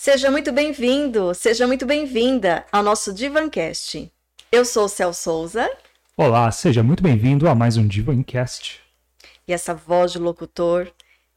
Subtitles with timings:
[0.00, 4.08] Seja muito bem-vindo, seja muito bem-vinda ao nosso Divancast.
[4.50, 5.68] Eu sou o Cel Souza.
[6.16, 8.80] Olá, seja muito bem-vindo a mais um Divancast.
[9.46, 10.86] E essa voz de locutor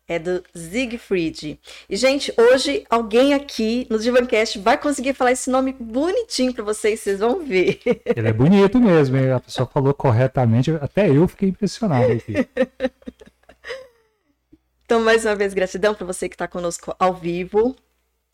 [0.08, 1.60] é do Siegfried.
[1.90, 7.00] E, gente, hoje alguém aqui no Divancast vai conseguir falar esse nome bonitinho para vocês,
[7.00, 7.80] vocês vão ver.
[8.16, 12.34] Ele é bonito mesmo, a pessoa falou corretamente, até eu fiquei impressionado aqui.
[14.86, 17.76] Então, mais uma vez, gratidão para você que está conosco ao vivo,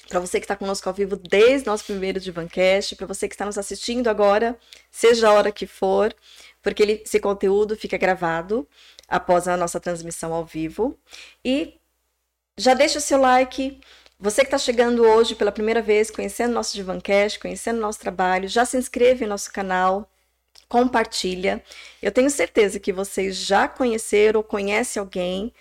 [0.08, 3.46] para você que está conosco ao vivo desde nosso primeiro Divancast, para você que está
[3.46, 4.58] nos assistindo agora,
[4.92, 6.16] seja a hora que for,
[6.62, 8.68] porque ele, esse conteúdo fica gravado
[9.08, 10.98] após a nossa transmissão ao vivo.
[11.44, 11.80] E
[12.58, 13.80] já deixa o seu like.
[14.20, 18.66] Você que está chegando hoje pela primeira vez, conhecendo nosso Divancast, conhecendo nosso trabalho, já
[18.66, 20.10] se inscreve em nosso canal,
[20.68, 21.64] compartilha.
[22.02, 25.54] Eu tenho certeza que vocês já conheceram ou conhecem alguém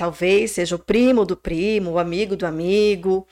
[0.00, 3.28] Talvez seja o primo do primo, o amigo do amigo.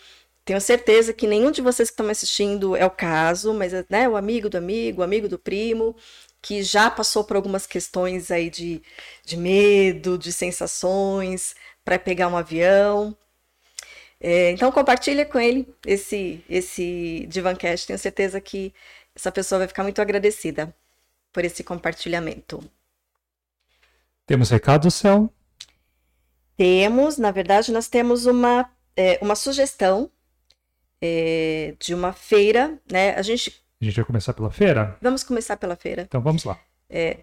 [0.48, 4.08] Tenho certeza que nenhum de vocês que estão me assistindo é o caso, mas né,
[4.08, 5.94] o amigo do amigo, o amigo do primo,
[6.40, 8.80] que já passou por algumas questões aí de,
[9.26, 13.14] de medo, de sensações, para pegar um avião.
[14.18, 17.86] É, então compartilha com ele esse esse Divancast.
[17.86, 18.72] Tenho certeza que
[19.14, 20.74] essa pessoa vai ficar muito agradecida
[21.30, 22.64] por esse compartilhamento.
[24.26, 25.30] Temos recado, Céu?
[26.56, 30.10] Temos, na verdade, nós temos uma, é, uma sugestão
[31.00, 33.14] é, de uma feira, né?
[33.14, 33.62] A gente.
[33.80, 34.96] A gente vai começar pela feira?
[35.00, 36.02] Vamos começar pela feira.
[36.02, 36.58] Então vamos lá.
[36.90, 37.18] É,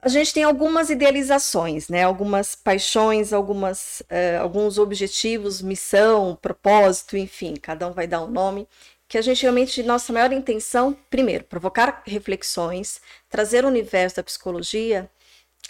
[0.00, 2.04] a gente tem algumas idealizações, né?
[2.04, 8.66] Algumas paixões, algumas, uh, alguns objetivos, missão, propósito, enfim, cada um vai dar um nome.
[9.06, 15.10] Que a gente realmente, nossa maior intenção, primeiro, provocar reflexões, trazer o universo da psicologia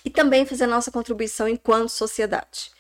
[0.05, 2.71] e também fazer a nossa contribuição enquanto sociedade.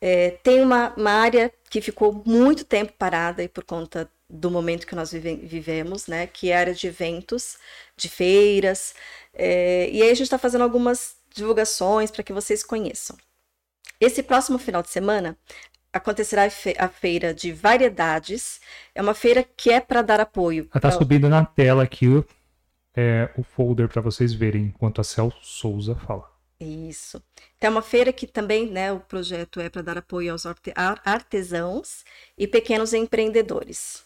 [0.00, 4.86] É, tem uma, uma, área que ficou muito tempo parada e por conta do momento
[4.86, 7.56] que nós vive, vivemos, né, que é a área de eventos,
[7.96, 8.94] de feiras,
[9.32, 13.16] é, e aí a gente está fazendo algumas divulgações para que vocês conheçam.
[14.00, 15.36] Esse próximo final de semana
[15.92, 18.60] acontecerá a feira de variedades.
[18.94, 20.68] É uma feira que é para dar apoio.
[20.74, 22.06] Está subindo na tela aqui
[22.94, 26.35] é, o folder para vocês verem enquanto a Cel Souza fala.
[26.58, 27.22] Isso.
[27.60, 30.44] Tem uma feira que também, né, o projeto é para dar apoio aos
[31.04, 32.04] artesãos
[32.36, 34.04] e pequenos empreendedores.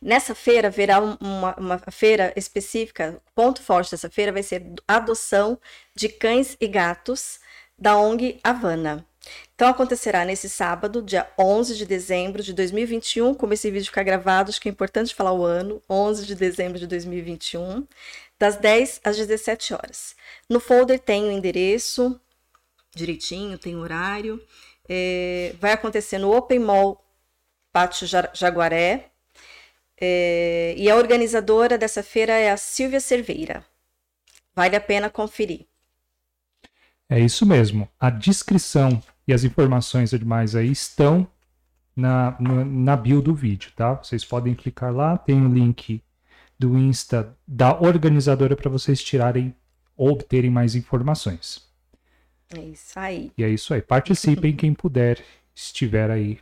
[0.00, 5.58] Nessa feira haverá uma, uma feira específica, ponto forte dessa feira vai ser a adoção
[5.94, 7.40] de cães e gatos
[7.78, 9.04] da ONG Havana.
[9.54, 14.50] Então acontecerá nesse sábado, dia 11 de dezembro de 2021, como esse vídeo ficar gravado,
[14.50, 17.86] acho que é importante falar o ano, 11 de dezembro de 2021,
[18.42, 20.16] das 10 às 17 horas.
[20.50, 22.20] No folder tem o endereço
[22.92, 24.42] direitinho, tem horário.
[24.88, 27.00] É, vai acontecer no Open Mall
[27.72, 28.04] Pátio
[28.34, 29.10] Jaguaré.
[29.96, 33.64] É, e a organizadora dessa feira é a Silvia Cerveira.
[34.56, 35.64] Vale a pena conferir.
[37.08, 37.88] É isso mesmo.
[38.00, 41.28] A descrição e as informações demais aí estão
[41.94, 43.94] na, na, na bio do vídeo, tá?
[43.94, 46.02] Vocês podem clicar lá, tem o um link
[46.62, 49.52] do Insta da organizadora para vocês tirarem
[49.96, 51.68] ou obterem mais informações.
[52.56, 53.32] É isso aí.
[53.36, 53.82] E é isso aí.
[53.82, 55.18] Participem, quem puder,
[55.52, 56.38] estiver aí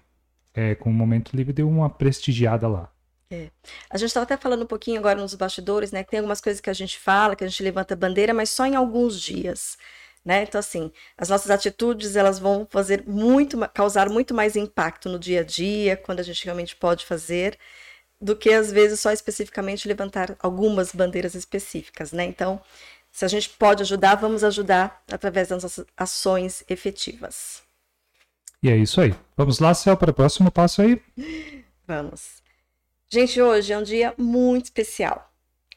[0.52, 2.92] é, com o momento livre, dê uma prestigiada lá.
[3.30, 3.48] É.
[3.88, 6.04] A gente estava até falando um pouquinho agora nos bastidores, né?
[6.04, 8.66] Que tem algumas coisas que a gente fala, que a gente levanta bandeira, mas só
[8.66, 9.78] em alguns dias.
[10.22, 10.42] Né?
[10.42, 15.40] Então, assim, as nossas atitudes elas vão fazer muito, causar muito mais impacto no dia
[15.40, 17.56] a dia, quando a gente realmente pode fazer
[18.20, 22.24] do que às vezes só especificamente levantar algumas bandeiras específicas, né?
[22.24, 22.60] Então,
[23.10, 27.62] se a gente pode ajudar, vamos ajudar através das nossas ações efetivas.
[28.62, 29.14] E é isso aí.
[29.36, 31.02] Vamos lá, Céu, para o próximo passo aí?
[31.86, 32.42] Vamos.
[33.08, 35.32] Gente, hoje é um dia muito especial.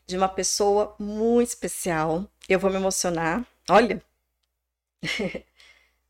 [0.05, 2.29] De uma pessoa muito especial.
[2.47, 3.45] Eu vou me emocionar.
[3.69, 4.03] Olha.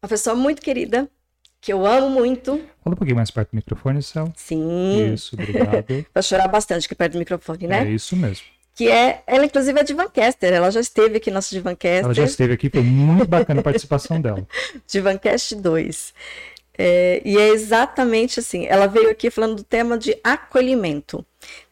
[0.01, 1.09] uma pessoa muito querida,
[1.63, 2.57] que eu amo muito.
[2.83, 4.31] Fala um pouquinho mais perto do microfone, Céu.
[4.35, 5.13] Sim.
[5.13, 6.05] Isso, obrigado.
[6.13, 7.87] Vai chorar bastante aqui perto do microfone, né?
[7.87, 8.45] É isso mesmo.
[8.75, 12.03] Que é, ela inclusive é de Vancaster, ela já esteve aqui, nosso Divancaster.
[12.03, 14.45] Ela já esteve aqui, foi muito bacana a participação dela.
[14.85, 16.13] Divancast 2.
[16.77, 21.23] É, e é exatamente assim, ela veio aqui falando do tema de acolhimento.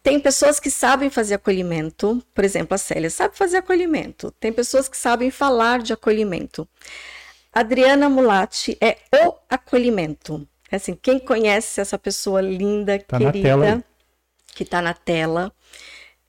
[0.02, 4.32] Tem pessoas que sabem fazer acolhimento, por exemplo, a Célia sabe fazer acolhimento.
[4.40, 6.68] Tem pessoas que sabem falar de acolhimento.
[7.52, 10.48] Adriana Mulatti é o acolhimento.
[10.72, 13.84] É assim, quem conhece essa pessoa linda, tá querida,
[14.56, 15.52] que está na tela,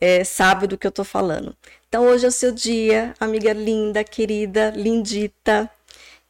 [0.00, 1.56] é, sabe do que eu estou falando.
[1.88, 5.70] Então, hoje é o seu dia, amiga linda, querida, lindita,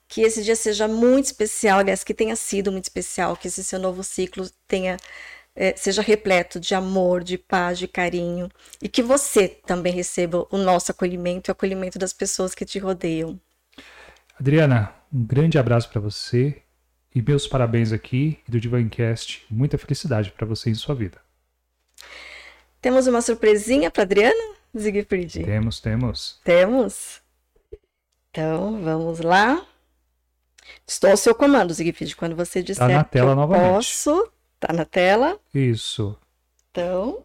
[0.06, 3.78] que esse dia seja muito especial, aliás, que tenha sido muito especial, que esse seu
[3.78, 4.98] novo ciclo tenha
[5.54, 8.50] é, seja repleto de amor, de paz, de carinho
[8.80, 12.78] e que você também receba o nosso acolhimento e o acolhimento das pessoas que te
[12.78, 13.38] rodeiam.
[14.42, 16.62] Adriana, um grande abraço para você
[17.14, 19.46] e meus parabéns aqui do Divancast.
[19.48, 21.18] Muita felicidade para você em sua vida.
[22.80, 25.44] Temos uma surpresinha para Adriana, Siegfried?
[25.44, 26.40] Temos, temos.
[26.42, 27.20] Temos?
[28.30, 29.64] Então, vamos lá.
[30.84, 32.16] Estou ao seu comando, Siegfried.
[32.16, 33.74] Quando você disser tá na tela novamente.
[33.74, 34.28] posso,
[34.58, 35.38] tá na tela.
[35.54, 36.18] Isso.
[36.72, 37.24] Então.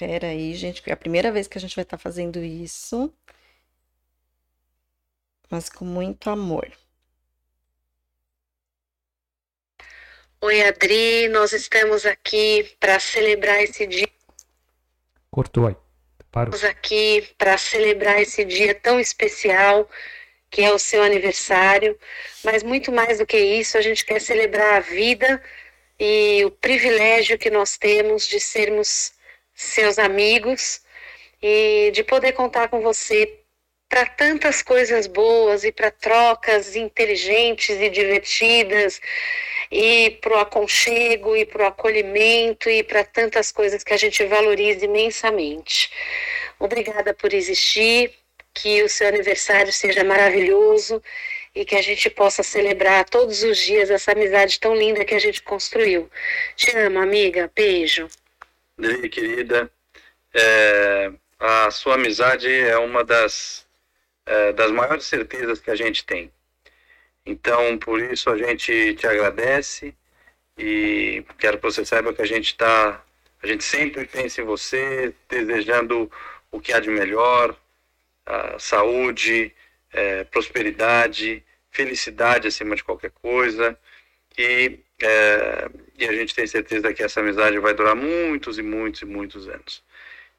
[0.00, 3.12] Espera aí, gente, que é a primeira vez que a gente vai estar fazendo isso.
[5.50, 6.72] Mas com muito amor.
[10.40, 14.08] Oi, Adri, nós estamos aqui para celebrar esse dia.
[15.30, 15.76] Cortou aí.
[16.32, 16.54] Parou.
[16.54, 19.86] Estamos aqui para celebrar esse dia tão especial
[20.48, 21.98] que é o seu aniversário,
[22.42, 25.42] mas muito mais do que isso, a gente quer celebrar a vida
[25.98, 29.19] e o privilégio que nós temos de sermos
[29.60, 30.80] seus amigos
[31.42, 33.40] e de poder contar com você
[33.88, 39.00] para tantas coisas boas e para trocas inteligentes e divertidas
[39.70, 44.24] e para o aconchego e para o acolhimento e para tantas coisas que a gente
[44.24, 45.90] valoriza imensamente.
[46.58, 48.12] Obrigada por existir,
[48.54, 51.02] que o seu aniversário seja maravilhoso
[51.54, 55.18] e que a gente possa celebrar todos os dias essa amizade tão linda que a
[55.18, 56.08] gente construiu.
[56.56, 57.50] Te amo, amiga.
[57.54, 58.08] Beijo.
[58.80, 59.70] Dri, querida,
[60.34, 63.66] é, a sua amizade é uma das,
[64.26, 66.32] é, das maiores certezas que a gente tem.
[67.24, 69.94] Então, por isso a gente te agradece
[70.58, 73.04] e quero que você saiba que a gente está,
[73.42, 76.10] a gente sempre pensa em você, desejando
[76.50, 77.56] o que há de melhor,
[78.58, 79.52] saúde,
[79.92, 83.78] é, prosperidade, felicidade acima de qualquer coisa
[84.38, 85.68] e, é,
[85.98, 89.48] e a gente tem certeza que essa amizade vai durar muitos e muitos e muitos
[89.48, 89.82] anos.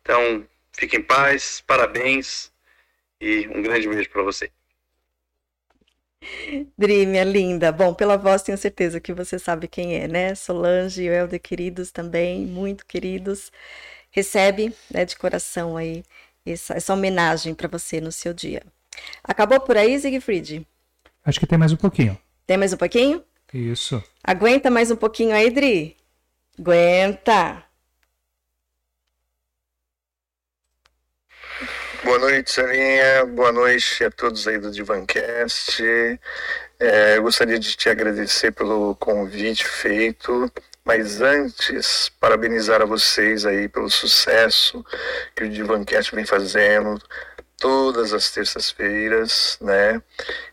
[0.02, 2.52] Então, fique em paz, parabéns
[3.19, 4.52] e um grande beijo para você.
[6.78, 7.72] Dri, minha linda.
[7.72, 10.36] Bom, pela voz tenho certeza que você sabe quem é, né?
[10.36, 13.52] Solange e o Helder queridos também, muito queridos.
[14.12, 16.04] Recebe, né, de coração aí
[16.46, 18.62] essa, essa homenagem para você no seu dia.
[19.24, 20.68] Acabou por aí, Siegfried?
[21.24, 22.18] Acho que tem mais um pouquinho.
[22.46, 23.24] Tem mais um pouquinho?
[23.53, 24.01] Isso.
[24.24, 25.98] Aguenta mais um pouquinho aí, Dri?
[26.57, 27.63] Aguenta.
[32.03, 33.25] Boa noite, Sarinha.
[33.25, 35.83] Boa noite a todos aí do Divancast.
[36.80, 40.51] É, eu gostaria de te agradecer pelo convite feito,
[40.84, 44.84] mas antes, parabenizar a vocês aí pelo sucesso
[45.36, 47.00] que o Divancast vem fazendo
[47.62, 50.01] todas as terças-feiras, né,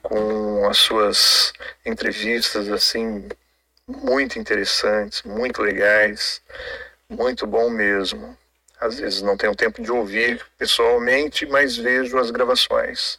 [0.03, 3.27] com as suas entrevistas assim
[3.87, 6.43] muito interessantes, muito legais,
[7.09, 8.37] muito bom mesmo.
[8.79, 13.19] Às vezes não tenho tempo de ouvir pessoalmente, mas vejo as gravações.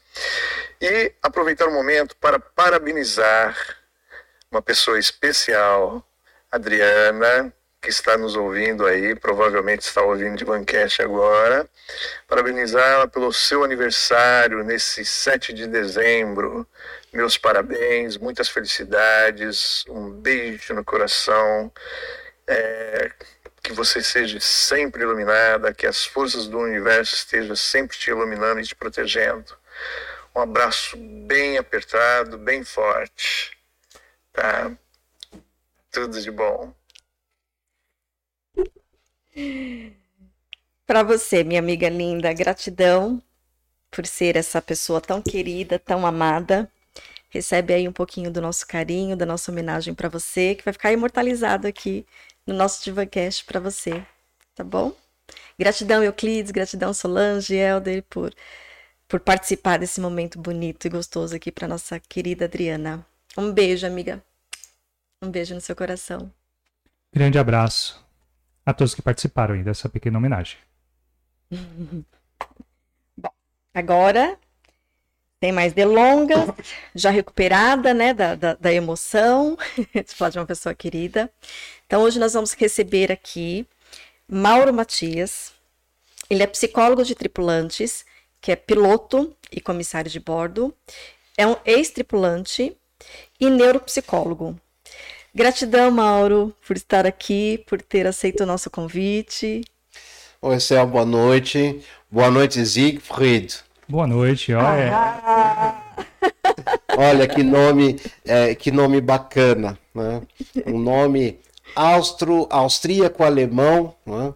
[0.79, 3.57] E aproveitar o momento para parabenizar
[4.51, 6.05] uma pessoa especial,
[6.51, 11.67] Adriana, que está nos ouvindo aí, provavelmente está ouvindo de Bancast agora.
[12.27, 16.67] Parabenizá-la pelo seu aniversário nesse 7 de dezembro.
[17.13, 21.71] Meus parabéns, muitas felicidades, um beijo no coração.
[22.47, 23.11] É,
[23.61, 28.63] que você seja sempre iluminada, que as forças do universo estejam sempre te iluminando e
[28.63, 29.55] te protegendo.
[30.35, 33.57] Um abraço bem apertado, bem forte.
[34.33, 34.71] Tá?
[35.91, 36.73] Tudo de bom.
[40.85, 43.21] Para você, minha amiga linda, gratidão
[43.91, 46.71] por ser essa pessoa tão querida, tão amada.
[47.29, 50.91] Recebe aí um pouquinho do nosso carinho, da nossa homenagem para você, que vai ficar
[50.91, 52.05] imortalizado aqui
[52.45, 54.03] no nosso DivaCast para você,
[54.55, 54.91] tá bom?
[55.59, 58.33] Gratidão, Euclides, gratidão, Solange, Helder, por,
[59.07, 63.05] por participar desse momento bonito e gostoso aqui para nossa querida Adriana.
[63.37, 64.23] Um beijo, amiga.
[65.21, 66.31] Um beijo no seu coração.
[67.13, 68.08] Grande abraço
[68.69, 70.57] a todos que participaram aí dessa pequena homenagem.
[73.17, 73.31] Bom,
[73.73, 74.37] agora
[75.39, 76.49] tem mais delongas,
[76.93, 79.57] já recuperada, né, da, da, da emoção,
[79.95, 81.31] de falar de uma pessoa querida.
[81.87, 83.65] Então, hoje nós vamos receber aqui
[84.27, 85.53] Mauro Matias.
[86.29, 88.05] Ele é psicólogo de tripulantes,
[88.39, 90.75] que é piloto e comissário de bordo,
[91.35, 92.77] é um ex-tripulante
[93.39, 94.59] e neuropsicólogo.
[95.33, 99.61] Gratidão, Mauro, por estar aqui, por ter aceito o nosso convite.
[100.41, 101.81] Oi, Céu, boa noite.
[102.09, 103.59] Boa noite, Siegfried.
[103.87, 104.91] Boa noite, olha.
[104.91, 105.83] Ah.
[106.97, 110.21] Olha que nome, é, que nome bacana, né?
[110.65, 111.39] Um nome
[111.75, 114.33] austro, austríaco alemão, né?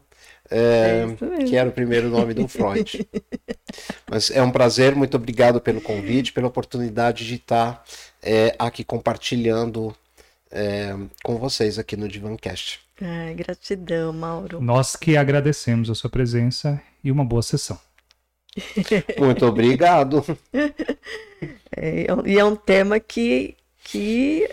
[0.51, 1.07] É,
[1.39, 3.07] é que era o primeiro nome do Freud.
[4.07, 7.83] Mas é um prazer, muito obrigado pelo convite, pela oportunidade de estar
[8.21, 9.95] é, aqui compartilhando
[10.53, 12.79] é, com vocês aqui no Divancast.
[13.01, 14.62] Ai, gratidão, Mauro.
[14.62, 17.79] Nós que agradecemos a sua presença e uma boa sessão.
[19.19, 20.24] Muito obrigado.
[21.75, 24.48] É, e é um tema que, que,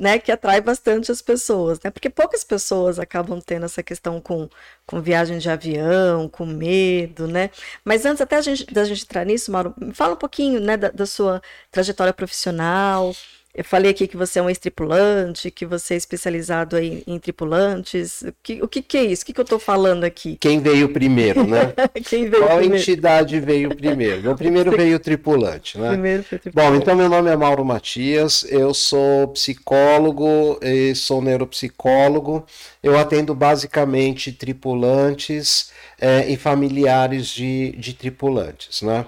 [0.00, 1.90] né, que atrai bastante as pessoas, né?
[1.90, 4.48] Porque poucas pessoas acabam tendo essa questão com,
[4.86, 7.50] com viagem de avião, com medo, né?
[7.84, 10.90] Mas antes até a gente, da gente entrar nisso, Mauro, fala um pouquinho né, da,
[10.90, 13.14] da sua trajetória profissional,
[13.58, 18.22] eu falei aqui que você é um ex-tripulante, que você é especializado aí em tripulantes.
[18.22, 19.24] O que, o que, que é isso?
[19.24, 20.36] O que, que eu estou falando aqui?
[20.40, 21.74] Quem veio primeiro, né?
[22.08, 22.76] Quem veio Qual primeiro?
[22.76, 24.22] entidade veio primeiro?
[24.22, 25.88] Meu primeiro veio o tripulante, né?
[25.88, 26.70] Primeiro foi tripulante.
[26.70, 32.46] Bom, então meu nome é Mauro Matias, eu sou psicólogo e sou neuropsicólogo.
[32.80, 39.04] Eu atendo basicamente tripulantes é, e familiares de, de tripulantes, né?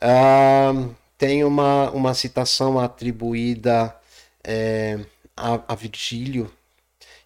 [0.00, 0.72] Ah,
[1.20, 3.94] tem uma, uma citação atribuída
[4.42, 4.98] é,
[5.36, 6.50] a, a Virgílio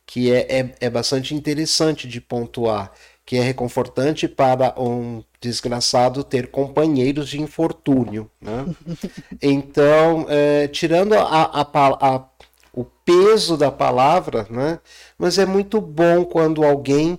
[0.05, 2.93] que é, é, é bastante interessante de pontuar,
[3.25, 8.29] que é reconfortante para um desgraçado ter companheiros de infortúnio.
[8.41, 8.67] Né?
[9.41, 12.25] Então, é, tirando a, a, a,
[12.73, 14.81] o peso da palavra, né?
[15.17, 17.17] mas é muito bom quando alguém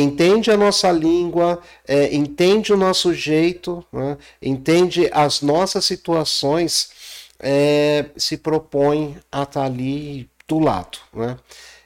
[0.00, 4.18] entende a nossa língua, é, entende o nosso jeito, né?
[4.42, 6.90] entende as nossas situações,
[7.38, 10.98] é, se propõe a estar ali do lado.
[11.12, 11.36] Né?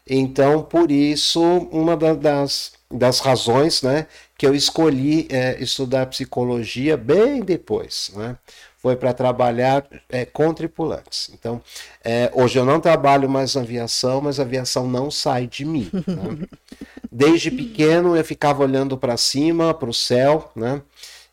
[0.06, 1.40] Então, por isso,
[1.70, 8.10] uma das, das razões né, que eu escolhi é, estudar psicologia bem depois.
[8.14, 8.36] Né?
[8.80, 11.30] Foi para trabalhar é, com tripulantes.
[11.34, 11.62] Então,
[12.02, 15.90] é, hoje eu não trabalho mais na aviação, mas a aviação não sai de mim.
[15.92, 16.46] Né?
[17.12, 20.80] Desde pequeno eu ficava olhando para cima, para o céu, né?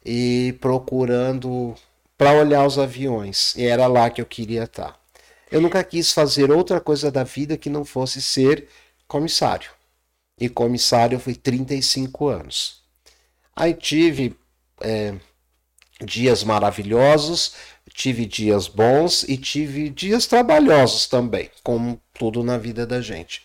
[0.05, 1.73] E procurando
[2.17, 3.55] para olhar os aviões.
[3.55, 4.99] E era lá que eu queria estar.
[5.49, 8.67] Eu nunca quis fazer outra coisa da vida que não fosse ser
[9.07, 9.69] comissário.
[10.37, 12.81] E comissário eu fui 35 anos.
[13.55, 14.35] Aí tive
[14.81, 15.15] é,
[16.03, 17.53] dias maravilhosos,
[17.93, 23.43] tive dias bons e tive dias trabalhosos também, como tudo na vida da gente.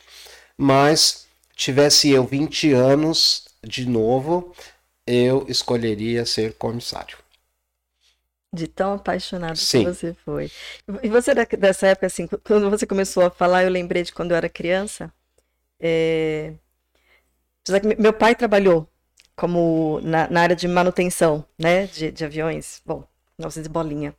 [0.57, 4.55] Mas tivesse eu 20 anos de novo,
[5.07, 7.17] eu escolheria ser comissário.
[8.55, 9.85] De tão apaixonado Sim.
[9.85, 10.51] que você foi.
[11.03, 14.37] E você dessa época, assim, quando você começou a falar, eu lembrei de quando eu
[14.37, 15.11] era criança.
[15.81, 16.53] É...
[17.99, 18.92] Meu pai trabalhou
[19.37, 22.81] como na, na área de manutenção, né, de, de aviões.
[22.85, 23.05] Bom,
[23.39, 24.15] 900 bolinha.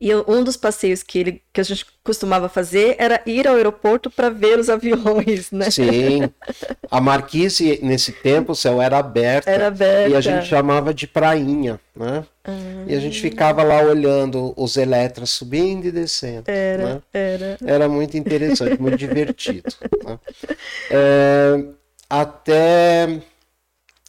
[0.00, 4.08] E um dos passeios que, ele, que a gente costumava fazer era ir ao aeroporto
[4.08, 5.70] para ver os aviões, né?
[5.70, 6.30] Sim.
[6.88, 9.48] A marquise, nesse tempo, o céu era aberto.
[9.48, 10.08] Era aberta.
[10.08, 12.24] E a gente chamava de prainha, né?
[12.86, 16.44] E a gente ficava lá olhando os eletras subindo e descendo.
[16.46, 17.02] Era, né?
[17.12, 17.58] era.
[17.66, 19.74] Era muito interessante, muito divertido.
[20.06, 20.18] Né?
[20.90, 21.64] É,
[22.08, 23.20] até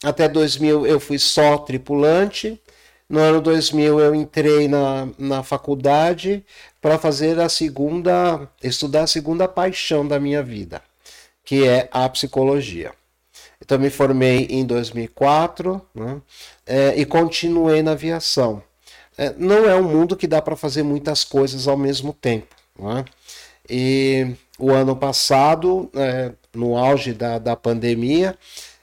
[0.02, 2.60] até 2000 eu fui só tripulante.
[3.08, 6.44] No ano 2000 eu entrei na, na faculdade
[6.80, 10.80] para fazer a segunda, estudar a segunda paixão da minha vida,
[11.44, 12.92] que é a psicologia.
[13.60, 16.22] Então me formei em 2004 né,
[16.66, 18.62] é, e continuei na aviação.
[19.18, 22.54] É, não é um mundo que dá para fazer muitas coisas ao mesmo tempo.
[22.78, 23.04] Né?
[23.68, 28.36] E o ano passado, é, no auge da, da pandemia,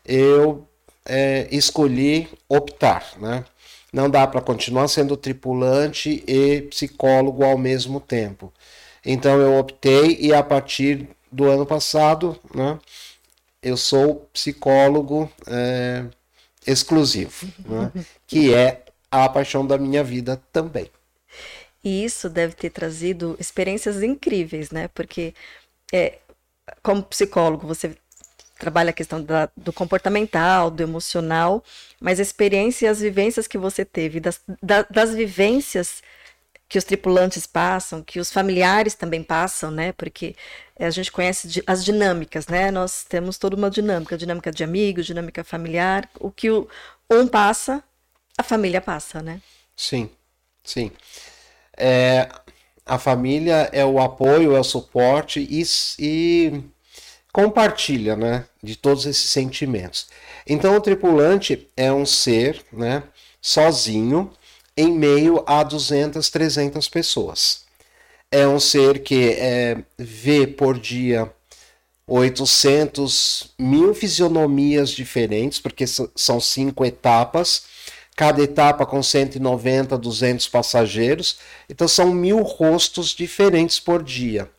[0.06, 0.68] eu
[1.08, 3.46] é, escolhi optar, né?
[3.92, 8.54] Não dá para continuar sendo tripulante e psicólogo ao mesmo tempo.
[9.06, 12.78] Então eu optei e a partir do ano passado, né,
[13.62, 16.06] eu sou psicólogo é,
[16.66, 17.92] exclusivo, né,
[18.28, 20.92] que é a paixão da minha vida também.
[21.84, 24.90] E isso deve ter trazido experiências incríveis, né?
[24.90, 25.34] Porque
[25.94, 26.18] é,
[26.84, 27.96] como psicólogo você
[28.58, 31.64] trabalha a questão da, do comportamental, do emocional,
[32.00, 36.02] mas a experiência e as vivências que você teve, das, da, das vivências
[36.70, 39.94] que os tripulantes passam, que os familiares também passam, né?
[39.94, 40.36] Porque
[40.78, 42.72] a gente conhece as dinâmicas, né?
[42.72, 46.10] Nós temos toda uma dinâmica, dinâmica de amigos, dinâmica familiar.
[46.20, 46.68] O que o,
[47.10, 47.82] um passa,
[48.38, 49.42] a família passa, né?
[49.76, 50.10] Sim,
[50.64, 50.92] sim.
[51.78, 52.28] É,
[52.86, 55.64] a família é o apoio, é o suporte e,
[56.00, 56.64] e
[57.38, 60.08] compartilha, né, de todos esses sentimentos.
[60.48, 63.04] Então o tripulante é um ser, né,
[63.40, 64.32] sozinho,
[64.76, 67.66] em meio a 200, 300 pessoas.
[68.32, 71.32] É um ser que é, vê por dia
[72.08, 77.66] 800 mil fisionomias diferentes, porque são cinco etapas,
[78.16, 81.38] cada etapa com 190, 200 passageiros,
[81.70, 84.50] então são mil rostos diferentes por dia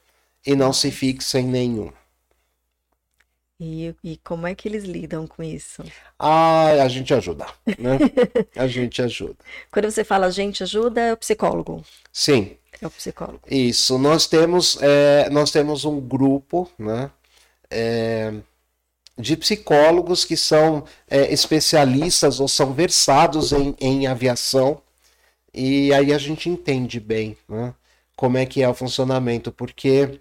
[0.46, 1.97] e não se fixa em nenhum.
[3.60, 5.82] E, e como é que eles lidam com isso?
[6.18, 7.46] Ah, a gente ajuda,
[7.78, 7.98] né?
[8.56, 9.36] a gente ajuda.
[9.70, 11.84] Quando você fala a gente ajuda, é o psicólogo.
[12.12, 12.56] Sim.
[12.80, 13.40] É o psicólogo.
[13.50, 13.98] Isso.
[13.98, 17.10] Nós temos, é, nós temos um grupo, né?
[17.70, 18.32] É,
[19.18, 24.80] de psicólogos que são é, especialistas ou são versados em, em aviação
[25.52, 27.74] e aí a gente entende bem né,
[28.16, 30.20] como é que é o funcionamento, porque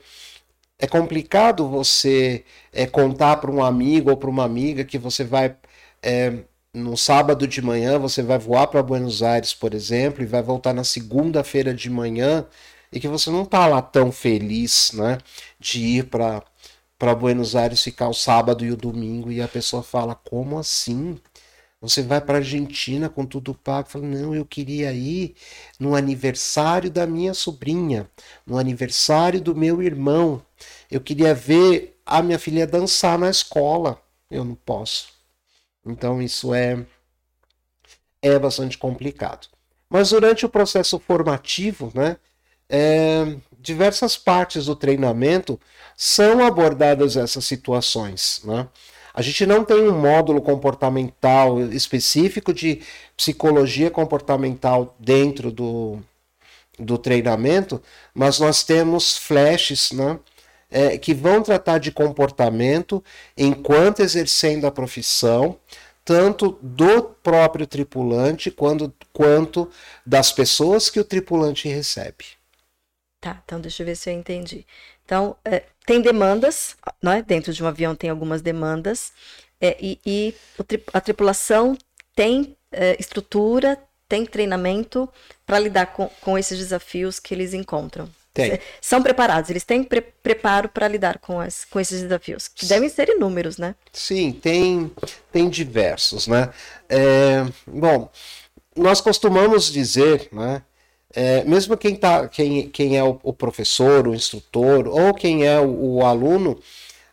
[0.80, 5.56] é complicado você é, contar para um amigo ou para uma amiga que você vai
[6.02, 6.44] é,
[6.74, 10.74] no sábado de manhã você vai voar para Buenos Aires, por exemplo, e vai voltar
[10.74, 12.46] na segunda-feira de manhã
[12.92, 15.18] e que você não está lá tão feliz, né,
[15.60, 16.44] de ir para
[16.98, 21.20] para Buenos Aires ficar o sábado e o domingo e a pessoa fala como assim?
[21.82, 23.90] Você vai para Argentina com tudo pago?
[23.90, 25.36] Fala, não, eu queria ir
[25.80, 28.10] no aniversário da minha sobrinha,
[28.46, 30.42] no aniversário do meu irmão.
[30.90, 34.02] Eu queria ver a minha filha dançar na escola.
[34.30, 35.10] Eu não posso.
[35.86, 36.86] Então isso é
[38.22, 39.48] é bastante complicado.
[39.90, 42.18] Mas durante o processo formativo, né,
[42.70, 45.60] é, diversas partes do treinamento
[45.96, 48.42] são abordadas essas situações.
[48.44, 48.68] Né?
[49.14, 52.82] A gente não tem um módulo comportamental específico de
[53.16, 56.00] psicologia comportamental dentro do,
[56.78, 57.82] do treinamento,
[58.14, 60.20] mas nós temos flashes né,
[60.70, 63.04] é, que vão tratar de comportamento
[63.38, 65.60] enquanto exercendo a profissão,
[66.04, 69.70] tanto do próprio tripulante quanto, quanto
[70.06, 72.26] das pessoas que o tripulante recebe.
[73.20, 74.66] Tá, então deixa eu ver se eu entendi.
[75.04, 77.22] Então, é, tem demandas, né?
[77.22, 79.12] dentro de um avião tem algumas demandas,
[79.60, 80.36] é, e, e
[80.94, 81.78] a tripulação
[82.16, 83.78] tem é, estrutura,
[84.08, 85.10] tem treinamento
[85.46, 88.10] para lidar com, com esses desafios que eles encontram.
[88.38, 88.60] Tem.
[88.80, 92.88] São preparados, eles têm pre preparo para lidar com, as, com esses desafios, que devem
[92.88, 93.76] ser inúmeros, né?
[93.92, 94.92] Sim, tem,
[95.32, 96.50] tem diversos, né?
[96.88, 98.10] É, bom,
[98.76, 100.62] nós costumamos dizer, né?
[101.14, 105.60] É, mesmo quem, tá, quem, quem é o, o, professor, o instrutor, ou quem é
[105.60, 106.60] o, o aluno,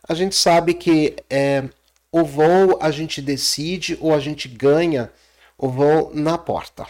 [0.07, 1.63] a gente sabe que é,
[2.11, 5.11] o voo a gente decide ou a gente ganha
[5.57, 6.85] o voo na porta.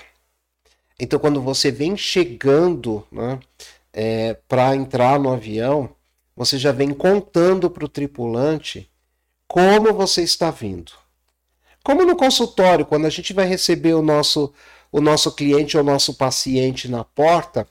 [1.00, 3.40] Então, quando você vem chegando né,
[3.96, 5.90] é, para entrar no avião,
[6.36, 8.92] você já vem contando para o tripulante
[9.48, 10.92] como você está vindo.
[11.82, 14.54] Como no consultório, quando a gente vai receber o nosso
[14.92, 17.68] o nosso cliente ou o nosso paciente na porta,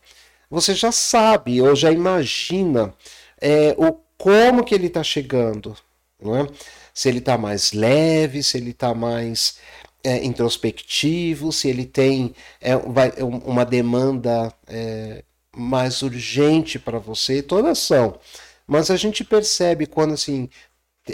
[0.51, 2.93] você já sabe ou já imagina
[3.41, 5.77] é, o como que ele está chegando,
[6.21, 6.47] não é?
[6.93, 9.59] Se ele está mais leve, se ele está mais
[10.03, 15.25] é, introspectivo, se ele tem é, vai, uma demanda é,
[15.57, 18.19] mais urgente para você, todas são.
[18.67, 20.49] Mas a gente percebe quando assim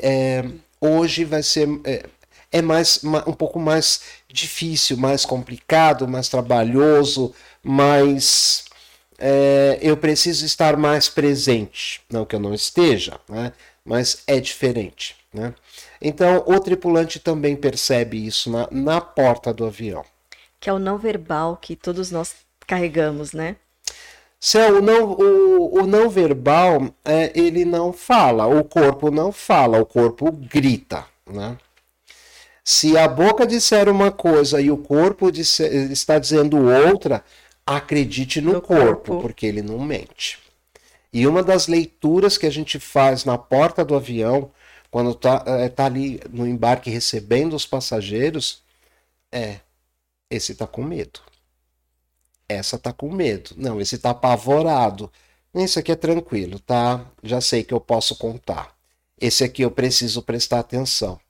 [0.02, 0.44] é,
[0.80, 2.04] hoje vai ser é,
[2.52, 8.64] é mais um pouco mais difícil, mais complicado, mais trabalhoso, mais
[9.18, 12.00] é, eu preciso estar mais presente.
[12.10, 13.52] Não que eu não esteja, né?
[13.84, 15.16] mas é diferente.
[15.32, 15.54] Né?
[16.00, 20.04] Então o tripulante também percebe isso na, na porta do avião.
[20.58, 22.34] Que é o não verbal que todos nós
[22.66, 23.56] carregamos, né?
[24.40, 29.78] Céu, o não, o, o não verbal, é, ele não fala, o corpo não fala,
[29.78, 31.58] o corpo grita, né?
[32.64, 37.22] Se a boca disser uma coisa e o corpo disser, está dizendo outra,
[37.66, 40.38] acredite no, no corpo, corpo, porque ele não mente.
[41.12, 44.50] E uma das leituras que a gente faz na porta do avião,
[44.90, 48.62] quando está é, tá ali no embarque recebendo os passageiros,
[49.32, 49.60] é:
[50.30, 51.20] esse está com medo.
[52.50, 53.50] Essa está com medo.
[53.56, 55.10] Não, esse está apavorado.
[55.54, 57.06] Isso aqui é tranquilo, tá?
[57.22, 58.74] Já sei que eu posso contar.
[59.20, 61.20] Esse aqui eu preciso prestar atenção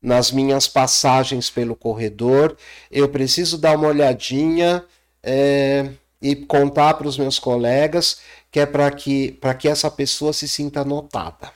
[0.00, 2.56] nas minhas passagens pelo corredor.
[2.90, 4.82] Eu preciso dar uma olhadinha
[5.22, 10.48] é, e contar para os meus colegas que é para que, que essa pessoa se
[10.48, 11.52] sinta notada.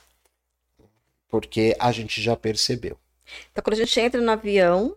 [1.29, 2.95] Porque a gente já percebeu.
[3.51, 4.95] Então, quando a gente entra no avião,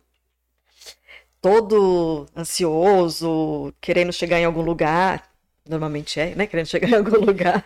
[1.42, 5.28] todo ansioso, querendo chegar em algum lugar,
[5.68, 6.46] normalmente é, né?
[6.46, 7.62] Querendo chegar em algum lugar.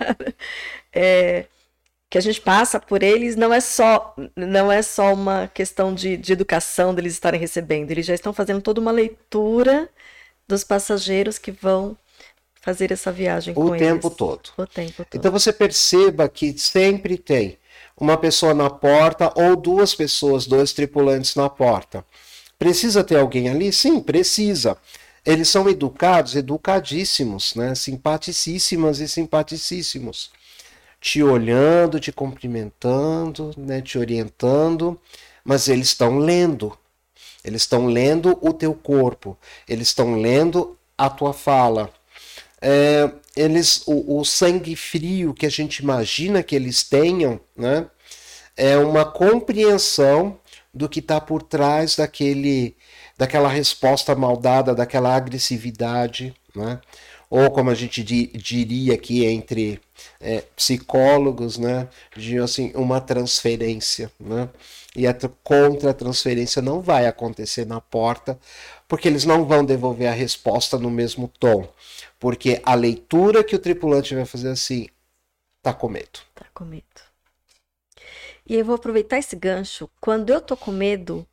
[0.92, 1.46] É,
[2.08, 6.16] que a gente passa por eles não é só não é só uma questão de,
[6.16, 9.88] de educação deles estarem recebendo, eles já estão fazendo toda uma leitura
[10.48, 11.96] dos passageiros que vão
[12.62, 14.16] fazer essa viagem o com tempo eles.
[14.16, 14.50] todo.
[14.56, 15.08] O tempo todo.
[15.14, 17.58] Então você perceba que sempre tem
[17.96, 22.04] uma pessoa na porta ou duas pessoas, dois tripulantes na porta.
[22.58, 23.72] Precisa ter alguém ali?
[23.72, 24.76] Sim, precisa.
[25.24, 27.74] Eles são educados, educadíssimos, né?
[27.74, 30.30] simpaticíssimas e simpaticíssimos.
[31.00, 33.82] Te olhando, te cumprimentando, né?
[33.82, 34.98] te orientando,
[35.44, 36.76] mas eles estão lendo.
[37.44, 39.38] Eles estão lendo o teu corpo,
[39.68, 41.92] eles estão lendo a tua fala.
[42.60, 47.86] É, eles, o, o, sangue frio que a gente imagina que eles tenham, né,
[48.56, 50.38] é uma compreensão
[50.76, 52.76] do que está por trás daquele,
[53.16, 56.80] daquela resposta maldada, daquela agressividade, né?
[57.28, 59.80] ou como a gente di, diria aqui entre
[60.20, 64.48] é, psicólogos, né, de assim uma transferência, né?
[64.94, 68.38] E a contra-transferência não vai acontecer na porta,
[68.88, 71.68] porque eles não vão devolver a resposta no mesmo tom.
[72.18, 74.88] Porque a leitura que o tripulante vai fazer assim,
[75.62, 76.20] tá com medo.
[76.34, 77.05] Tá com medo.
[78.48, 79.88] E eu vou aproveitar esse gancho.
[80.00, 81.26] Quando eu tô com medo,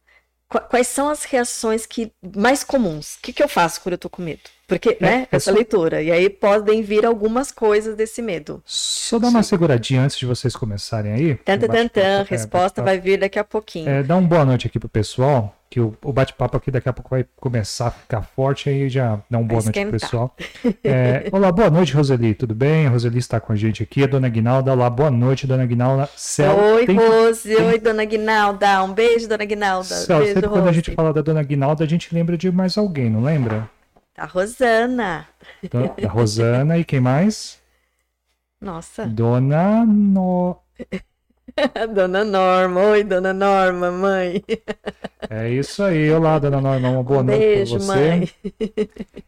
[0.69, 3.15] quais são as reações que mais comuns?
[3.15, 4.41] O que, que eu faço quando eu tô com medo?
[4.67, 5.55] Porque, é, né, é essa só...
[5.55, 6.01] leitura.
[6.01, 8.61] E aí podem vir algumas coisas desse medo.
[8.65, 9.49] Só dá uma Sim.
[9.49, 11.35] seguradinha antes de vocês começarem aí.
[11.35, 13.89] Tanta, tanta, resposta é, vai vir daqui a pouquinho.
[13.89, 16.93] É, dá uma boa noite aqui pro pessoal, que o, o bate-papo aqui daqui a
[16.93, 19.89] pouco vai começar a ficar forte, aí já dá uma boa vai noite esquentar.
[19.89, 20.35] pro pessoal.
[20.83, 22.85] É, olá, boa noite, Roseli, tudo bem?
[22.85, 24.71] A Roseli está com a gente aqui, a dona Guinalda.
[24.71, 26.07] Olá, boa noite, dona Guinalda.
[26.15, 26.95] Céu, oi, tem...
[26.95, 28.83] Rose, oi, dona Guinalda.
[28.83, 29.85] Um beijo, dona Guinalda.
[29.85, 30.61] Céu, beijo, sempre Rose.
[30.61, 33.67] quando a gente fala da dona Guinalda, a gente lembra de mais alguém, não lembra?
[34.15, 35.27] A Rosana.
[36.05, 37.59] A Rosana e quem mais?
[38.61, 39.07] Nossa.
[39.07, 40.55] Dona No...
[41.93, 42.81] dona Norma.
[42.81, 44.43] Oi, Dona Norma, mãe.
[45.29, 46.11] É isso aí.
[46.11, 46.89] Olá, Dona Norma.
[46.89, 48.09] Uma boa um noite beijo, para você.
[48.09, 48.29] Mãe.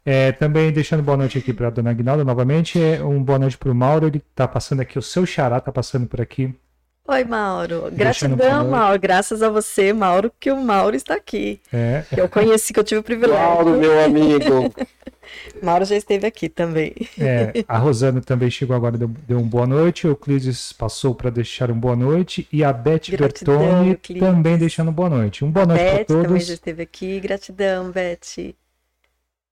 [0.07, 2.79] É, também deixando boa noite aqui para Dona Aguinalda novamente.
[2.79, 4.05] É, um boa noite para o Mauro.
[4.05, 6.53] Ele está passando aqui, o seu xará está passando por aqui.
[7.07, 7.89] Oi, Mauro.
[7.91, 8.99] Gratidão, Mauro.
[8.99, 11.61] Graças a você, Mauro, que o Mauro está aqui.
[11.71, 12.03] É.
[12.09, 13.43] Que eu conheci, que eu tive o privilégio.
[13.43, 14.73] Mauro, meu amigo.
[15.61, 16.93] Mauro já esteve aqui também.
[17.19, 20.07] É, a Rosana também chegou agora, deu, deu um boa noite.
[20.07, 22.47] O Euclides passou para deixar um boa noite.
[22.51, 24.27] E a Beth Gratidão, Bertoni Euclides.
[24.27, 25.45] também deixando um boa noite.
[25.45, 26.23] Um boa noite para todos.
[26.23, 27.19] também já esteve aqui.
[27.19, 28.55] Gratidão, Beth.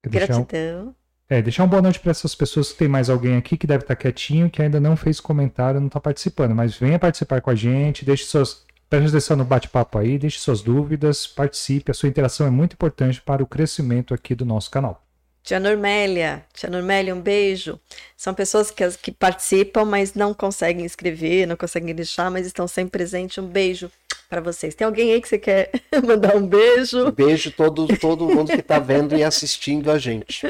[0.04, 0.96] Gratidão.
[1.34, 3.84] É, deixar uma boa noite para essas pessoas que tem mais alguém aqui que deve
[3.84, 7.50] estar tá quietinho, que ainda não fez comentário, não está participando, mas venha participar com
[7.50, 8.63] a gente, deixe suas.
[8.88, 13.19] Preste atenção no bate-papo aí, deixe suas dúvidas, participe, a sua interação é muito importante
[13.19, 15.04] para o crescimento aqui do nosso canal.
[15.41, 17.80] Tia Normélia, tia Normélia, um beijo.
[18.15, 22.91] São pessoas que, que participam, mas não conseguem escrever, não conseguem deixar, mas estão sempre
[22.91, 23.39] presentes.
[23.39, 23.89] Um beijo
[24.34, 24.74] para vocês.
[24.74, 25.69] Tem alguém aí que você quer
[26.04, 27.12] mandar um beijo?
[27.12, 30.41] Beijo todo todo mundo que está vendo e assistindo a gente.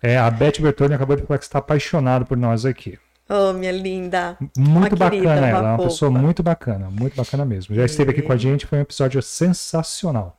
[0.00, 2.96] É, a Beth Bertoni acabou de falar que está apaixonada por nós aqui.
[3.28, 4.36] Oh, minha linda.
[4.56, 7.74] Muito uma bacana querida, ela, uma é uma pessoa muito bacana, muito bacana mesmo.
[7.74, 10.38] Já esteve aqui com a gente, foi um episódio sensacional.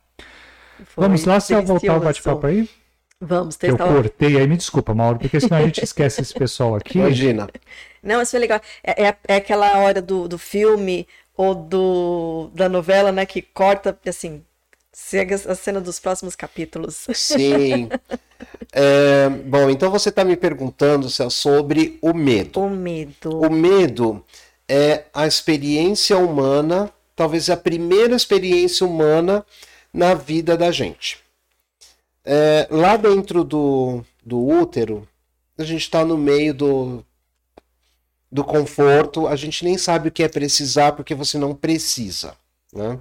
[0.86, 2.69] Foi Vamos lá, se eu voltar ao bate-papo aí?
[3.19, 3.84] Vamos testar.
[3.84, 6.99] Eu cortei aí, me desculpa, Mauro, porque senão a gente esquece esse pessoal aqui.
[6.99, 7.49] Imagina.
[8.03, 8.62] Não, mas foi legal.
[8.84, 13.97] É, é, é aquela hora do, do filme ou do, da novela, né, que corta,
[14.07, 14.43] assim,
[14.91, 17.07] segue a cena dos próximos capítulos.
[17.13, 17.89] Sim.
[18.77, 22.59] É, bom, então você está me perguntando Celso, sobre o medo.
[22.59, 23.39] O medo.
[23.39, 24.21] O medo
[24.67, 29.45] é a experiência humana, talvez a primeira experiência humana
[29.93, 31.17] na vida da gente.
[32.25, 35.07] É, lá dentro do, do útero,
[35.57, 37.05] a gente está no meio do,
[38.35, 42.35] do conforto, a gente nem sabe o que é precisar porque você não precisa,
[42.73, 42.99] né?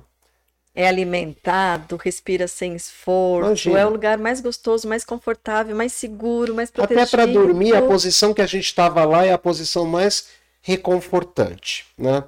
[0.72, 3.80] É alimentado, respira sem esforço, Imagina.
[3.80, 7.00] é o lugar mais gostoso, mais confortável, mais seguro, mais protegido.
[7.00, 10.28] Até para dormir, a posição que a gente estava lá é a posição mais
[10.62, 12.22] reconfortante, né?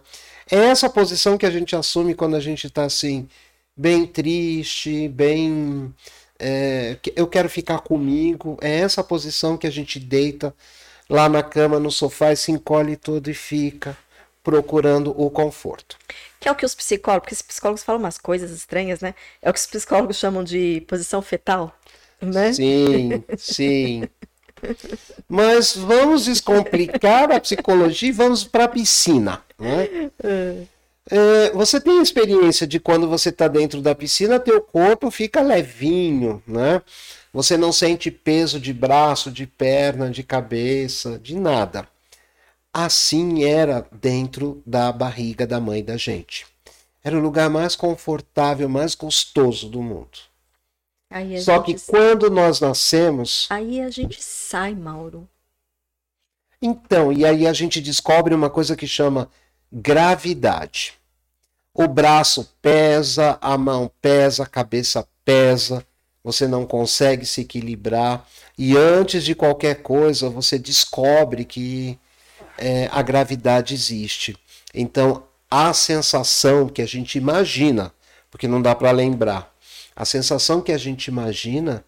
[0.51, 3.29] É essa posição que a gente assume quando a gente está assim,
[3.77, 5.95] bem triste, bem.
[6.39, 8.59] É, eu quero ficar comigo.
[8.61, 10.53] É essa posição que a gente deita
[11.09, 13.97] lá na cama, no sofá, e se encolhe todo e fica
[14.43, 15.97] procurando o conforto.
[16.39, 19.15] Que é o que os psicólogos, porque os psicólogos falam umas coisas estranhas, né?
[19.43, 21.77] É o que os psicólogos chamam de posição fetal,
[22.21, 22.53] né?
[22.53, 24.09] Sim, sim.
[25.29, 29.43] Mas vamos descomplicar a psicologia e vamos para a piscina.
[29.59, 30.11] Né?
[31.11, 36.43] É, você tem experiência de quando você está dentro da piscina, teu corpo fica levinho,
[36.47, 36.83] né?
[37.37, 41.87] Você não sente peso de braço, de perna, de cabeça, de nada.
[42.73, 46.47] Assim era dentro da barriga da mãe da gente.
[47.05, 50.19] Era o lugar mais confortável, mais gostoso do mundo.
[51.45, 53.47] Só que quando nós nascemos.
[53.51, 55.29] Aí a gente sai, Mauro.
[56.61, 59.31] Então, e aí a gente descobre uma coisa que chama
[59.71, 60.95] gravidade.
[61.75, 65.87] O braço pesa, a mão pesa, a cabeça pesa,
[66.27, 68.27] você não consegue se equilibrar.
[68.59, 71.97] E antes de qualquer coisa, você descobre que
[72.59, 74.37] é, a gravidade existe.
[74.75, 77.95] Então, a sensação que a gente imagina,
[78.29, 79.55] porque não dá para lembrar,
[79.95, 81.85] a sensação que a gente imagina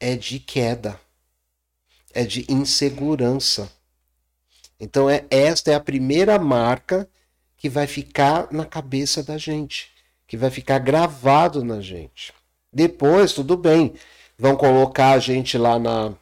[0.00, 0.98] é de queda,
[2.14, 3.70] é de insegurança.
[4.80, 7.06] Então, é, esta é a primeira marca
[7.58, 9.90] que vai ficar na cabeça da gente,
[10.26, 12.32] que vai ficar gravado na gente.
[12.74, 13.94] Depois, tudo bem,
[14.36, 16.12] vão colocar a gente lá na,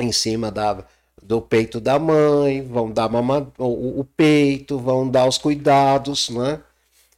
[0.00, 0.84] em cima da,
[1.22, 6.60] do peito da mãe, vão dar mama, o, o peito, vão dar os cuidados, né?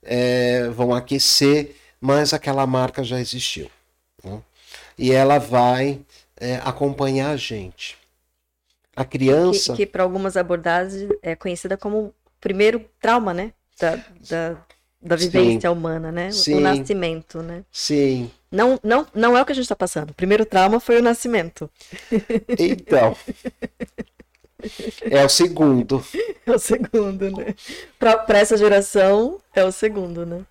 [0.02, 3.70] É, vão aquecer, mas aquela marca já existiu.
[4.22, 4.40] Né?
[4.96, 6.00] E ela vai
[6.36, 7.96] é, acompanhar a gente.
[8.94, 9.72] A criança.
[9.72, 13.52] Que, que para algumas abordagens é conhecida como primeiro trauma, né?
[13.80, 13.96] Da,
[14.28, 14.56] da,
[15.00, 15.76] da vivência Sim.
[15.76, 16.30] humana, né?
[16.32, 16.54] Sim.
[16.54, 17.64] O nascimento, né?
[17.70, 18.30] Sim.
[18.50, 20.10] Não, não, não é o que a gente está passando.
[20.10, 21.70] O primeiro trauma foi o nascimento.
[22.58, 23.16] Então.
[25.02, 26.04] é o segundo.
[26.46, 27.54] É o segundo, né?
[27.98, 30.44] Para essa geração, é o segundo, né?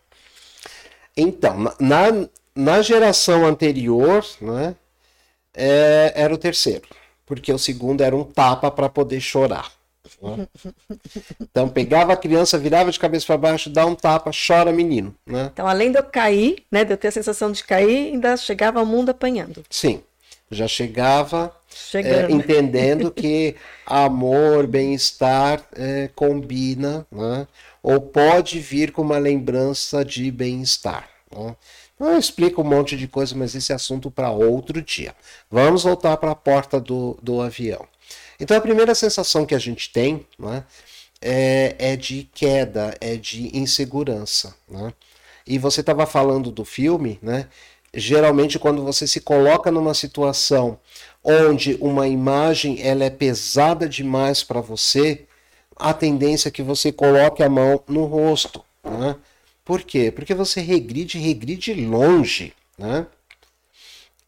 [1.16, 4.76] Então, na, na geração anterior, né?
[5.54, 6.88] É, era o terceiro.
[7.26, 9.72] Porque o segundo era um tapa para poder chorar.
[10.22, 10.48] Né?
[11.42, 15.16] Então pegava a criança, virava de cabeça para baixo, dá um tapa, chora menino.
[15.26, 15.50] Né?
[15.54, 18.80] Então além de eu cair, né, de eu ter a sensação de cair, ainda chegava
[18.80, 19.64] ao mundo apanhando.
[19.70, 20.02] Sim,
[20.50, 21.54] já chegava
[21.94, 27.48] é, entendendo que amor, bem-estar é, combina, né?
[27.84, 31.08] ou pode vir com uma lembrança de bem-estar.
[31.36, 31.56] Né?
[31.96, 35.16] Então, eu explico um monte de coisa, mas esse é assunto para outro dia.
[35.50, 37.88] Vamos voltar para a porta do, do avião.
[38.40, 40.64] Então a primeira sensação que a gente tem né,
[41.22, 44.56] é, é de queda, é de insegurança.
[44.70, 44.94] Né?
[45.46, 47.48] E você estava falando do filme, né?
[47.94, 50.78] Geralmente quando você se coloca numa situação
[51.24, 55.26] onde uma imagem ela é pesada demais para você,
[55.76, 58.64] a tendência é que você coloque a mão no rosto.
[58.84, 59.16] Né?
[59.64, 60.12] Por quê?
[60.12, 62.54] Porque você regride, regride longe.
[62.78, 63.06] Né?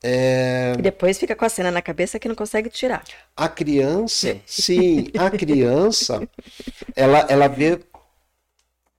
[0.01, 0.73] É...
[0.77, 3.03] E depois fica com a cena na cabeça que não consegue tirar.
[3.35, 6.27] A criança, sim, a criança,
[6.95, 7.79] ela, ela vê,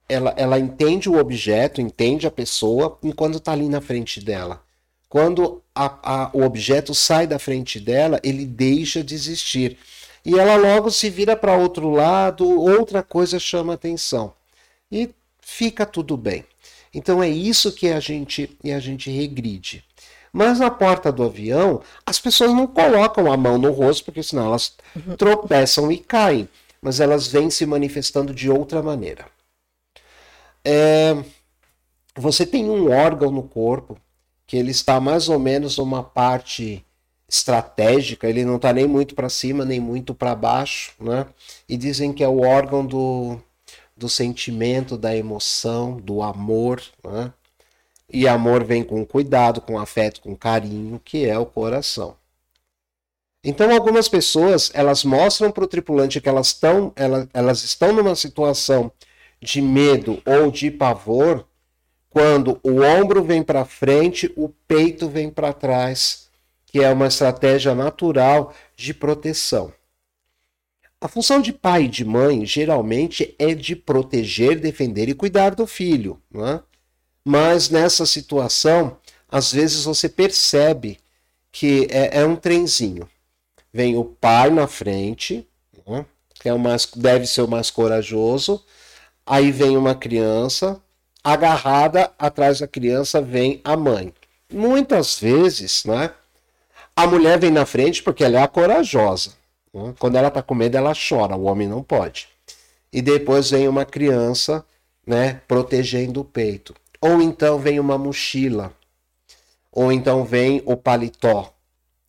[0.07, 4.61] ela, ela entende o objeto, entende a pessoa enquanto está ali na frente dela.
[5.09, 9.77] Quando a, a, o objeto sai da frente dela, ele deixa de existir.
[10.23, 14.33] E ela logo se vira para outro lado, outra coisa chama atenção.
[14.91, 15.09] E
[15.41, 16.45] fica tudo bem.
[16.93, 19.83] Então é isso que a gente, a gente regride.
[20.31, 24.47] Mas na porta do avião, as pessoas não colocam a mão no rosto, porque senão
[24.47, 25.15] elas uhum.
[25.15, 26.47] tropeçam e caem.
[26.81, 29.25] Mas elas vêm se manifestando de outra maneira.
[30.63, 31.15] É,
[32.15, 33.97] você tem um órgão no corpo
[34.47, 36.85] que ele está mais ou menos numa parte
[37.27, 41.25] estratégica, ele não está nem muito para cima, nem muito para baixo, né?
[41.67, 43.39] E dizem que é o órgão do,
[43.95, 47.31] do sentimento, da emoção, do amor, né?
[48.13, 52.15] E amor vem com cuidado, com afeto, com carinho, que é o coração.
[53.43, 58.15] Então, algumas pessoas elas mostram para o tripulante que elas estão, elas, elas estão numa
[58.15, 58.91] situação
[59.41, 61.47] de medo ou de pavor
[62.11, 66.29] quando o ombro vem para frente, o peito vem para trás,
[66.65, 69.73] que é uma estratégia natural de proteção.
[70.99, 75.65] A função de pai e de mãe geralmente é de proteger, defender e cuidar do
[75.65, 76.21] filho.
[76.29, 76.61] Não é?
[77.23, 78.97] Mas nessa situação,
[79.29, 80.99] às vezes você percebe
[81.51, 83.07] que é, é um trenzinho.
[83.73, 85.47] Vem o pai na frente,
[85.87, 86.05] né,
[86.35, 88.63] que é o mais, deve ser o mais corajoso.
[89.25, 90.81] Aí vem uma criança,
[91.23, 94.13] agarrada atrás da criança vem a mãe.
[94.51, 96.11] Muitas vezes, né?
[96.95, 99.31] A mulher vem na frente porque ela é a corajosa.
[99.73, 99.93] Né?
[99.97, 102.27] Quando ela está com medo, ela chora, o homem não pode.
[102.91, 104.65] E depois vem uma criança,
[105.07, 106.75] né, protegendo o peito.
[107.01, 108.71] Ou então vem uma mochila.
[109.71, 111.53] Ou então vem o paletó.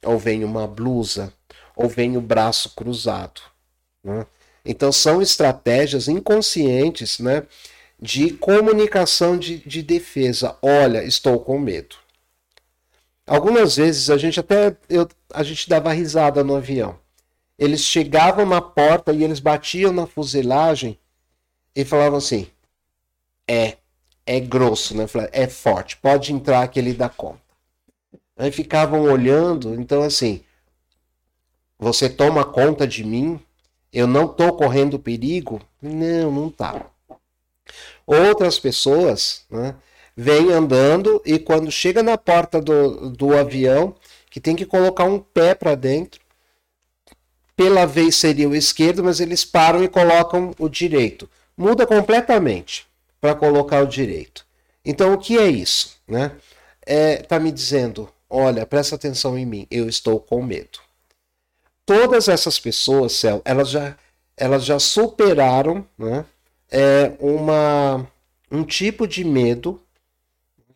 [0.04, 1.32] Ou vem uma blusa.
[1.74, 3.40] Ou vem o braço cruzado.
[4.04, 4.26] Né?
[4.64, 7.46] Então são estratégias inconscientes né,
[8.00, 10.56] de comunicação de, de defesa.
[10.60, 11.96] Olha, estou com medo.
[13.26, 16.98] Algumas vezes a gente até eu, a gente dava risada no avião.
[17.58, 20.98] Eles chegavam na porta e eles batiam na fuselagem
[21.74, 22.48] e falavam assim:
[23.48, 23.76] É,
[24.26, 25.06] é grosso, né?
[25.32, 27.40] É forte, pode entrar que ele dá conta.
[28.36, 30.42] Aí ficavam olhando, então assim,
[31.78, 33.40] você toma conta de mim?
[33.92, 35.60] Eu não estou correndo perigo?
[35.80, 36.86] Não, não tá.
[38.06, 39.74] Outras pessoas né,
[40.16, 43.94] vêm andando e quando chega na porta do, do avião,
[44.30, 46.20] que tem que colocar um pé para dentro,
[47.54, 51.28] pela vez seria o esquerdo, mas eles param e colocam o direito.
[51.56, 52.86] Muda completamente
[53.22, 54.44] para colocar o direito.
[54.84, 55.96] Então, o que é isso?
[56.08, 56.32] Né?
[56.84, 60.80] É, tá me dizendo, olha, presta atenção em mim, eu estou com medo.
[61.86, 63.96] Todas essas pessoas, Céu, elas já,
[64.36, 66.24] elas já superaram né,
[66.68, 68.10] é, uma,
[68.50, 69.80] um tipo de medo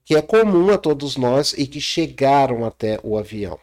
[0.04, 3.58] que é comum a todos nós e que chegaram até o avião.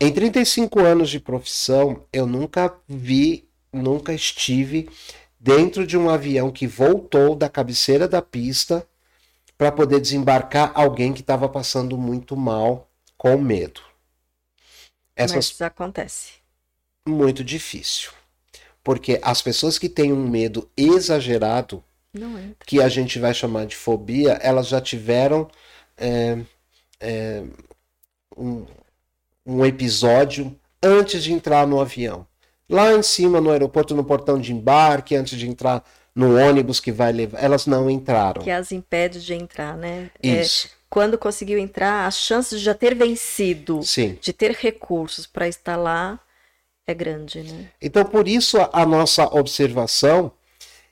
[0.00, 4.88] Em 35 anos de profissão, eu nunca vi, nunca estive
[5.38, 8.86] dentro de um avião que voltou da cabeceira da pista
[9.56, 13.80] para poder desembarcar alguém que estava passando muito mal com medo.
[15.16, 15.36] Essas...
[15.36, 16.32] Mas isso acontece.
[17.06, 18.10] Muito difícil.
[18.84, 21.82] Porque as pessoas que têm um medo exagerado,
[22.64, 25.50] que a gente vai chamar de fobia, elas já tiveram
[25.96, 26.38] é,
[27.00, 27.42] é,
[28.36, 28.64] um,
[29.44, 32.26] um episódio antes de entrar no avião.
[32.68, 35.82] Lá em cima no aeroporto, no portão de embarque, antes de entrar
[36.14, 37.42] no ônibus que vai levar.
[37.42, 38.42] Elas não entraram.
[38.42, 40.10] Que as impede de entrar, né?
[40.22, 40.66] É, Isso.
[40.66, 44.18] É, quando conseguiu entrar, a chance de já ter vencido, Sim.
[44.20, 46.18] de ter recursos para estar lá,
[46.86, 47.68] é grande, né?
[47.80, 50.32] Então, por isso, a, a nossa observação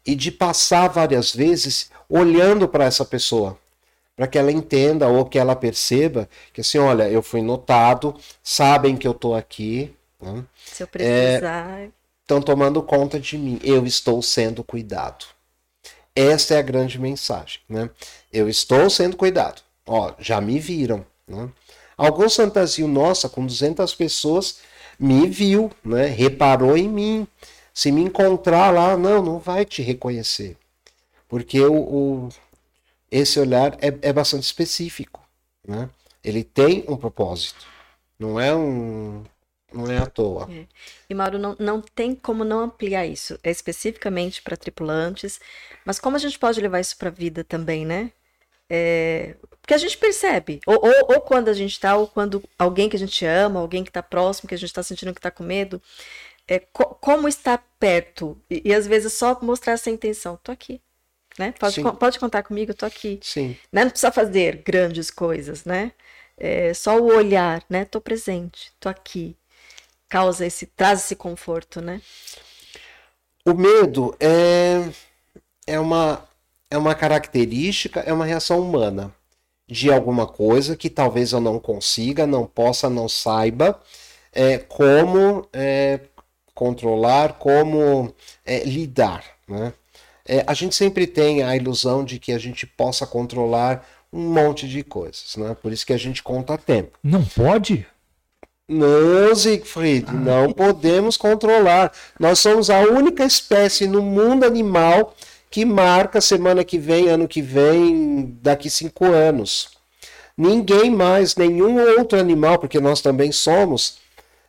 [0.06, 3.58] e de passar várias vezes olhando para essa pessoa
[4.16, 8.96] para que ela entenda ou que ela perceba que assim, olha, eu fui notado, sabem
[8.96, 9.94] que eu estou aqui.
[10.20, 10.42] Né?
[10.76, 11.88] Se eu precisar.
[12.20, 15.24] Estão é, tomando conta de mim, eu estou sendo cuidado.
[16.14, 17.88] Essa é a grande mensagem, né?
[18.30, 19.62] Eu estou sendo cuidado.
[19.86, 21.48] Ó, já me viram, né?
[21.96, 24.58] Alguns fantasiam, nossa, com 200 pessoas,
[24.98, 26.06] me viu, né?
[26.08, 27.26] Reparou em mim.
[27.72, 30.58] Se me encontrar lá, não, não vai te reconhecer.
[31.26, 32.28] Porque o, o
[33.10, 35.22] esse olhar é, é bastante específico.
[35.66, 35.88] Né?
[36.22, 37.64] Ele tem um propósito.
[38.18, 39.24] Não é um.
[39.76, 40.48] Não é à toa.
[40.50, 40.64] É.
[41.08, 43.38] E Mauro, não, não tem como não ampliar isso.
[43.42, 45.40] É especificamente para tripulantes,
[45.84, 48.10] mas como a gente pode levar isso para a vida também, né?
[48.68, 52.88] É, porque a gente percebe, ou, ou, ou quando a gente está, ou quando alguém
[52.88, 55.30] que a gente ama, alguém que está próximo, que a gente está sentindo que está
[55.30, 55.80] com medo,
[56.48, 60.80] é, co como estar perto, e, e, às vezes só mostrar essa intenção, tô aqui,
[61.38, 61.52] né?
[61.58, 63.20] Pode, pode contar comigo, tô aqui.
[63.22, 63.56] Sim.
[63.72, 63.84] Né?
[63.84, 65.92] Não precisa fazer grandes coisas, né?
[66.36, 67.84] É, só o olhar, né?
[67.84, 69.36] Tô presente, tô aqui.
[70.08, 72.00] Causa esse, traz esse conforto, né?
[73.44, 74.88] O medo é,
[75.66, 76.24] é, uma,
[76.70, 79.14] é uma característica, é uma reação humana
[79.68, 83.80] de alguma coisa que talvez eu não consiga, não possa, não saiba
[84.32, 86.00] é, como é,
[86.54, 88.14] controlar, como
[88.44, 89.72] é, lidar, né?
[90.28, 94.68] é, a gente sempre tem a ilusão de que a gente possa controlar um monte
[94.68, 95.56] de coisas, né?
[95.60, 96.98] Por isso que a gente conta tempo.
[97.02, 97.86] Não pode?
[98.68, 101.92] Não, Siegfried, não podemos controlar.
[102.18, 105.14] Nós somos a única espécie no mundo animal
[105.48, 109.70] que marca semana que vem, ano que vem, daqui cinco anos.
[110.36, 113.98] Ninguém mais, nenhum outro animal, porque nós também somos,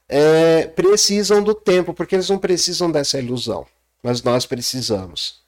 [0.09, 3.67] é, precisam do tempo, porque eles não precisam dessa ilusão.
[4.01, 5.41] Mas nós precisamos.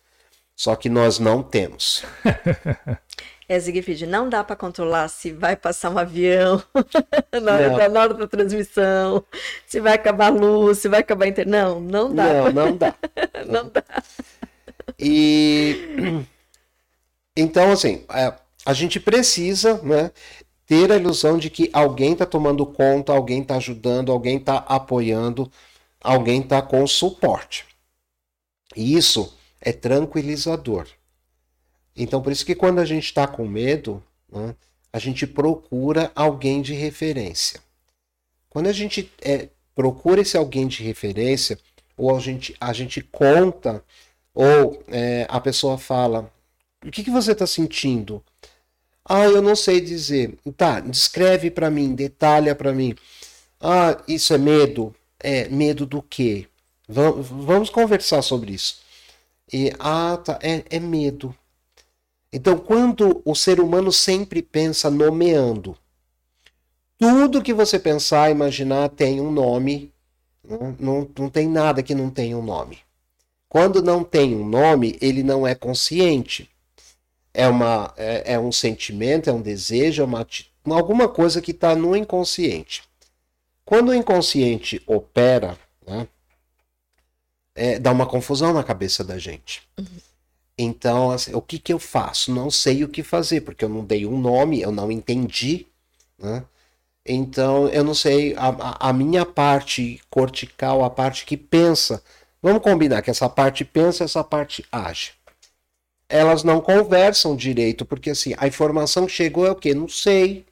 [0.56, 2.04] Só que nós não temos.
[3.50, 6.62] É, Zigfried, não dá para controlar se vai passar um avião
[7.42, 9.26] na, hora, na hora da transmissão,
[9.66, 11.52] se vai acabar a luz, se vai acabar a internet.
[11.52, 12.26] Não, não dá.
[12.26, 12.96] Não, não dá.
[13.48, 13.84] não dá.
[15.00, 16.24] E
[17.36, 20.12] então, assim, a, a gente precisa né,
[20.68, 25.52] ter a ilusão de que alguém está tomando conta, alguém está ajudando, alguém está apoiando,
[26.00, 27.66] alguém está com suporte.
[28.76, 30.86] E isso é tranquilizador.
[31.96, 34.56] Então, por isso que quando a gente está com medo, né,
[34.92, 37.60] a gente procura alguém de referência.
[38.50, 41.60] Quando a gente é, procura esse alguém de referência,
[41.96, 43.84] ou a gente, a gente conta,
[44.34, 46.32] ou é, a pessoa fala:
[46.86, 48.24] O que, que você está sentindo?
[49.06, 50.38] Ah, eu não sei dizer.
[50.56, 52.96] Tá, descreve para mim, detalha para mim.
[53.60, 54.96] Ah, isso é medo?
[55.20, 56.48] É, medo do quê?
[56.88, 58.80] Vamos, vamos conversar sobre isso.
[59.52, 61.36] E, ah, tá, é, é medo.
[62.32, 65.76] Então, quando o ser humano sempre pensa nomeando,
[66.98, 69.92] tudo que você pensar, imaginar tem um nome,
[70.44, 72.80] não, não, não tem nada que não tenha um nome.
[73.48, 76.48] Quando não tem um nome, ele não é consciente.
[77.34, 80.28] É, uma, é, é um sentimento, é um desejo, é uma,
[80.66, 82.84] alguma coisa que está no inconsciente.
[83.66, 86.08] Quando o inconsciente opera, né,
[87.56, 89.64] é, dá uma confusão na cabeça da gente.
[89.78, 89.86] Uhum.
[90.62, 92.34] Então, assim, o que, que eu faço?
[92.34, 95.66] Não sei o que fazer, porque eu não dei um nome, eu não entendi.
[96.18, 96.44] Né?
[97.06, 102.04] Então, eu não sei, a, a minha parte cortical, a parte que pensa,
[102.42, 105.14] vamos combinar que essa parte pensa, essa parte age.
[106.10, 109.74] Elas não conversam direito, porque assim, a informação chegou é o quê?
[109.74, 110.46] Não sei.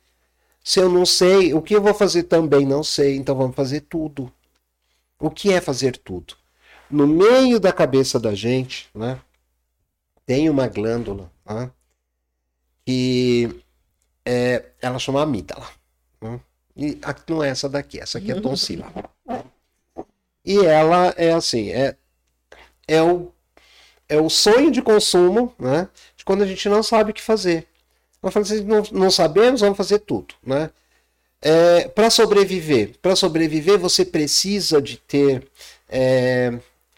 [0.64, 3.82] Se eu não sei, o que eu vou fazer também não sei, então vamos fazer
[3.82, 4.32] tudo.
[5.20, 6.36] O que é fazer tudo?
[6.90, 9.20] No meio da cabeça da gente, né?
[10.28, 11.72] Tem uma glândula né,
[12.86, 13.64] que
[14.26, 15.68] é, ela chama amígdala.
[16.22, 16.40] Né,
[16.76, 18.92] e aqui não é essa daqui, essa aqui é tonsila.
[20.46, 21.96] E ela é assim, é,
[22.88, 23.32] é, o,
[24.08, 25.90] é o sonho de consumo, né?
[26.16, 27.68] De quando a gente não sabe o que fazer.
[28.22, 30.70] Nós falamos assim, não, não sabemos, vamos fazer tudo, né?
[31.42, 35.48] É, para sobreviver, para sobreviver você precisa de ter
[35.88, 36.58] é,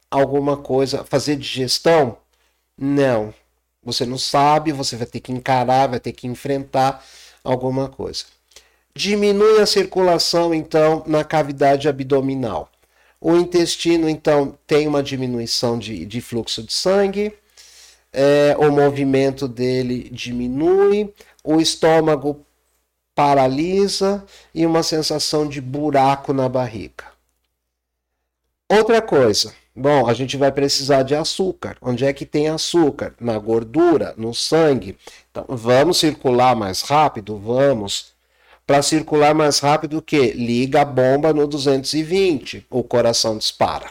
[0.10, 2.18] alguma coisa, fazer digestão,
[2.80, 3.34] não.
[3.84, 7.04] Você não sabe, você vai ter que encarar, vai ter que enfrentar
[7.44, 8.26] alguma coisa.
[8.96, 12.70] Diminui a circulação, então, na cavidade abdominal.
[13.22, 17.34] O intestino, então, tem uma diminuição de, de fluxo de sangue,
[18.12, 21.14] é, o movimento dele diminui,
[21.44, 22.46] o estômago
[23.14, 27.06] paralisa e uma sensação de buraco na barriga.
[28.70, 31.78] Outra coisa, Bom, a gente vai precisar de açúcar.
[31.82, 33.14] Onde é que tem açúcar?
[33.18, 34.98] Na gordura, no sangue.
[35.32, 37.38] Então, vamos circular mais rápido?
[37.38, 38.12] Vamos.
[38.68, 40.34] Para circular mais rápido, o que?
[40.34, 43.90] Liga a bomba no 220, o coração dispara.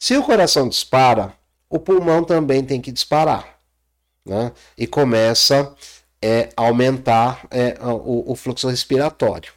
[0.00, 1.34] Se o coração dispara,
[1.68, 3.58] o pulmão também tem que disparar.
[4.24, 4.52] Né?
[4.78, 5.74] E começa
[6.22, 9.52] é, a aumentar é, o, o fluxo respiratório.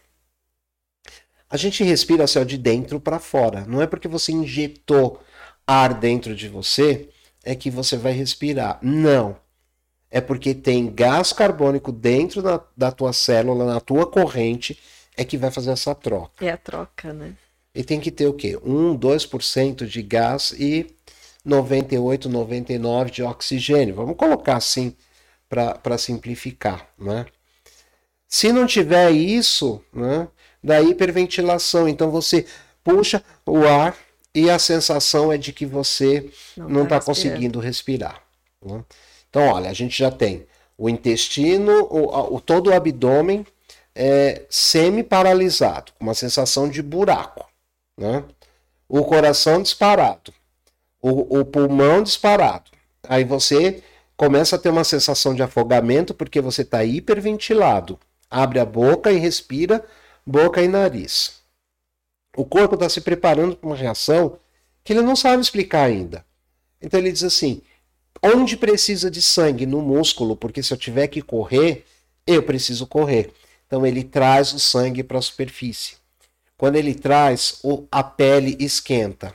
[1.56, 3.64] A gente respira céu de dentro para fora.
[3.66, 5.22] Não é porque você injetou
[5.66, 7.08] ar dentro de você
[7.45, 8.78] é que você vai respirar.
[8.82, 9.38] Não.
[10.12, 14.78] É porque tem gás carbônico dentro da, da tua célula, na tua corrente,
[15.16, 16.45] é que vai fazer essa troca.
[16.45, 17.34] É a troca, né?
[17.74, 18.60] E tem que ter o quê?
[18.62, 20.93] 1, 2% de gás e
[21.45, 23.95] 98, 99 de oxigênio.
[23.95, 24.93] Vamos colocar assim
[25.47, 27.26] para simplificar, né?
[28.28, 30.28] Se não tiver isso, né,
[30.66, 31.88] da hiperventilação.
[31.88, 32.45] Então você
[32.84, 33.95] puxa o ar
[34.34, 38.22] e a sensação é de que você não está tá conseguindo respirar.
[38.61, 38.84] Né?
[39.30, 40.45] Então, olha, a gente já tem
[40.78, 43.45] o intestino, o, o todo o abdômen
[43.93, 47.45] é, semi-paralisado, com uma sensação de buraco.
[47.97, 48.24] Né?
[48.89, 50.34] O coração disparado,
[51.01, 52.72] o, o pulmão disparado.
[53.07, 53.84] Aí você
[54.18, 57.99] começa a ter uma sensação de afogamento porque você está hiperventilado.
[58.30, 59.86] Abre a boca e respira
[60.26, 61.41] boca e nariz.
[62.36, 64.38] O corpo está se preparando para uma reação
[64.84, 66.26] que ele não sabe explicar ainda.
[66.82, 67.61] Então ele diz assim:
[68.21, 69.65] onde precisa de sangue?
[69.65, 71.86] No músculo, porque se eu tiver que correr,
[72.26, 73.32] eu preciso correr.
[73.67, 75.95] Então ele traz o sangue para a superfície.
[76.57, 77.61] Quando ele traz,
[77.91, 79.34] a pele esquenta.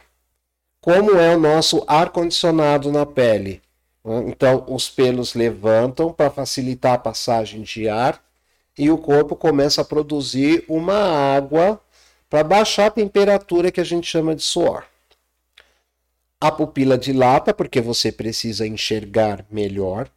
[0.81, 3.61] Como é o nosso ar-condicionado na pele?
[4.27, 8.23] Então os pelos levantam para facilitar a passagem de ar
[8.81, 10.95] e o corpo começa a produzir uma
[11.37, 11.79] água
[12.31, 14.85] para baixar a temperatura que a gente chama de suor.
[16.41, 20.09] A pupila dilata porque você precisa enxergar melhor.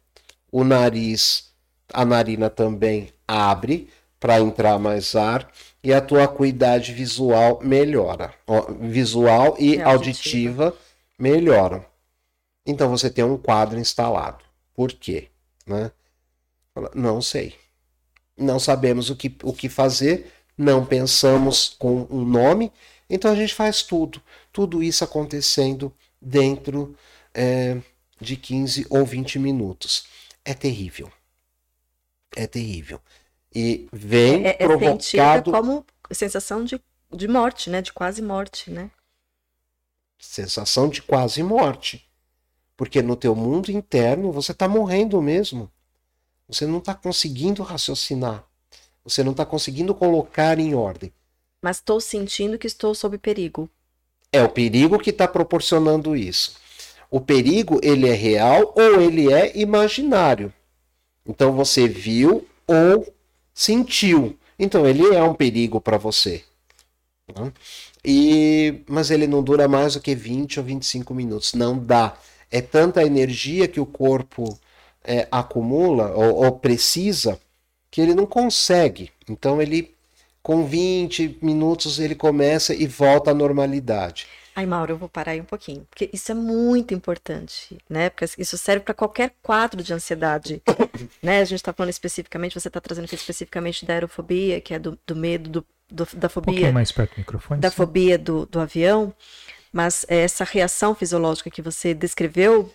[0.50, 1.52] O nariz,
[1.92, 5.46] a narina também abre para entrar mais ar
[5.82, 8.32] e a tua acuidade visual melhora.
[8.80, 10.68] Visual e, auditiva.
[10.68, 10.76] auditiva
[11.18, 11.84] melhoram.
[12.64, 14.42] Então você tem um quadro instalado.
[14.74, 15.28] Por quê?
[15.66, 15.90] Né?
[16.94, 17.62] Não sei
[18.36, 22.72] não sabemos o que, o que fazer, não pensamos com um nome,
[23.08, 24.20] então a gente faz tudo,
[24.52, 26.96] tudo isso acontecendo dentro
[27.32, 27.80] é,
[28.20, 30.06] de 15 ou 20 minutos.
[30.44, 31.10] É terrível.
[32.34, 33.00] É terrível.
[33.54, 35.52] E vem é, é provocado...
[35.52, 36.80] como sensação de,
[37.12, 37.80] de morte, né?
[37.80, 38.90] De quase morte, né?
[40.18, 42.08] Sensação de quase morte.
[42.76, 45.70] Porque no teu mundo interno você está morrendo mesmo.
[46.48, 48.44] Você não está conseguindo raciocinar.
[49.04, 51.12] Você não está conseguindo colocar em ordem.
[51.60, 53.68] Mas estou sentindo que estou sob perigo.
[54.32, 56.56] É o perigo que está proporcionando isso.
[57.10, 60.52] O perigo ele é real ou ele é imaginário.
[61.26, 63.06] Então você viu ou
[63.54, 64.38] sentiu.
[64.58, 66.42] Então ele é um perigo para você.
[67.34, 67.52] Né?
[68.04, 71.54] E mas ele não dura mais do que 20 ou 25 minutos.
[71.54, 72.16] Não dá.
[72.50, 74.58] É tanta energia que o corpo
[75.04, 77.38] é, acumula ou, ou, precisa
[77.90, 79.10] que ele não consegue.
[79.28, 79.94] Então ele
[80.42, 84.26] com 20 minutos ele começa e volta à normalidade.
[84.56, 88.08] Ai, Mauro, eu vou parar aí um pouquinho, porque isso é muito importante, né?
[88.08, 90.62] Porque isso serve para qualquer quadro de ansiedade,
[91.20, 91.40] né?
[91.40, 94.96] A gente está falando especificamente, você está trazendo aqui especificamente da aerofobia, que é do,
[95.04, 96.68] do medo, do, do, da fobia.
[96.68, 97.60] Um mais perto do microfone.
[97.60, 97.76] Da sim.
[97.76, 99.12] fobia do, do avião,
[99.72, 102.72] mas essa reação fisiológica que você descreveu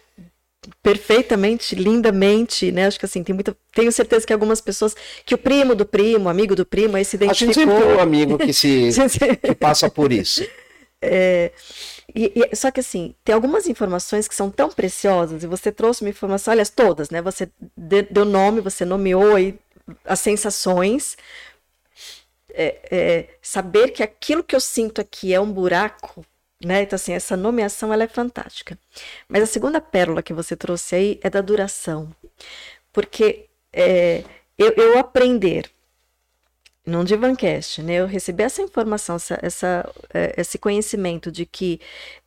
[0.83, 2.87] perfeitamente, lindamente, né?
[2.87, 3.55] Acho que assim, tem muita.
[3.73, 4.95] Tenho certeza que algumas pessoas.
[5.25, 7.51] Que o primo do primo, amigo do primo, aí se identificou.
[7.51, 8.89] A gente sempre tem um amigo que se
[9.41, 10.45] que passa por isso.
[11.01, 11.51] É,
[12.13, 16.01] e, e, só que assim, tem algumas informações que são tão preciosas, e você trouxe
[16.01, 17.21] uma informação, aliás, todas, né?
[17.21, 19.35] Você deu nome, você nomeou
[20.05, 21.17] as sensações.
[22.51, 26.25] É, é, saber que aquilo que eu sinto aqui é um buraco,
[26.63, 26.81] né?
[26.81, 28.77] Então, assim, essa nomeação ela é fantástica.
[29.27, 32.13] Mas a segunda pérola que você trouxe aí é da duração.
[32.91, 34.23] Porque é,
[34.57, 35.71] eu, eu aprender
[36.85, 37.95] num Divancast, né?
[37.95, 41.79] Eu recebi essa informação, essa, essa é, esse conhecimento de que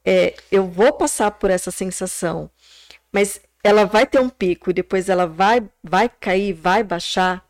[0.05, 2.49] é, eu vou passar por essa sensação,
[3.13, 7.45] mas ela vai ter um pico e depois ela vai, vai cair, vai baixar,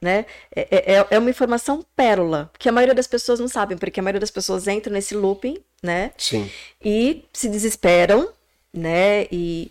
[0.00, 0.26] né?
[0.54, 4.00] É, é, é, é uma informação pérola, que a maioria das pessoas não sabem, porque
[4.00, 6.12] a maioria das pessoas entra nesse looping, né?
[6.18, 6.50] Sim.
[6.84, 8.32] E se desesperam,
[8.72, 9.24] né?
[9.32, 9.70] E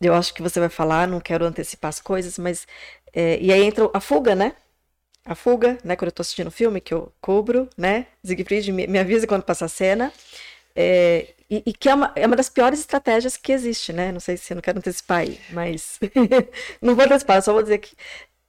[0.00, 2.66] eu acho que você vai falar, não quero antecipar as coisas, mas.
[3.12, 4.54] É, e aí entra a fuga, né?
[5.24, 5.94] A Fuga, né?
[5.94, 8.06] Quando eu tô assistindo o filme, que eu cubro, né?
[8.24, 10.10] Siegfried me, me avisa quando passa a cena.
[10.74, 14.12] É, e, e, que é uma, é uma das piores estratégias que existe, né?
[14.12, 15.98] Não sei se eu não quero antecipar aí, mas
[16.80, 17.94] não vou antecipar, só vou dizer que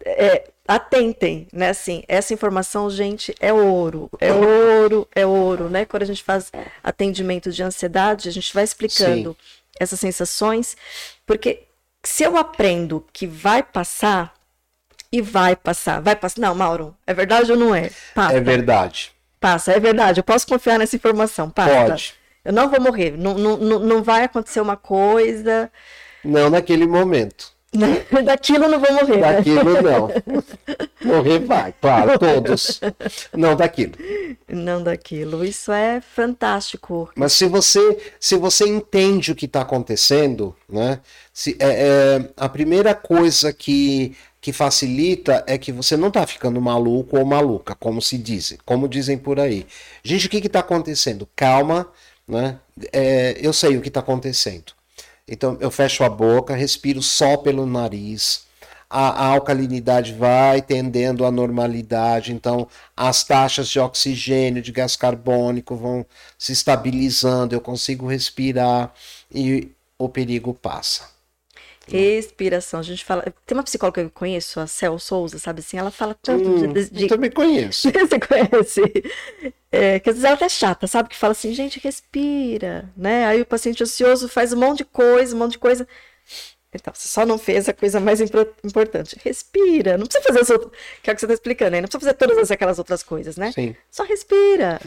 [0.06, 1.70] é, atentem, né?
[1.70, 5.86] Assim, essa informação, gente, é ouro, é ouro, é ouro, né?
[5.86, 6.52] Quando a gente faz
[6.84, 9.60] atendimento de ansiedade, a gente vai explicando Sim.
[9.80, 10.78] essas sensações,
[11.26, 11.64] porque
[12.04, 14.34] se eu aprendo que vai passar,
[15.12, 16.02] e vai passar.
[16.02, 16.41] Vai passar.
[16.41, 17.89] Não, Mauro, é verdade ou não é?
[18.32, 19.12] É verdade.
[19.39, 20.20] Passa, é verdade.
[20.20, 21.50] Eu posso confiar nessa informação.
[21.50, 21.86] Passa.
[21.86, 22.14] Pode.
[22.43, 23.18] Eu não vou morrer.
[23.18, 25.72] Não, não, não vai acontecer uma coisa.
[26.24, 27.52] Não naquele momento.
[28.26, 29.17] Daquilo não vou morrer.
[29.17, 29.34] Né?
[29.34, 30.09] Daquilo não.
[31.03, 32.82] Morrer vai, claro, todos.
[33.34, 33.93] Não daquilo.
[34.47, 35.45] Não daquilo.
[35.45, 37.09] Isso é fantástico.
[37.15, 40.99] Mas se você, se você entende o que está acontecendo, né?
[41.32, 46.61] Se, é, é, a primeira coisa que que facilita é que você não está ficando
[46.61, 49.67] maluco ou maluca, como se dizem, como dizem por aí.
[50.01, 51.28] Gente, o que está acontecendo?
[51.36, 51.91] Calma,
[52.26, 52.57] né?
[52.93, 54.79] É, eu sei o que está acontecendo.
[55.30, 58.48] Então eu fecho a boca, respiro só pelo nariz.
[58.90, 62.68] A, a, alcalinidade vai tendendo à normalidade, então
[62.98, 66.04] as taxas de oxigênio, de gás carbônico vão
[66.40, 68.92] se estabilizando, eu consigo respirar
[69.32, 71.18] e o perigo passa.
[71.92, 72.80] Respiração.
[72.80, 73.24] A gente fala.
[73.46, 75.78] Tem uma psicóloga que eu conheço, a Cel Souza, sabe assim?
[75.78, 77.04] Ela fala tanto hum, de, de.
[77.04, 77.90] Eu também conheço.
[77.92, 78.82] Você conhece?
[79.72, 81.10] É, que às vezes ela é até chata, sabe?
[81.10, 83.26] Que fala assim, gente, respira, né?
[83.26, 85.88] Aí o paciente ansioso faz um monte de coisa, um monte de coisa.
[86.74, 89.20] Então, você só não fez a coisa mais importante.
[89.24, 89.98] Respira.
[89.98, 90.72] Não precisa fazer as outras.
[91.02, 91.82] Que é o que você está explicando aí.
[91.82, 93.52] Não precisa fazer todas aquelas outras coisas, né?
[93.52, 93.76] Sim.
[93.90, 94.80] Só respira.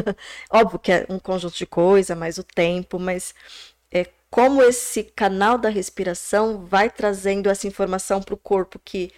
[0.52, 3.34] Óbvio que é um conjunto de coisa, mais o tempo, mas
[3.90, 9.10] é como esse canal da respiração vai trazendo essa informação para o corpo que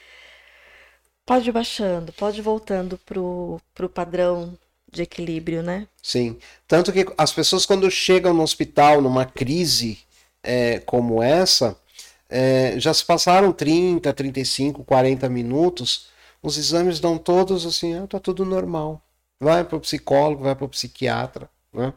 [1.26, 3.60] pode ir baixando, pode ir voltando para o
[3.92, 4.58] padrão
[4.90, 5.86] de equilíbrio, né?
[6.02, 6.38] Sim.
[6.66, 9.98] Tanto que as pessoas, quando chegam no hospital numa crise
[10.42, 11.76] é, como essa,
[12.28, 16.08] é, já se passaram 30, 35, 40 minutos,
[16.42, 19.00] os exames dão todos assim, ah, tá tudo normal.
[19.38, 21.48] Vai para o psicólogo, vai para o psiquiatra.
[21.72, 21.92] Né?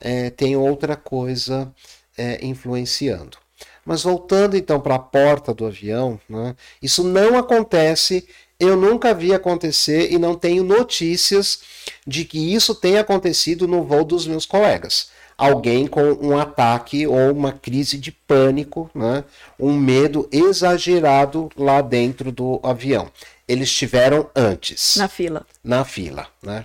[0.00, 1.72] É, tem outra coisa
[2.16, 3.38] é, influenciando.
[3.84, 8.26] Mas voltando então para a porta do avião, né, isso não acontece,
[8.58, 11.60] eu nunca vi acontecer e não tenho notícias
[12.06, 15.10] de que isso tenha acontecido no voo dos meus colegas.
[15.36, 19.24] Alguém com um ataque ou uma crise de pânico, né,
[19.58, 23.10] um medo exagerado lá dentro do avião.
[23.46, 24.96] Eles tiveram antes.
[24.96, 25.46] Na fila.
[25.62, 26.26] Na fila.
[26.42, 26.64] Né?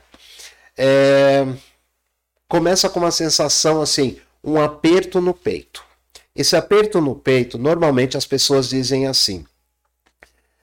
[0.77, 1.45] É...
[2.47, 5.83] Começa com uma sensação assim, um aperto no peito.
[6.35, 9.45] Esse aperto no peito, normalmente as pessoas dizem assim: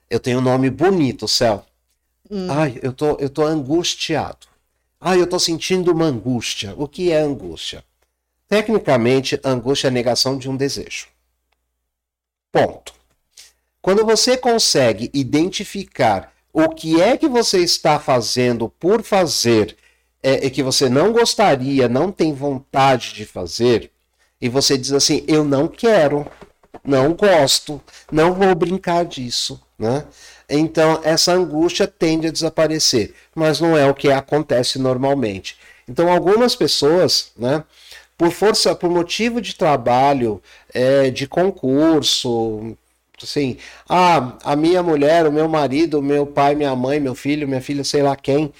[0.09, 1.65] Eu tenho um nome bonito, céu.
[2.29, 2.47] Hum.
[2.49, 4.47] Ai, eu tô, eu tô angustiado.
[4.99, 6.73] Ai, eu tô sentindo uma angústia.
[6.77, 7.83] O que é angústia?
[8.47, 11.07] Tecnicamente, angústia é a negação de um desejo.
[12.51, 12.93] Ponto.
[13.81, 19.77] Quando você consegue identificar o que é que você está fazendo por fazer
[20.21, 23.91] é, é, que você não gostaria, não tem vontade de fazer,
[24.41, 26.25] e você diz assim: eu não quero,
[26.83, 30.05] não gosto, não vou brincar disso, né?
[30.49, 35.57] Então essa angústia tende a desaparecer, mas não é o que acontece normalmente.
[35.87, 37.63] Então algumas pessoas, né,
[38.17, 40.41] por força, por motivo de trabalho,
[40.73, 42.75] é, de concurso,
[43.21, 43.57] assim,
[43.87, 47.61] ah, a minha mulher, o meu marido, o meu pai, minha mãe, meu filho, minha
[47.61, 48.53] filha, sei lá quem,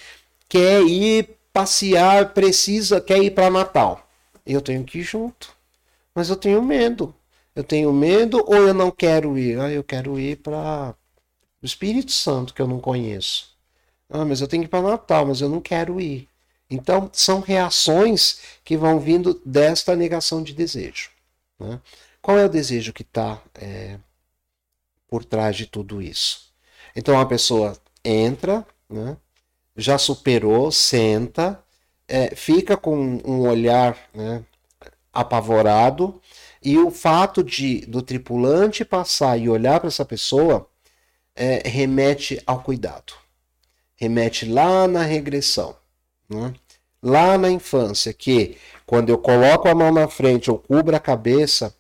[0.50, 4.08] quer ir passear, precisa, quer ir para Natal.
[4.46, 5.56] Eu tenho que ir junto.
[6.14, 7.16] Mas eu tenho medo.
[7.56, 9.60] Eu tenho medo ou eu não quero ir?
[9.60, 10.94] Ah, eu quero ir para
[11.60, 13.58] o Espírito Santo, que eu não conheço.
[14.08, 16.30] Ah, mas eu tenho que ir para Natal, mas eu não quero ir.
[16.70, 21.10] Então, são reações que vão vindo desta negação de desejo.
[21.60, 21.82] Né?
[22.22, 23.98] Qual é o desejo que está é,
[25.08, 26.54] por trás de tudo isso?
[26.96, 29.18] Então, a pessoa entra, né?
[29.78, 31.64] Já superou, senta,
[32.08, 34.44] é, fica com um olhar né,
[35.14, 36.20] apavorado,
[36.64, 40.68] e o fato de do tripulante passar e olhar para essa pessoa
[41.36, 43.14] é, remete ao cuidado,
[43.96, 45.76] remete lá na regressão,
[46.28, 46.54] né?
[47.02, 51.76] lá na infância, que quando eu coloco a mão na frente ou cubro a cabeça,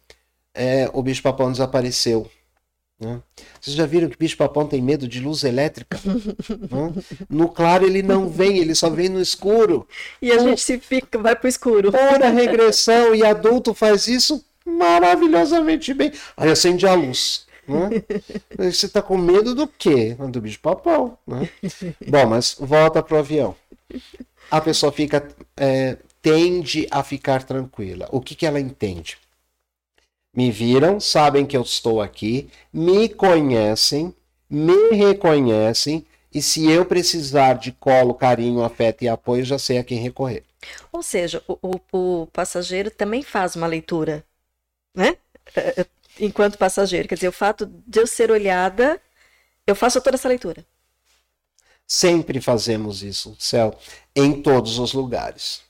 [0.53, 2.29] é, o bicho-papão desapareceu.
[2.99, 3.21] Né?
[3.61, 5.99] Vocês já viram que o bicho-papão tem medo de luz elétrica?
[6.49, 7.03] né?
[7.29, 9.87] No claro ele não vem, ele só vem no escuro.
[10.21, 11.91] E a gente se fica, vai pro escuro.
[11.91, 16.11] Pura regressão, e adulto faz isso maravilhosamente bem.
[16.35, 17.45] Aí acende a luz.
[17.67, 18.03] Né?
[18.57, 20.15] Você está com medo do quê?
[20.29, 21.17] Do bicho-papão.
[21.27, 21.49] Né?
[22.07, 23.55] Bom, mas volta pro avião.
[24.49, 28.07] A pessoa fica, é, tende a ficar tranquila.
[28.11, 29.17] O que, que ela entende?
[30.37, 34.13] Me viram, sabem que eu estou aqui, me conhecem,
[34.47, 39.83] me reconhecem e se eu precisar de colo, carinho, afeto e apoio, já sei a
[39.83, 40.43] quem recorrer.
[40.91, 44.23] Ou seja, o, o, o passageiro também faz uma leitura,
[44.93, 45.17] né?
[45.55, 45.85] É, é,
[46.19, 47.07] enquanto passageiro.
[47.07, 49.01] Quer dizer, o fato de eu ser olhada,
[49.65, 50.63] eu faço toda essa leitura.
[51.87, 53.75] Sempre fazemos isso, céu,
[54.15, 55.63] em todos os lugares.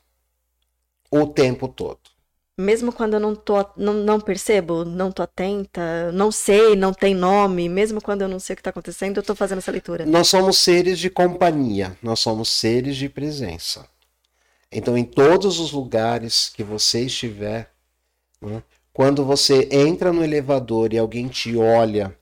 [1.09, 2.16] O tempo todo
[2.57, 7.13] mesmo quando eu não, tô, não, não percebo, não tô atenta, não sei, não tem
[7.13, 10.05] nome, mesmo quando eu não sei o que está acontecendo, eu estou fazendo essa leitura.
[10.05, 13.87] Nós somos seres de companhia, nós somos seres de presença.
[14.71, 17.71] Então, em todos os lugares que você estiver,
[18.41, 22.17] né, quando você entra no elevador e alguém te olha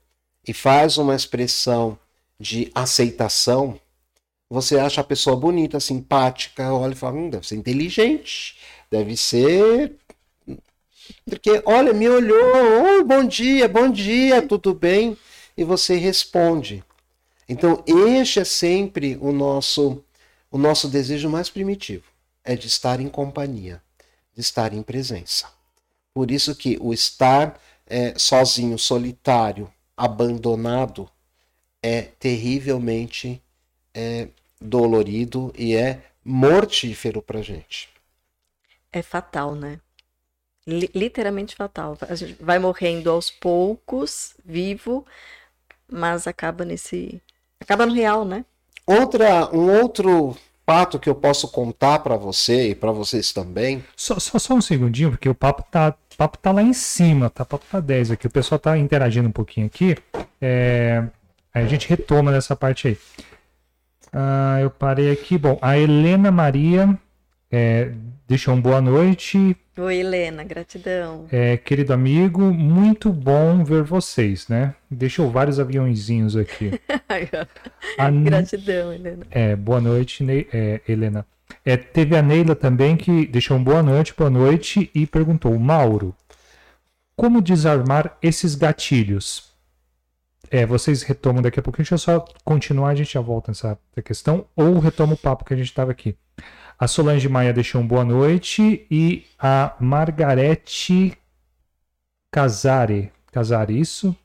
[0.46, 1.98] e faz uma expressão
[2.38, 3.80] de aceitação,
[4.50, 8.58] você acha a pessoa bonita, simpática, olha e fala, hum, deve ser inteligente,
[8.92, 9.96] deve ser
[11.26, 15.18] porque, olha, me olhou, oh, bom dia, bom dia, tudo bem?
[15.58, 16.84] E você responde.
[17.48, 20.04] Então, este é sempre o nosso,
[20.52, 22.06] o nosso desejo mais primitivo,
[22.44, 23.82] é de estar em companhia,
[24.34, 25.48] de estar em presença.
[26.14, 31.10] Por isso que o estar é, sozinho, solitário, abandonado,
[31.82, 33.42] é terrivelmente
[33.94, 34.28] é,
[34.60, 37.90] dolorido e é mortífero para gente.
[38.92, 39.80] É fatal, né?
[40.68, 41.98] Literalmente fatal.
[42.02, 45.06] A gente vai morrendo aos poucos, vivo,
[45.92, 47.22] mas acaba nesse.
[47.60, 48.44] acaba no real, né?
[48.86, 50.36] Outra, um outro
[50.66, 53.84] fato que eu posso contar para você e para vocês também.
[53.96, 57.44] Só, só, só, um segundinho, porque o papo tá, papo tá lá em cima, tá?
[57.44, 58.28] O papo tá 10 aqui.
[58.28, 59.96] O pessoal tá interagindo um pouquinho aqui.
[60.42, 61.04] É,
[61.54, 62.98] a gente retoma dessa parte aí.
[64.12, 65.38] Ah, eu parei aqui.
[65.38, 66.98] Bom, a Helena Maria
[67.52, 67.92] é,
[68.28, 69.56] deixou um boa noite.
[69.78, 71.26] Oi, Helena, gratidão.
[71.30, 74.74] É, querido amigo, muito bom ver vocês, né?
[74.90, 76.80] Deixou vários aviãozinhos aqui.
[77.98, 78.10] a...
[78.10, 79.28] Gratidão, Helena.
[79.30, 80.48] É, boa noite, ne...
[80.54, 81.26] é, Helena.
[81.66, 86.16] É, teve a Neila também que deixou um boa noite, boa noite e perguntou: Mauro,
[87.14, 89.54] como desarmar esses gatilhos?
[90.50, 91.78] É, vocês retomam daqui a pouco.
[91.78, 95.54] Deixa eu só continuar, a gente já volta nessa questão, ou retoma o papo que
[95.54, 96.16] a gente estava aqui.
[96.78, 101.18] A Solange Maia deixou um boa noite e a Margarete
[102.30, 104.16] Casare, Casare isso,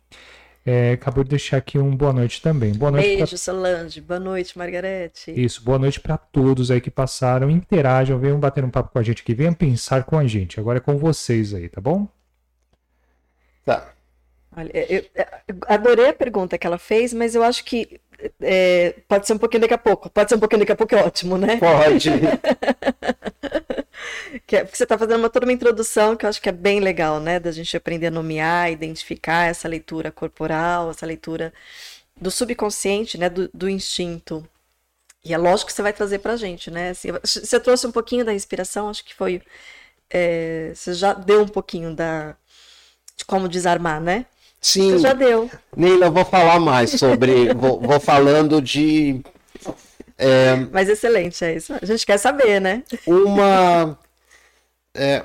[0.66, 2.74] é, acabou de deixar aqui um boa noite também.
[2.74, 3.38] Boa noite Beijo, pra...
[3.38, 4.00] Solange.
[4.00, 5.30] Boa noite, Margarete.
[5.30, 7.48] Isso, boa noite para todos aí que passaram.
[7.48, 10.58] Interajam, venham bater um papo com a gente aqui, venham pensar com a gente.
[10.58, 12.08] Agora é com vocês aí, tá bom?
[13.64, 13.92] Tá.
[14.56, 18.00] Olha, eu, eu adorei a pergunta que ela fez, mas eu acho que
[18.40, 20.10] é, pode ser um pouquinho daqui a pouco.
[20.10, 21.58] Pode ser um pouquinho daqui a pouco, é ótimo, né?
[21.58, 22.10] Pode.
[24.46, 26.52] que é, porque você está fazendo uma, toda uma introdução que eu acho que é
[26.52, 27.38] bem legal, né?
[27.40, 31.52] Da gente aprender a nomear, identificar essa leitura corporal, essa leitura
[32.20, 33.28] do subconsciente, né?
[33.28, 34.46] Do, do instinto.
[35.24, 36.90] E é lógico que você vai trazer para a gente, né?
[36.90, 39.42] Assim, você trouxe um pouquinho da inspiração, acho que foi.
[40.08, 42.36] É, você já deu um pouquinho da,
[43.16, 44.26] de como desarmar, né?
[44.60, 44.92] Sim.
[44.92, 45.50] Você já deu.
[45.76, 47.52] Neila, eu vou falar mais sobre.
[47.54, 49.20] vou, vou falando de.
[50.18, 51.72] É, Mas excelente, é isso.
[51.80, 52.82] A gente quer saber, né?
[53.06, 53.98] Uma.
[54.94, 55.24] É,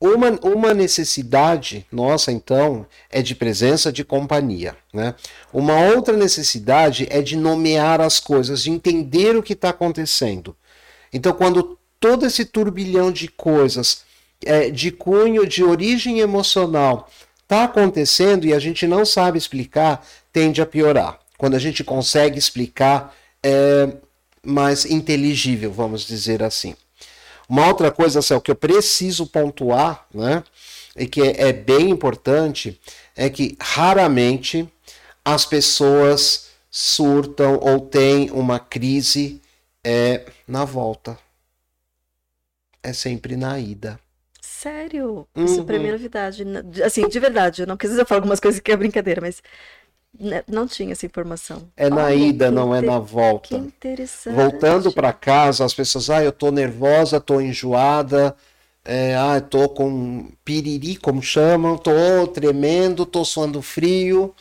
[0.00, 4.76] uma, uma necessidade nossa, então, é de presença de companhia.
[4.92, 5.14] Né?
[5.52, 10.54] Uma outra necessidade é de nomear as coisas, de entender o que está acontecendo.
[11.12, 14.02] Então, quando todo esse turbilhão de coisas
[14.44, 17.08] é, de cunho, de origem emocional,
[17.44, 21.20] está acontecendo e a gente não sabe explicar, tende a piorar.
[21.38, 23.88] Quando a gente consegue explicar, é
[24.42, 26.74] mais inteligível, vamos dizer assim.
[27.48, 30.42] Uma outra coisa, Céu, que eu preciso pontuar, né,
[30.96, 32.80] e que é, bem importante,
[33.16, 34.68] é que raramente
[35.24, 39.40] as pessoas surtam ou têm uma crise
[39.82, 41.18] é, na volta.
[42.82, 43.98] É sempre na ida.
[44.64, 45.28] Sério?
[45.36, 45.64] Isso uhum.
[45.66, 46.42] pra mim é novidade.
[46.82, 49.42] Assim, de verdade, eu não quis dizer eu falar algumas coisas que é brincadeira, mas
[50.18, 51.68] né, não tinha essa informação.
[51.76, 53.48] É na Olha, ida, não é na volta.
[53.48, 54.34] Que interessante.
[54.34, 58.34] Voltando para casa, as pessoas, ah, eu tô nervosa, tô enjoada,
[58.82, 64.34] é, ah, tô com piriri, como chamam, tô tremendo, tô suando frio.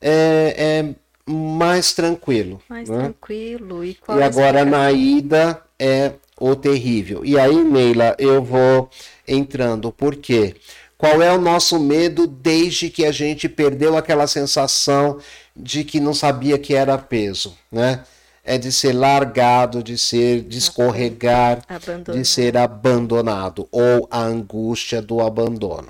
[0.00, 2.60] É, é mais tranquilo.
[2.68, 2.98] Mais né?
[2.98, 3.84] tranquilo.
[3.84, 7.24] E, e agora na ida é o terrível.
[7.24, 8.90] E aí, Neila, eu vou
[9.28, 9.92] entrando.
[9.92, 10.56] Por quê?
[10.96, 15.18] Qual é o nosso medo desde que a gente perdeu aquela sensação
[15.56, 18.04] de que não sabia que era peso, né?
[18.44, 21.62] É de ser largado, de ser de escorregar,
[22.12, 25.88] de ser abandonado ou a angústia do abandono.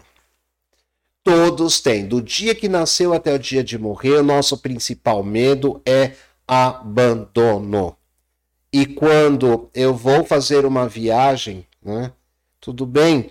[1.22, 5.80] Todos têm, do dia que nasceu até o dia de morrer, o nosso principal medo
[5.84, 6.12] é
[6.46, 7.96] abandono.
[8.72, 12.12] E quando eu vou fazer uma viagem, né?
[12.60, 13.30] Tudo bem,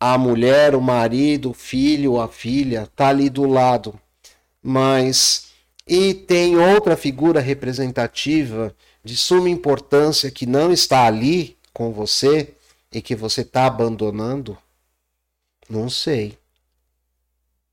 [0.00, 3.98] a mulher, o marido, o filho, a filha, tá ali do lado.
[4.62, 5.52] Mas
[5.86, 12.54] e tem outra figura representativa de suma importância que não está ali com você
[12.90, 14.56] e que você está abandonando?
[15.68, 16.38] Não sei.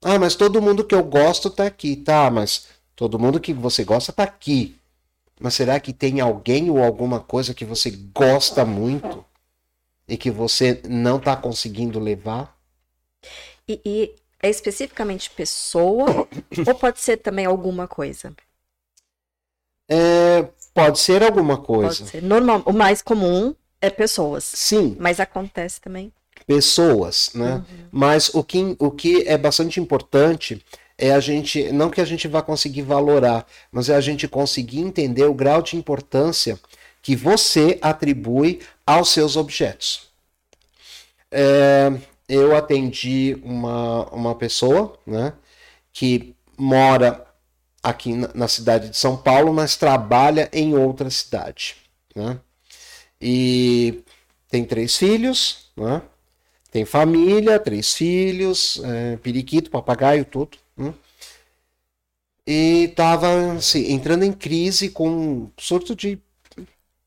[0.04, 2.30] Ah, mas todo mundo que eu gosto está aqui, tá?
[2.30, 4.76] Mas todo mundo que você gosta está aqui.
[5.42, 9.26] Mas será que tem alguém ou alguma coisa que você gosta muito
[10.08, 12.56] e que você não está conseguindo levar?
[13.68, 16.28] E, e, é especificamente pessoa
[16.68, 18.34] ou pode ser também alguma coisa?
[19.90, 21.98] É, pode ser alguma coisa.
[21.98, 22.22] Pode ser.
[22.22, 24.44] Normal, o mais comum é pessoas.
[24.44, 24.96] Sim.
[25.00, 26.14] Mas acontece também.
[26.46, 27.56] Pessoas, né?
[27.56, 27.88] Uhum.
[27.92, 30.64] Mas o que, o que é bastante importante
[31.02, 34.82] é a gente, não que a gente vá conseguir valorar, mas é a gente conseguir
[34.82, 36.60] entender o grau de importância
[37.02, 40.12] que você atribui aos seus objetos.
[41.32, 41.92] É,
[42.30, 45.34] eu atendi uma, uma pessoa né,
[45.92, 47.26] que mora
[47.82, 51.78] aqui na, cidade de São Paulo, mas trabalha em outra cidade.
[52.16, 52.40] Né?
[53.20, 54.04] E
[54.48, 56.04] tem três filhos, né?
[56.70, 60.60] tem família, três filhos, é, periquito, papagaio, tudo.
[62.46, 66.20] E estava assim, entrando em crise com um surto de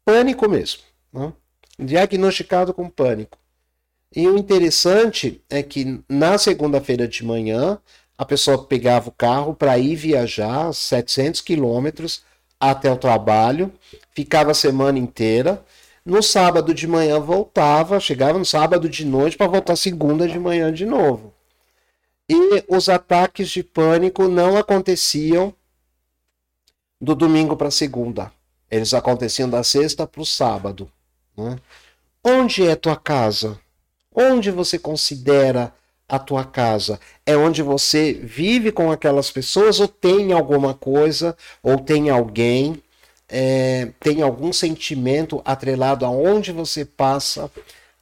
[0.05, 0.83] pânico mesmo.
[1.13, 1.33] Né?
[1.79, 3.39] Diagnosticado com pânico.
[4.15, 7.81] E o interessante é que na segunda-feira de manhã,
[8.17, 12.23] a pessoa pegava o carro para ir viajar 700 quilômetros
[12.61, 13.73] até o trabalho,
[14.13, 15.65] ficava a semana inteira.
[16.05, 20.73] No sábado de manhã voltava, chegava no sábado de noite para voltar segunda de manhã
[20.73, 21.34] de novo.
[22.29, 25.55] E os ataques de pânico não aconteciam
[27.01, 28.33] do domingo para segunda.
[28.71, 30.91] Eles aconteciam da sexta para o sábado.
[31.37, 31.59] Né?
[32.25, 33.59] Onde é tua casa?
[34.15, 35.73] Onde você considera
[36.09, 36.99] a tua casa?
[37.27, 42.83] É onde você vive com aquelas pessoas ou tem alguma coisa ou tem alguém,
[43.29, 47.51] é, tem algum sentimento atrelado aonde você passa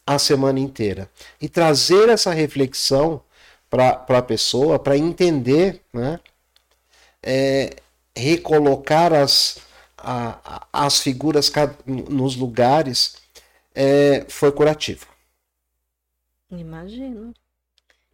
[0.07, 1.11] a semana inteira?
[1.41, 3.20] E trazer essa reflexão
[3.73, 6.20] para a pessoa, para entender, né?
[7.23, 7.77] É,
[8.14, 9.61] recolocar as,
[9.97, 11.51] a, as figuras
[11.87, 13.16] nos lugares
[13.75, 15.07] é, foi curativo.
[16.51, 17.33] Imagino.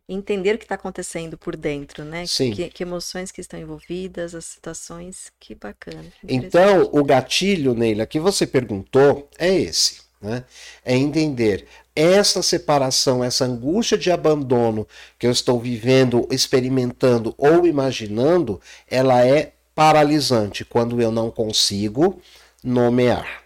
[0.09, 2.25] Entender o que está acontecendo por dentro, né?
[2.25, 2.53] Sim.
[2.53, 6.05] Que, que, emoções que estão envolvidas, as situações, que bacana.
[6.21, 10.45] Que então, o gatilho, Neila, que você perguntou é esse, né?
[10.85, 11.67] É entender
[12.01, 14.87] essa separação, essa angústia de abandono
[15.19, 22.23] que eu estou vivendo, experimentando ou imaginando, ela é paralisante quando eu não consigo
[22.63, 23.43] nomear.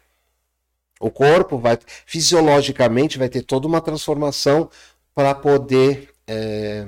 [1.01, 4.69] O corpo vai, fisiologicamente, vai ter toda uma transformação
[5.15, 6.87] para poder é,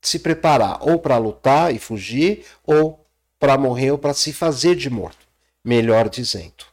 [0.00, 3.04] se preparar ou para lutar e fugir, ou
[3.36, 5.26] para morrer, ou para se fazer de morto,
[5.64, 6.64] melhor dizendo.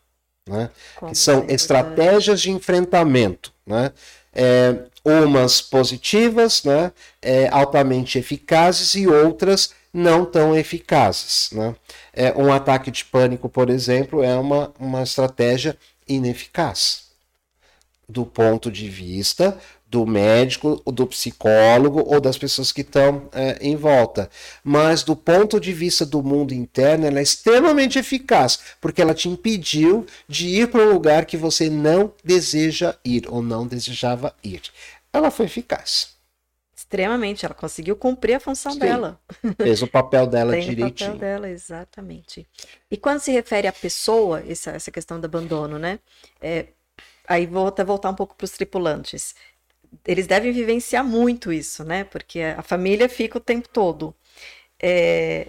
[0.48, 0.70] Né?
[1.08, 3.52] Que são é estratégias de enfrentamento.
[3.66, 3.92] Né?
[4.34, 6.92] É, umas positivas, né?
[7.22, 11.50] É, altamente eficazes, e outras não tão eficazes.
[11.52, 11.76] Né?
[12.14, 15.78] É, um ataque de pânico, por exemplo, é uma, uma estratégia
[16.08, 17.06] ineficaz
[18.08, 19.58] do ponto de vista
[19.96, 24.30] do médico, do psicólogo ou das pessoas que estão é, em volta.
[24.62, 29.30] Mas do ponto de vista do mundo interno, ela é extremamente eficaz, porque ela te
[29.30, 34.64] impediu de ir para um lugar que você não deseja ir ou não desejava ir.
[35.14, 36.14] Ela foi eficaz.
[36.76, 39.18] Extremamente, ela conseguiu cumprir a função Sim, dela.
[39.56, 41.12] Fez o papel dela Tem direitinho.
[41.12, 42.46] o papel dela, exatamente.
[42.92, 46.00] E quando se refere à pessoa, essa, essa questão do abandono, né?
[46.42, 46.66] É,
[47.26, 49.34] aí vou até voltar um pouco para os tripulantes
[50.06, 52.04] eles devem vivenciar muito isso, né?
[52.04, 54.14] Porque a família fica o tempo todo.
[54.82, 55.48] É,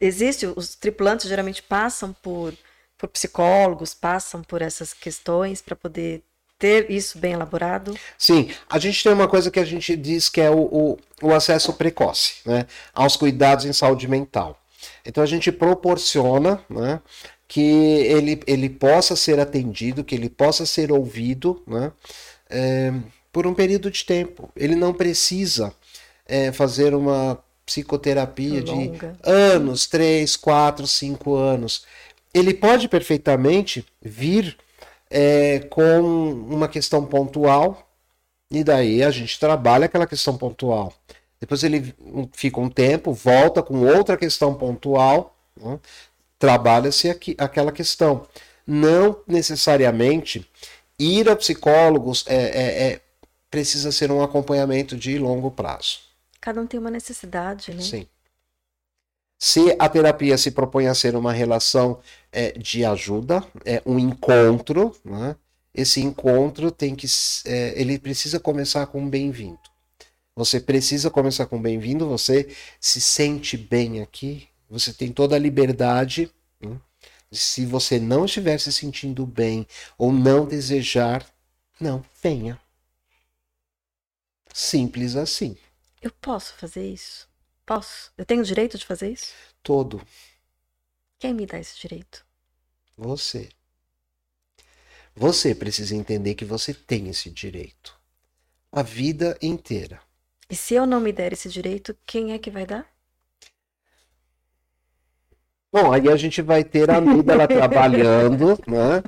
[0.00, 2.54] existe, os tripulantes geralmente passam por,
[2.96, 6.22] por psicólogos, passam por essas questões para poder
[6.60, 7.98] ter isso bem elaborado?
[8.18, 11.34] Sim, a gente tem uma coisa que a gente diz que é o, o, o
[11.34, 14.60] acesso precoce né, aos cuidados em saúde mental.
[15.04, 17.00] Então a gente proporciona né,
[17.48, 21.92] que ele, ele possa ser atendido, que ele possa ser ouvido, né,
[22.50, 22.92] é,
[23.32, 24.50] por um período de tempo.
[24.56, 25.72] Ele não precisa
[26.26, 29.12] é, fazer uma psicoterapia Longa.
[29.12, 31.84] de anos, três, quatro, cinco anos.
[32.34, 34.56] Ele pode perfeitamente vir
[35.10, 37.88] é, com uma questão pontual
[38.50, 40.92] e daí a gente trabalha aquela questão pontual.
[41.40, 41.94] Depois ele
[42.32, 45.78] fica um tempo, volta com outra questão pontual, né?
[46.38, 47.08] trabalha-se
[47.38, 48.26] aquela questão.
[48.66, 50.46] Não necessariamente
[50.98, 53.00] ir a psicólogos é, é, é
[53.50, 56.00] precisa ser um acompanhamento de longo prazo.
[56.40, 57.82] Cada um tem uma necessidade, né?
[57.82, 58.06] Sim.
[59.38, 61.98] Se a terapia se propõe a ser uma relação
[62.30, 65.34] é, de ajuda, é um encontro, né?
[65.74, 67.06] esse encontro tem que,
[67.46, 69.58] é, ele precisa começar com um bem-vindo.
[70.36, 72.08] Você precisa começar com um bem-vindo.
[72.08, 72.48] Você
[72.80, 74.48] se sente bem aqui.
[74.68, 76.30] Você tem toda a liberdade.
[76.60, 76.76] Né?
[77.32, 79.66] Se você não estiver se sentindo bem
[79.98, 81.26] ou não desejar,
[81.80, 82.58] não venha.
[84.60, 85.56] Simples assim.
[86.02, 87.26] Eu posso fazer isso?
[87.64, 88.12] Posso?
[88.16, 89.32] Eu tenho o direito de fazer isso?
[89.62, 90.06] Todo.
[91.18, 92.26] Quem me dá esse direito?
[92.94, 93.48] Você.
[95.16, 97.98] Você precisa entender que você tem esse direito.
[98.70, 99.98] A vida inteira.
[100.48, 102.86] E se eu não me der esse direito, quem é que vai dar?
[105.72, 109.02] Bom, aí a gente vai ter a amígdala trabalhando, né?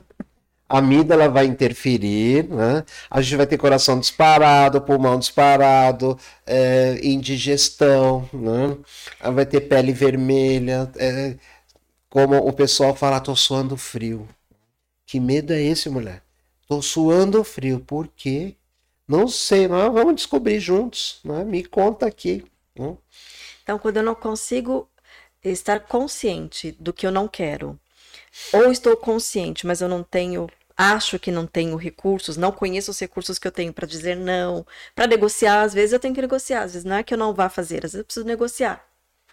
[0.72, 2.82] A amígdala vai interferir, né?
[3.10, 8.78] a gente vai ter coração disparado, pulmão disparado, é, indigestão, né?
[9.32, 11.36] vai ter pele vermelha, é,
[12.08, 14.26] como o pessoal fala, tô suando frio.
[15.04, 16.22] Que medo é esse, mulher?
[16.66, 18.56] Tô suando frio, por quê?
[19.06, 21.44] Não sei, vamos descobrir juntos, né?
[21.44, 22.46] me conta aqui.
[22.74, 22.96] Né?
[23.62, 24.88] Então, quando eu não consigo
[25.44, 27.78] estar consciente do que eu não quero,
[28.52, 32.98] ou estou consciente, mas eu não tenho acho que não tenho recursos, não conheço os
[32.98, 36.62] recursos que eu tenho para dizer não, para negociar, às vezes eu tenho que negociar,
[36.62, 38.84] às vezes não é que eu não vá fazer, às vezes eu preciso negociar,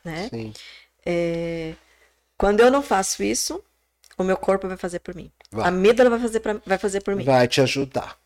[0.04, 0.30] né?
[1.06, 1.74] É...
[2.38, 3.64] Quando eu não faço isso,
[4.18, 5.32] o meu corpo vai fazer por mim.
[5.52, 5.66] Vai.
[5.66, 6.58] A amígdala vai fazer, pra...
[6.66, 7.24] vai fazer por mim.
[7.24, 8.18] Vai te ajudar.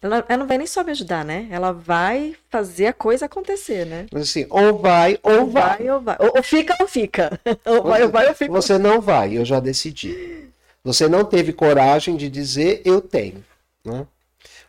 [0.00, 1.48] Ela, ela, não vai nem só me ajudar, né?
[1.50, 4.06] Ela vai fazer a coisa acontecer, né?
[4.12, 5.78] Mas assim, ou vai ou, ou vai.
[5.78, 5.90] vai.
[5.90, 6.16] ou vai.
[6.20, 7.40] Ou, ou fica ou fica.
[7.66, 8.52] Ou vai ou vai ou fica.
[8.52, 10.48] Você não vai, eu já decidi.
[10.88, 13.44] Você não teve coragem de dizer eu tenho.
[13.84, 14.06] Né?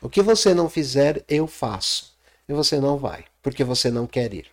[0.02, 2.14] O que você não fizer, eu faço.
[2.46, 4.48] E você não vai, porque você não quer ir.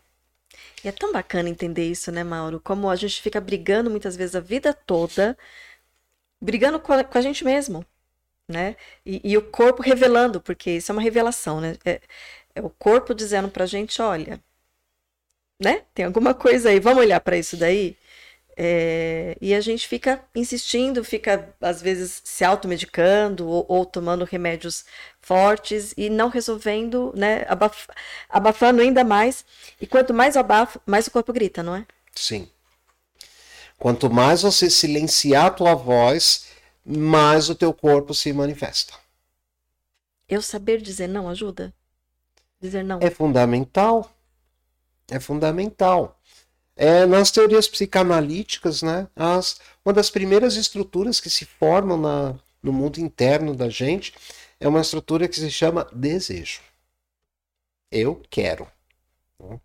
[0.85, 2.61] E é tão bacana entender isso, né, Mauro?
[2.61, 5.37] Como a gente fica brigando muitas vezes a vida toda,
[6.41, 7.85] brigando com a, com a gente mesmo,
[8.49, 8.77] né?
[9.05, 11.77] E, e, o corpo revelando, porque isso é uma revelação, né?
[11.85, 12.01] É,
[12.55, 14.41] é o corpo dizendo pra gente, olha,
[15.61, 15.83] né?
[15.93, 17.97] Tem alguma coisa aí, vamos olhar para isso daí?
[18.59, 24.87] É, e a gente fica insistindo, fica às vezes se automedicando ou, ou tomando remédios
[25.21, 27.87] fortes e não resolvendo, né, abaf
[28.31, 29.45] abafando ainda mais.
[29.79, 31.87] E quanto mais abafa, mais o corpo grita, não é?
[32.15, 32.49] Sim.
[33.79, 36.47] Quanto mais você silenciar a tua voz,
[36.83, 38.95] mais o teu corpo se manifesta.
[40.27, 41.75] Eu saber dizer não ajuda?
[42.59, 43.01] Dizer não.
[43.03, 44.11] É fundamental.
[45.09, 46.16] É fundamental.
[46.77, 52.72] É, nas teorias psicanalíticas, né, as, uma das primeiras estruturas que se formam na, no
[52.72, 54.12] mundo interno da gente
[54.61, 56.61] é uma estrutura que se chama desejo.
[57.91, 58.66] Eu quero.
[59.41, 59.59] Né?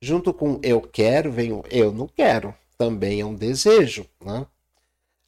[0.00, 2.54] Junto com eu quero vem o eu não quero.
[2.76, 4.06] Também é um desejo.
[4.20, 4.46] Né?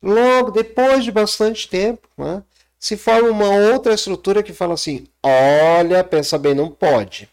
[0.02, 2.42] Logo, depois de bastante tempo, né,
[2.78, 7.30] se forma uma outra estrutura que fala assim: olha, pensa bem, não pode.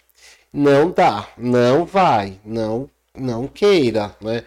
[0.54, 4.16] Não dá, não vai, não, não queira.
[4.22, 4.44] Né?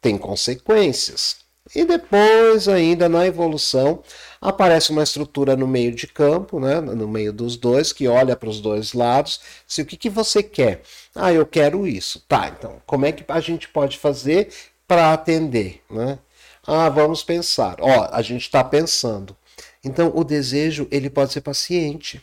[0.00, 1.40] Tem consequências.
[1.74, 4.02] E depois, ainda na evolução,
[4.40, 8.48] aparece uma estrutura no meio de campo, né, no meio dos dois, que olha para
[8.48, 9.40] os dois lados.
[9.68, 10.82] Se o que, que você quer?
[11.14, 12.24] Ah, eu quero isso.
[12.26, 14.52] Tá, então, como é que a gente pode fazer
[14.88, 15.80] para atender?
[15.88, 16.18] Né?
[16.66, 17.76] Ah, vamos pensar.
[17.80, 19.36] Ó, a gente está pensando.
[19.84, 22.20] Então, o desejo ele pode ser paciente,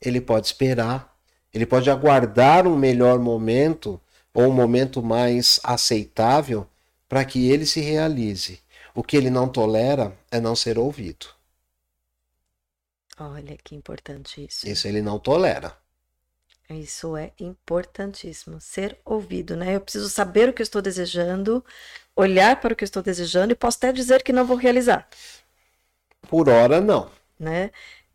[0.00, 1.16] ele pode esperar,
[1.54, 4.00] ele pode aguardar um melhor momento
[4.34, 6.66] ou um momento mais aceitável
[7.08, 8.60] para que ele se realize.
[8.94, 11.26] O que ele não tolera é não ser ouvido.
[13.18, 14.68] Olha que importante isso.
[14.68, 15.76] Isso ele não tolera.
[16.68, 18.60] Isso é importantíssimo.
[18.60, 19.74] Ser ouvido, né?
[19.74, 21.64] Eu preciso saber o que eu estou desejando,
[22.16, 25.08] olhar para o que eu estou desejando e posso até dizer que não vou realizar.
[26.28, 27.10] Por hora, não.
[27.38, 27.70] Né?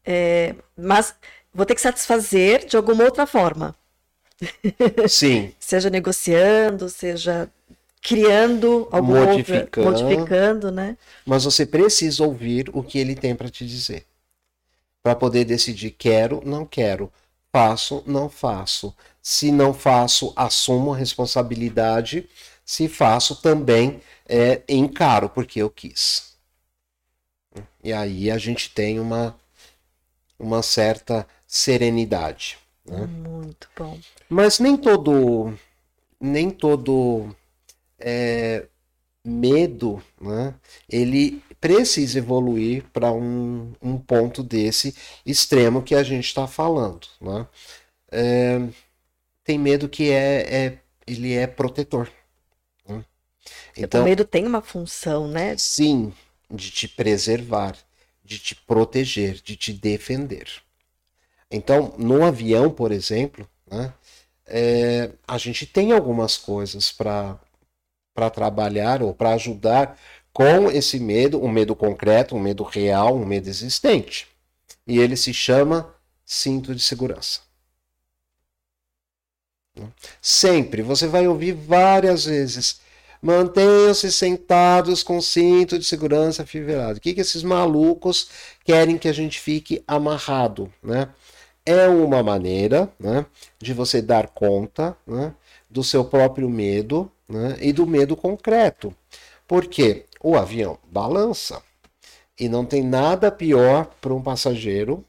[0.05, 1.15] É, mas
[1.53, 3.75] vou ter que satisfazer de alguma outra forma.
[5.07, 5.53] Sim.
[5.59, 7.49] seja negociando, seja
[8.01, 10.97] criando algum modificando, outra, modificando, né?
[11.25, 14.05] Mas você precisa ouvir o que ele tem para te dizer.
[15.03, 17.11] Para poder decidir quero, não quero,
[17.51, 18.95] faço, não faço.
[19.21, 22.29] Se não faço, assumo a responsabilidade.
[22.65, 26.35] Se faço, também é, encaro porque eu quis.
[27.83, 29.35] E aí a gente tem uma,
[30.37, 32.57] uma certa serenidade.
[32.87, 33.05] Né?
[33.05, 33.99] Muito bom.
[34.29, 35.53] Mas nem todo
[36.19, 37.35] nem todo
[37.99, 38.67] é,
[39.23, 40.55] medo, né,
[40.89, 47.07] ele precisa evoluir para um, um ponto desse extremo que a gente está falando.
[47.19, 47.47] Né?
[48.11, 48.59] É,
[49.43, 52.09] tem medo que é, é, ele é protetor.
[52.87, 53.03] Né?
[53.75, 55.55] Então, o medo tem uma função, né?
[55.57, 56.13] Sim,
[56.49, 57.75] de te preservar,
[58.23, 60.47] de te proteger, de te defender.
[61.51, 63.93] Então, no avião, por exemplo, né,
[64.45, 67.39] é, a gente tem algumas coisas para
[68.33, 69.97] trabalhar ou para ajudar
[70.33, 74.27] com esse medo, um medo concreto, um medo real, um medo existente.
[74.85, 75.93] E ele se chama
[76.25, 77.41] cinto de segurança.
[80.21, 82.79] Sempre, você vai ouvir várias vezes.
[83.21, 86.97] Mantenham-se sentados com cinto de segurança fivelado.
[86.97, 88.29] O que, que esses malucos
[88.63, 90.71] querem que a gente fique amarrado?
[90.83, 91.09] Né?
[91.69, 93.25] É uma maneira né,
[93.59, 95.35] de você dar conta né,
[95.69, 98.95] do seu próprio medo né, e do medo concreto.
[99.45, 101.61] Porque o avião balança
[102.39, 105.03] e não tem nada pior para um passageiro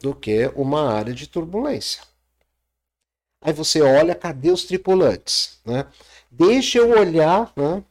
[0.00, 2.02] do que uma área de turbulência.
[3.42, 5.58] Aí você olha, cadê os tripulantes?
[5.62, 5.84] Né?
[6.30, 7.84] Deixa eu olhar, né?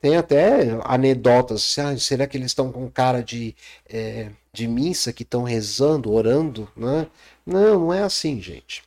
[0.00, 3.56] tem até anedotas, ah, será que eles estão com cara de,
[3.88, 6.68] é, de missa, que estão rezando, orando?
[6.76, 7.06] Né?
[7.46, 8.82] Não, não é assim, gente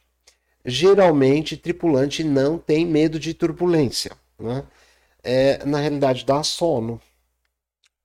[0.67, 4.11] geralmente tripulante não tem medo de turbulência.
[4.37, 4.63] Né?
[5.23, 7.01] É, na realidade, dá sono.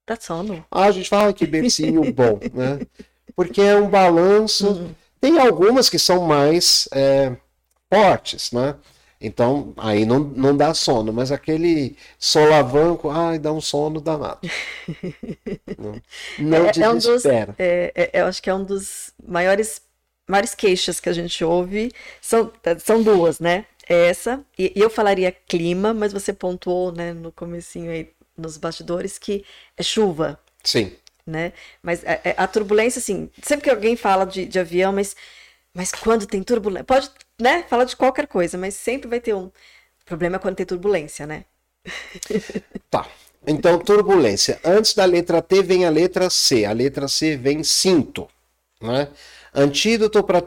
[0.07, 0.65] Dá sono.
[0.71, 2.81] Ah, a gente fala que bercinho bom, né?
[3.35, 4.69] Porque é um balanço.
[4.69, 4.95] Uhum.
[5.21, 7.37] Tem algumas que são mais é,
[7.93, 8.77] fortes, né?
[9.21, 14.41] Então, aí não, não dá sono, mas aquele solavanco, ai, dá um sono danado.
[15.79, 16.03] não
[16.41, 16.85] não é, desespera.
[16.87, 19.81] É, um dos, é, é, eu acho que é um dos maiores
[20.29, 23.67] maiores queixas que a gente ouve são, são duas, né?
[23.87, 29.19] Essa, e, e eu falaria clima, mas você pontuou, né, no comecinho aí, nos bastidores,
[29.19, 29.45] que
[29.77, 30.39] é chuva.
[30.63, 30.93] Sim.
[31.27, 31.53] Né?
[31.83, 35.17] Mas a, é, é, a turbulência, assim, sempre que alguém fala de, de avião, mas,
[35.75, 37.11] mas quando tem turbulência, pode,
[37.41, 39.51] né, falar de qualquer coisa, mas sempre vai ter um
[40.05, 41.45] problema quando tem turbulência, né?
[42.89, 43.09] tá.
[43.47, 44.61] Então, turbulência.
[44.65, 46.65] Antes da letra T vem a letra C.
[46.65, 48.29] A letra C vem cinto,
[48.81, 49.09] né?
[49.55, 50.43] Antídoto para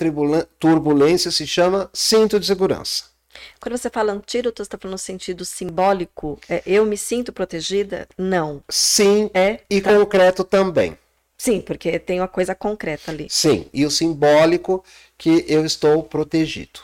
[0.59, 3.15] turbulência se chama cinto de segurança.
[3.59, 6.39] Quando você fala antídoto, você está falando no sentido simbólico?
[6.49, 8.07] É, eu me sinto protegida?
[8.17, 8.63] Não.
[8.69, 9.95] Sim, é, e tá.
[9.95, 10.97] concreto também.
[11.37, 13.27] Sim, porque tem uma coisa concreta ali.
[13.29, 14.83] Sim, e o simbólico
[15.17, 16.79] que eu estou protegido.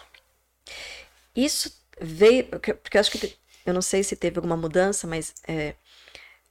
[1.36, 3.34] Isso veio, porque eu acho que
[3.66, 5.74] eu não sei se teve alguma mudança, mas é,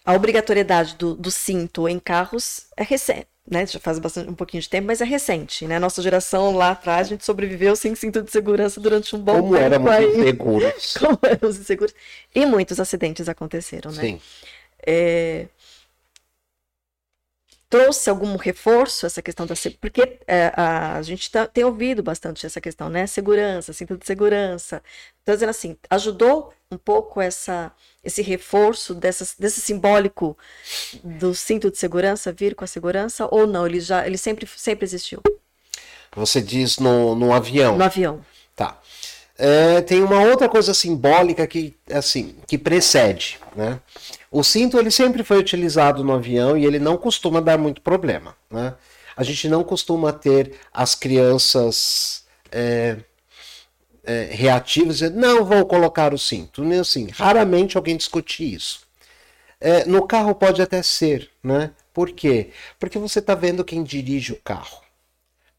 [0.04, 4.62] a obrigatoriedade do, do cinto em carros é recente né, já faz bastante, um pouquinho
[4.62, 5.78] de tempo, mas é recente, né?
[5.78, 9.52] Nossa geração lá atrás, a gente sobreviveu sem cinto de segurança durante um bom Como
[9.54, 9.64] tempo.
[9.64, 10.06] Éramos aí.
[10.06, 10.94] inseguros.
[11.00, 11.94] Como éramos inseguros.
[12.34, 14.02] E muitos acidentes aconteceram, né?
[14.02, 14.20] Sim.
[14.86, 15.46] É...
[17.70, 22.44] trouxe algum reforço essa questão da porque é, a, a, gente tá, tem ouvido bastante
[22.44, 23.06] essa questão, né?
[23.06, 24.82] Segurança, cinto de segurança.
[25.22, 27.70] Então, dizendo assim, ajudou um pouco essa,
[28.02, 30.36] esse reforço dessa, desse simbólico
[31.04, 33.64] do cinto de segurança vir com a segurança ou não?
[33.64, 35.22] Ele já, ele sempre, sempre existiu.
[36.16, 37.78] Você diz no, no avião?
[37.78, 38.20] No avião.
[39.42, 43.80] É, tem uma outra coisa simbólica que, assim, que precede, né?
[44.30, 48.36] O cinto ele sempre foi utilizado no avião e ele não costuma dar muito problema,
[48.50, 48.74] né?
[49.16, 52.98] A gente não costuma ter as crianças é,
[54.04, 57.08] é, reativas não vou colocar o cinto, nem assim.
[57.10, 58.80] Raramente alguém discute isso.
[59.58, 61.70] É, no carro pode até ser, né?
[61.94, 62.50] Por quê?
[62.78, 64.82] Porque você está vendo quem dirige o carro.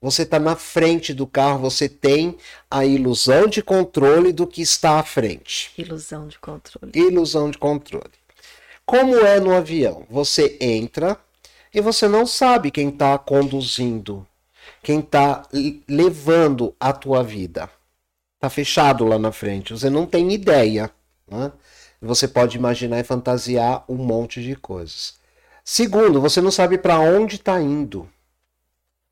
[0.01, 2.35] Você está na frente do carro, você tem
[2.69, 5.71] a ilusão de controle do que está à frente.
[5.77, 6.91] Ilusão de controle.
[6.95, 8.11] Ilusão de controle.
[8.83, 10.07] Como é no avião?
[10.09, 11.17] Você entra
[11.71, 14.25] e você não sabe quem está conduzindo,
[14.81, 15.43] quem está
[15.87, 17.69] levando a tua vida.
[18.35, 20.89] Está fechado lá na frente, você não tem ideia.
[21.27, 21.51] Né?
[22.01, 25.13] Você pode imaginar e fantasiar um monte de coisas.
[25.63, 28.09] Segundo, você não sabe para onde está indo.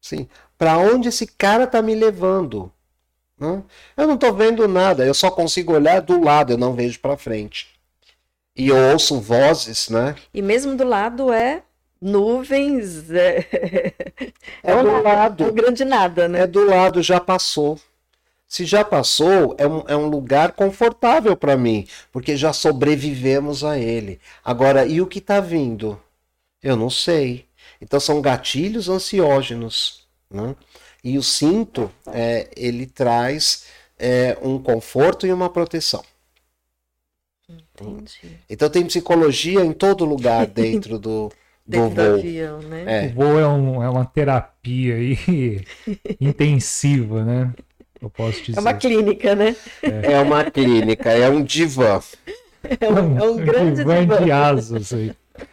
[0.01, 0.27] Sim,
[0.59, 2.69] para onde esse cara tá me levando?
[3.39, 3.63] Né?
[3.95, 7.15] Eu não estou vendo nada, eu só consigo olhar do lado, eu não vejo para
[7.15, 7.69] frente.
[8.53, 10.15] E eu ouço vozes, né?
[10.33, 11.63] E mesmo do lado é
[12.01, 13.93] nuvens, é, é,
[14.61, 15.43] é do nada, lado.
[15.45, 16.41] É um grande nada, né?
[16.41, 17.79] É do lado, já passou.
[18.45, 23.77] Se já passou, é um, é um lugar confortável para mim, porque já sobrevivemos a
[23.77, 24.19] ele.
[24.43, 25.97] Agora, e o que está vindo?
[26.61, 27.45] Eu não sei.
[27.79, 30.08] Então são gatilhos ansiógenos.
[30.31, 30.55] Né?
[31.03, 33.65] E o cinto, é, ele traz
[33.97, 36.03] é, um conforto e uma proteção.
[37.49, 38.37] Entendi.
[38.49, 41.31] Então tem psicologia em todo lugar dentro do,
[41.65, 42.15] do voo.
[42.15, 43.05] Avião, né?
[43.05, 43.07] é.
[43.07, 45.65] O voo é, um, é uma terapia aí
[46.21, 47.53] intensiva, né?
[48.01, 48.57] Eu posso dizer.
[48.57, 49.55] É uma clínica, né?
[49.81, 52.01] É, é uma clínica, é um divã.
[52.63, 54.01] É um, é um grande divã.
[54.01, 55.11] divã de asas aí.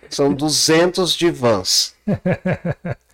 [0.08, 1.94] São 200 divãs.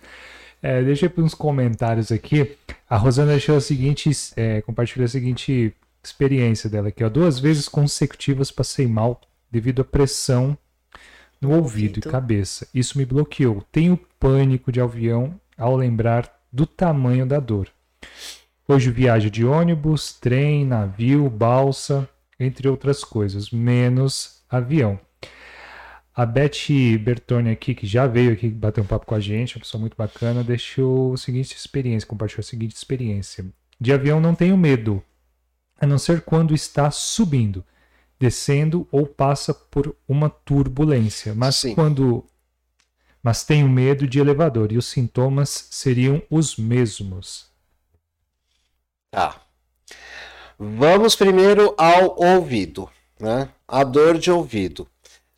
[0.63, 2.55] É, deixa uns comentários aqui.
[2.89, 7.09] A Rosana deixou a seguinte, é, compartilhou a seguinte experiência dela aqui, ó.
[7.09, 9.19] Duas vezes consecutivas passei mal
[9.51, 10.57] devido à pressão
[11.41, 12.65] no ouvido, ouvido e cabeça.
[12.73, 13.61] Isso me bloqueou.
[13.73, 17.67] Tenho pânico de avião ao lembrar do tamanho da dor.
[18.65, 22.07] Hoje viajo de ônibus, trem, navio, balsa,
[22.39, 24.97] entre outras coisas, menos avião.
[26.15, 29.61] A Beth Bertoni aqui, que já veio aqui bater um papo com a gente, uma
[29.61, 33.45] pessoa muito bacana, deixou a seguinte experiência, compartilhou a seguinte experiência.
[33.79, 35.03] De avião não tenho medo,
[35.79, 37.65] a não ser quando está subindo,
[38.19, 41.33] descendo ou passa por uma turbulência.
[41.33, 41.73] Mas Sim.
[41.73, 42.23] quando
[43.23, 47.49] mas tenho medo de elevador e os sintomas seriam os mesmos.
[49.09, 49.41] Tá.
[50.59, 53.49] Vamos primeiro ao ouvido, né?
[53.65, 54.87] A dor de ouvido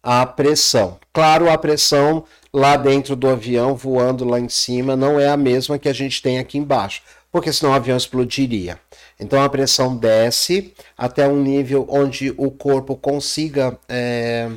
[0.05, 0.99] a pressão.
[1.11, 2.23] Claro, a pressão
[2.53, 6.21] lá dentro do avião, voando lá em cima, não é a mesma que a gente
[6.21, 7.01] tem aqui embaixo,
[7.31, 8.79] porque senão o avião explodiria.
[9.19, 14.51] Então a pressão desce até um nível onde o corpo consiga é,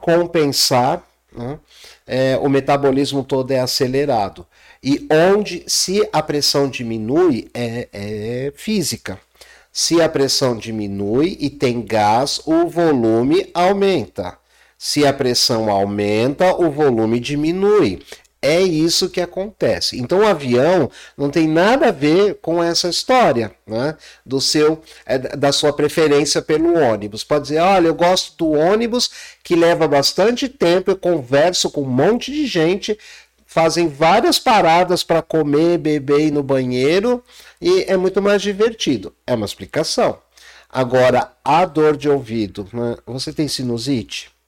[0.00, 1.60] compensar, né?
[2.04, 4.44] é, o metabolismo todo é acelerado.
[4.82, 9.20] E onde, se a pressão diminui, é, é física.
[9.70, 14.39] Se a pressão diminui e tem gás, o volume aumenta.
[14.82, 18.02] Se a pressão aumenta, o volume diminui.
[18.40, 20.00] É isso que acontece.
[20.00, 23.94] Então o avião não tem nada a ver com essa história, né?
[24.24, 27.22] Do seu, é, da sua preferência pelo ônibus.
[27.22, 29.10] Pode dizer, olha, eu gosto do ônibus
[29.44, 32.98] que leva bastante tempo, eu converso com um monte de gente,
[33.44, 37.22] fazem várias paradas para comer, beber e no banheiro
[37.60, 39.14] e é muito mais divertido.
[39.26, 40.18] É uma explicação.
[40.70, 42.96] Agora, a dor de ouvido, né?
[43.06, 44.39] você tem sinusite?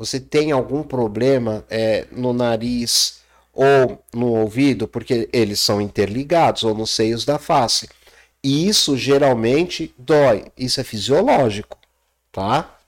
[0.00, 3.20] Você tem algum problema é, no nariz
[3.52, 7.86] ou no ouvido, porque eles são interligados, ou nos seios da face.
[8.42, 10.46] E isso geralmente dói.
[10.56, 11.76] Isso é fisiológico,
[12.32, 12.78] tá?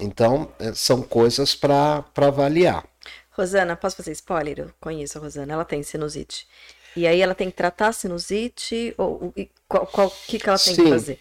[0.00, 2.86] Então, é, são coisas para avaliar.
[3.32, 4.60] Rosana, posso fazer spoiler?
[4.60, 6.48] Eu conheço a Rosana, ela tem sinusite.
[6.96, 8.94] E aí ela tem que tratar a sinusite?
[8.96, 10.84] Ou o qual, qual, que, que ela tem Sim.
[10.84, 11.20] que fazer?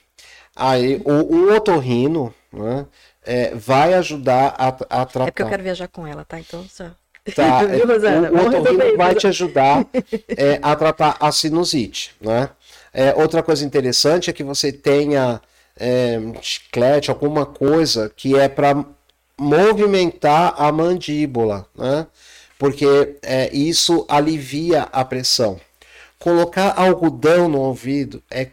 [0.55, 2.87] Aí, o, o otorrino, né,
[3.25, 5.21] é, vai ajudar a, a tratar.
[5.21, 6.39] É porque eu quero viajar com ela, tá?
[6.39, 6.91] Então só.
[7.35, 9.85] Tá, é, o, o otorrino vai te ajudar
[10.37, 12.49] é, a tratar a sinusite, né?
[12.93, 15.41] É, outra coisa interessante é que você tenha
[15.77, 18.85] é, chiclete, alguma coisa que é para
[19.37, 22.07] movimentar a mandíbula, né?
[22.57, 25.59] porque é, isso alivia a pressão.
[26.17, 28.47] Colocar algodão no ouvido é,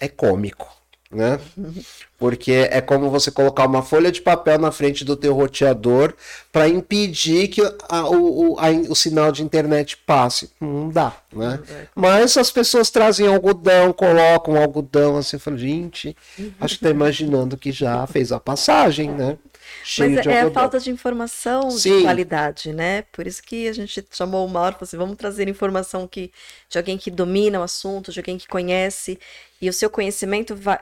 [0.00, 0.75] é cômico
[1.10, 1.38] né?
[2.18, 6.14] Porque é como você colocar uma folha de papel na frente do teu roteador
[6.50, 10.50] para impedir que a, o, a, o sinal de internet passe.
[10.60, 11.60] Não dá, né?
[11.94, 16.16] Mas as pessoas trazem algodão, colocam algodão assim, falo, gente,
[16.60, 19.36] acho que tá imaginando que já fez a passagem, né?
[19.82, 21.98] Cheio Mas é a falta de informação Sim.
[21.98, 23.02] de qualidade, né?
[23.12, 26.32] Por isso que a gente chamou o Mauro e falou assim: vamos trazer informação que,
[26.68, 29.18] de alguém que domina o assunto, de alguém que conhece,
[29.60, 30.78] e o seu conhecimento vai,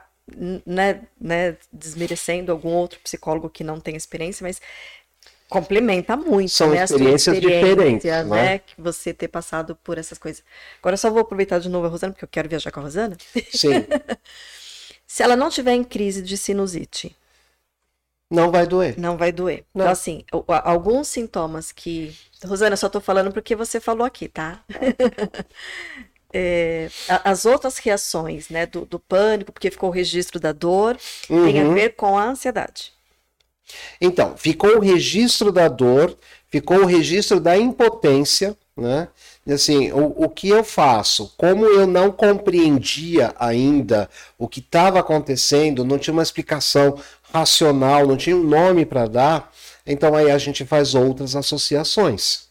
[0.67, 4.61] né, né, desmerecendo algum outro psicólogo que não tem experiência, mas
[5.49, 10.43] complementa muito, São né, experiências diferentes, né, né, que você ter passado por essas coisas.
[10.81, 12.85] Agora eu só vou aproveitar de novo a Rosana, porque eu quero viajar com a
[12.85, 13.17] Rosana.
[13.53, 13.71] Sim.
[15.07, 17.15] Se ela não tiver em crise de sinusite,
[18.31, 18.99] não vai doer.
[18.99, 19.65] Não vai doer.
[19.73, 19.85] Não.
[19.85, 20.25] Então, assim,
[20.65, 22.17] alguns sintomas que.
[22.45, 24.65] Rosana, eu só tô falando porque você falou aqui, tá?
[26.35, 26.91] é,
[27.23, 30.99] as outras reações né, do, do, pânico, porque ficou o registro da dor,
[31.31, 31.45] uhum.
[31.45, 31.75] tem a uhum.
[31.75, 32.93] ver com a ansiedade.
[34.01, 36.17] Então, ficou o registro da dor,
[36.51, 39.09] ficou o registro da impotência, né?
[39.47, 41.33] E assim, o, o que eu faço?
[41.37, 46.99] Como eu não compreendia ainda o que estava acontecendo, não tinha uma explicação
[47.33, 49.53] racional, não tinha um nome para dar,
[49.87, 52.49] então aí a gente faz outras associações.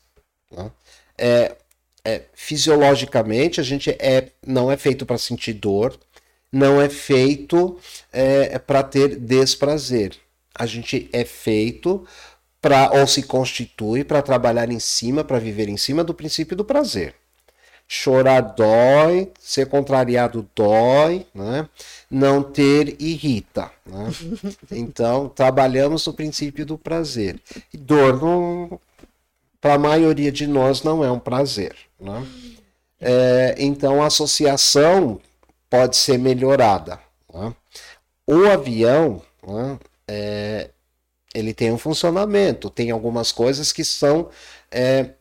[0.51, 0.71] Né?
[1.17, 1.55] É,
[2.05, 5.97] é, fisiologicamente a gente é, não é feito para sentir dor,
[6.51, 7.79] não é feito
[8.11, 10.13] é, para ter desprazer.
[10.53, 12.05] A gente é feito
[12.61, 16.63] para ou se constitui para trabalhar em cima, para viver em cima do princípio do
[16.63, 17.15] prazer.
[17.87, 21.67] Chorar dói, ser contrariado dói, né?
[22.09, 23.71] não ter irrita.
[23.85, 24.11] Né?
[24.71, 27.39] Então, trabalhamos no princípio do prazer.
[27.73, 28.79] E dor não,
[29.63, 31.73] para a maioria de nós não é um prazer.
[31.97, 32.27] Né?
[32.99, 35.21] É, então a associação
[35.69, 36.99] pode ser melhorada.
[37.33, 37.55] Né?
[38.27, 40.69] O avião, né, é,
[41.33, 44.29] ele tem um funcionamento, tem algumas coisas que são
[44.69, 45.11] é,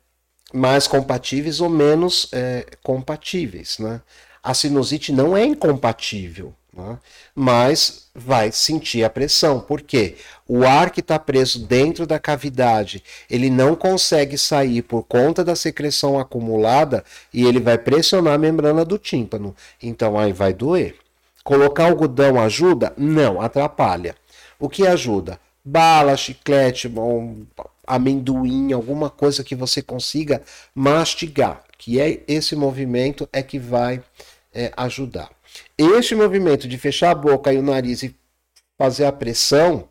[0.52, 3.78] mais compatíveis ou menos é, compatíveis.
[3.78, 4.02] Né?
[4.42, 6.98] A sinusite não é incompatível né?
[7.34, 10.16] mas vai sentir a pressão, porque
[10.54, 15.56] o ar que está preso dentro da cavidade ele não consegue sair por conta da
[15.56, 17.02] secreção acumulada
[17.32, 20.96] e ele vai pressionar a membrana do tímpano, então aí vai doer.
[21.42, 22.92] Colocar algodão ajuda?
[22.98, 24.14] Não, atrapalha.
[24.60, 25.40] O que ajuda?
[25.64, 27.46] Bala, chiclete, um
[27.86, 30.42] amendoim, alguma coisa que você consiga
[30.74, 34.02] mastigar, que é esse movimento é que vai
[34.52, 35.30] é, ajudar.
[35.78, 38.14] Este movimento de fechar a boca e o nariz e
[38.76, 39.88] fazer a pressão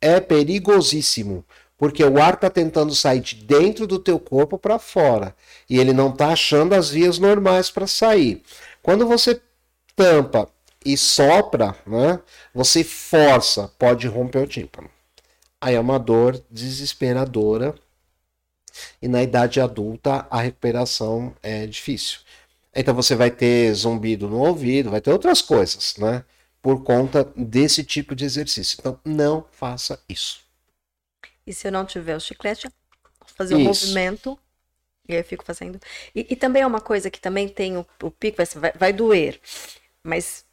[0.00, 1.44] é perigosíssimo,
[1.76, 5.34] porque o ar está tentando sair de dentro do teu corpo para fora
[5.68, 8.42] e ele não está achando as vias normais para sair.
[8.82, 9.40] Quando você
[9.96, 10.48] tampa
[10.84, 12.20] e sopra, né,
[12.54, 14.90] você força, pode romper o tímpano.
[15.60, 17.74] Aí é uma dor desesperadora
[19.02, 22.20] e na idade adulta a recuperação é difícil.
[22.74, 26.24] Então você vai ter zumbido no ouvido, vai ter outras coisas, né?
[26.62, 28.76] Por conta desse tipo de exercício.
[28.78, 30.40] Então não faça isso.
[31.46, 32.68] E se eu não tiver o chiclete,
[33.34, 33.86] fazer um isso.
[33.86, 34.38] movimento
[35.08, 35.80] e aí eu fico fazendo.
[36.14, 39.40] E, e, também é uma coisa que também tem o, o pico, vai, vai doer,
[40.04, 40.44] mas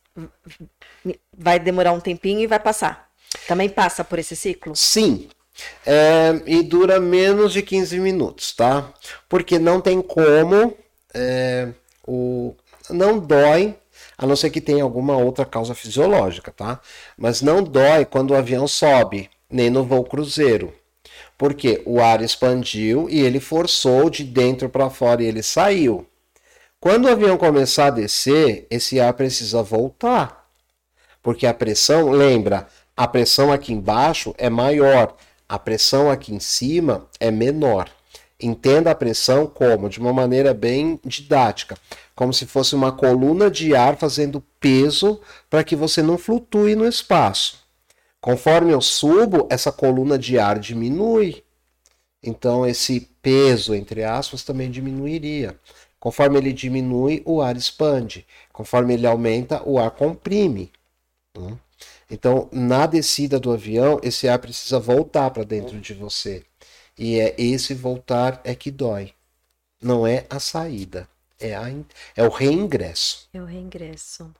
[1.38, 3.08] vai demorar um tempinho e vai passar.
[3.48, 4.76] Também passa por esse ciclo?
[4.76, 5.30] Sim.
[5.86, 8.92] É, e dura menos de 15 minutos, tá?
[9.30, 10.76] Porque não tem como.
[11.14, 11.70] É
[12.08, 12.56] o
[12.90, 13.76] não dói,
[14.18, 16.80] a não ser que tenha alguma outra causa fisiológica, tá?
[17.18, 20.74] Mas não dói quando o avião sobe, nem no voo cruzeiro.
[21.38, 26.06] Porque o ar expandiu e ele forçou de dentro para fora e ele saiu.
[26.80, 30.48] Quando o avião começar a descer, esse ar precisa voltar.
[31.22, 35.16] Porque a pressão, lembra, a pressão aqui embaixo é maior,
[35.48, 37.90] a pressão aqui em cima é menor.
[38.40, 39.90] Entenda a pressão como?
[39.90, 41.78] De uma maneira bem didática,
[42.18, 45.22] como se fosse uma coluna de ar fazendo peso
[45.52, 47.60] para que você não flutue no espaço.
[48.20, 51.44] Conforme eu subo, essa coluna de ar diminui.
[52.24, 55.60] Então esse peso, entre aspas, também diminuiria.
[56.00, 58.26] Conforme ele diminui, o ar expande.
[58.52, 60.72] Conforme ele aumenta, o ar comprime.
[61.38, 61.56] Né?
[62.10, 66.44] Então, na descida do avião, esse ar precisa voltar para dentro de você.
[66.98, 69.14] E é esse voltar é que dói.
[69.80, 71.08] Não é a saída.
[71.40, 71.70] É, a,
[72.16, 73.30] é o reingresso.
[73.34, 74.34] É o reingresso.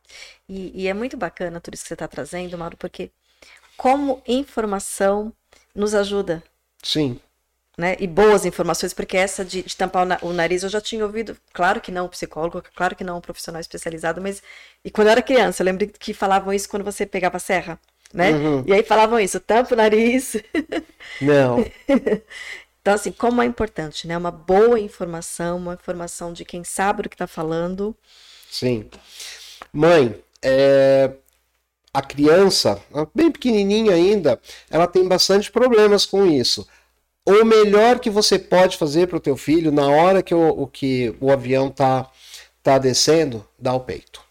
[0.50, 3.12] E, e é muito bacana tudo isso que você está trazendo, Mauro, porque
[3.76, 5.32] como informação
[5.76, 6.44] nos ajuda.
[6.82, 7.20] Sim.
[7.78, 7.96] né?
[8.00, 11.80] E boas informações, porque essa de, de tampar o, nariz eu já tinha ouvido, claro
[11.80, 14.42] que não um psicólogo, claro que não um profissional especializado, mas.
[14.84, 17.80] E quando eu era criança, eu lembro que falavam isso quando você pegava a serra,
[18.14, 18.32] né?
[18.32, 18.64] Uhum.
[18.66, 20.36] E aí falavam isso, tampa o nariz.
[21.22, 21.64] Não.
[22.88, 24.18] então, assim, como é importante, né?
[24.18, 27.94] Uma boa informação, uma informação de quem sabe o que está falando.
[28.50, 28.90] Sim.
[29.74, 31.12] Mãe, é,
[31.94, 32.82] a criança,
[33.14, 34.40] bem pequenininha ainda,
[34.70, 36.66] ela tem bastante problemas com isso
[37.26, 40.66] o melhor que você pode fazer para o teu filho na hora que o, o,
[40.66, 42.10] que o avião tá,
[42.64, 44.22] tá descendo, dá o peito.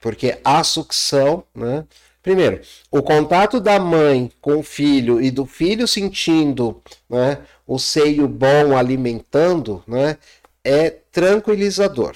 [0.00, 1.86] Porque a sucção, né?
[2.22, 2.60] Primeiro,
[2.90, 8.76] o contato da mãe com o filho e do filho sentindo né, o seio bom
[8.76, 10.18] alimentando né,
[10.62, 12.14] é tranquilizador.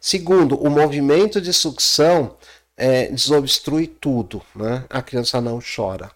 [0.00, 2.36] Segundo, o movimento de sucção
[2.76, 4.42] é, desobstrui tudo.
[4.54, 4.84] Né?
[4.88, 6.10] A criança não chora.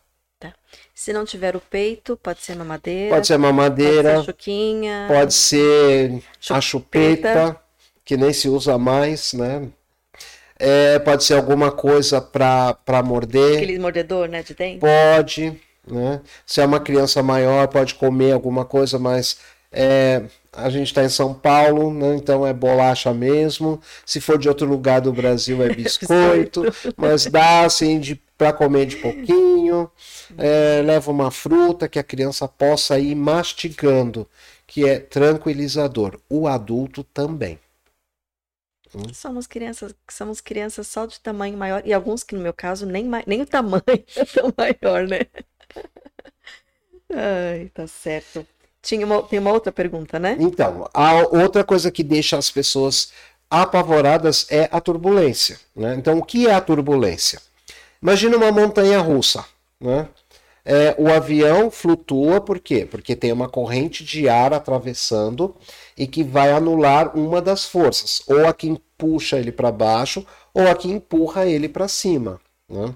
[0.99, 3.15] Se não tiver o peito, pode ser mamadeira.
[3.15, 4.15] Pode ser mamadeira.
[4.15, 5.07] Pode ser chuquinha.
[5.07, 6.11] Pode ser
[6.41, 6.55] chupeta.
[6.55, 7.61] a chupeta,
[8.05, 9.69] que nem se usa mais, né?
[10.59, 13.57] É, pode ser alguma coisa para morder.
[13.57, 14.81] Aquele mordedor, né, de dente?
[14.81, 16.21] Pode, né?
[16.45, 19.39] Se é uma criança maior, pode comer alguma coisa, mas
[19.71, 20.23] é,
[20.53, 22.17] a gente está em São Paulo, né?
[22.17, 23.81] então é bolacha mesmo.
[24.05, 26.65] Se for de outro lugar do Brasil é biscoito,
[26.97, 29.91] mas dá assim de para comer de pouquinho.
[30.39, 34.29] É, leva uma fruta que a criança possa ir mastigando,
[34.67, 36.19] que é tranquilizador.
[36.31, 37.59] O adulto também.
[38.95, 39.13] Hum?
[39.13, 43.09] Somos crianças, somos crianças só de tamanho maior e alguns que no meu caso nem,
[43.27, 43.83] nem o tamanho
[44.17, 45.21] é tão maior, né?
[47.11, 48.47] Ai, tá certo.
[48.83, 50.37] Tinha uma, tem uma outra pergunta, né?
[50.39, 53.13] Então, a outra coisa que deixa as pessoas
[53.51, 55.59] apavoradas é a turbulência.
[55.75, 55.95] Né?
[55.95, 57.41] Então, o que é a turbulência?
[58.01, 59.45] Imagina uma montanha russa.
[59.81, 60.09] Né?
[60.65, 62.87] É, o avião flutua por quê?
[62.89, 65.57] Porque tem uma corrente de ar atravessando
[65.99, 70.69] e que vai anular uma das forças, ou a que puxa ele para baixo, ou
[70.69, 72.41] a que empurra ele para cima.
[72.69, 72.95] Né?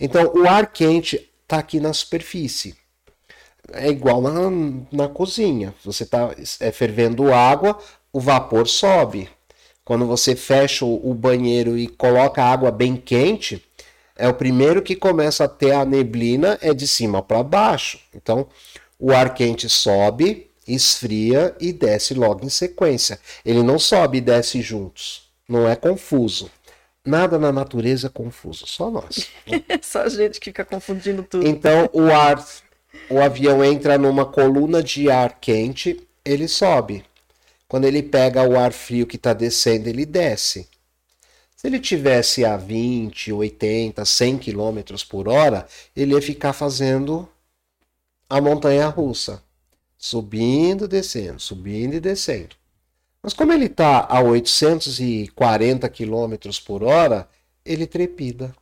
[0.00, 2.74] Então, o ar quente está aqui na superfície.
[3.72, 4.50] É igual na,
[4.90, 5.72] na cozinha.
[5.84, 7.78] Você está é, fervendo água,
[8.12, 9.28] o vapor sobe.
[9.84, 13.64] Quando você fecha o, o banheiro e coloca a água bem quente,
[14.16, 18.00] é o primeiro que começa a ter a neblina é de cima para baixo.
[18.12, 18.48] Então,
[18.98, 23.18] o ar quente sobe, esfria e desce logo em sequência.
[23.44, 25.30] Ele não sobe e desce juntos.
[25.48, 26.50] Não é confuso.
[27.04, 29.28] Nada na natureza é confuso, só nós.
[29.82, 31.46] só a gente que fica confundindo tudo.
[31.46, 32.42] Então, o ar,
[33.10, 37.04] o avião entra numa coluna de ar quente, ele sobe.
[37.68, 40.66] Quando ele pega o ar frio que está descendo, ele desce.
[41.56, 47.28] Se ele tivesse a 20, 80, 100 km por hora, ele ia ficar fazendo
[48.28, 49.42] a montanha russa,
[50.04, 52.56] subindo, descendo, subindo e descendo.
[53.22, 56.34] Mas como ele está a 840 km
[56.66, 57.28] por hora,
[57.64, 58.54] ele trepida.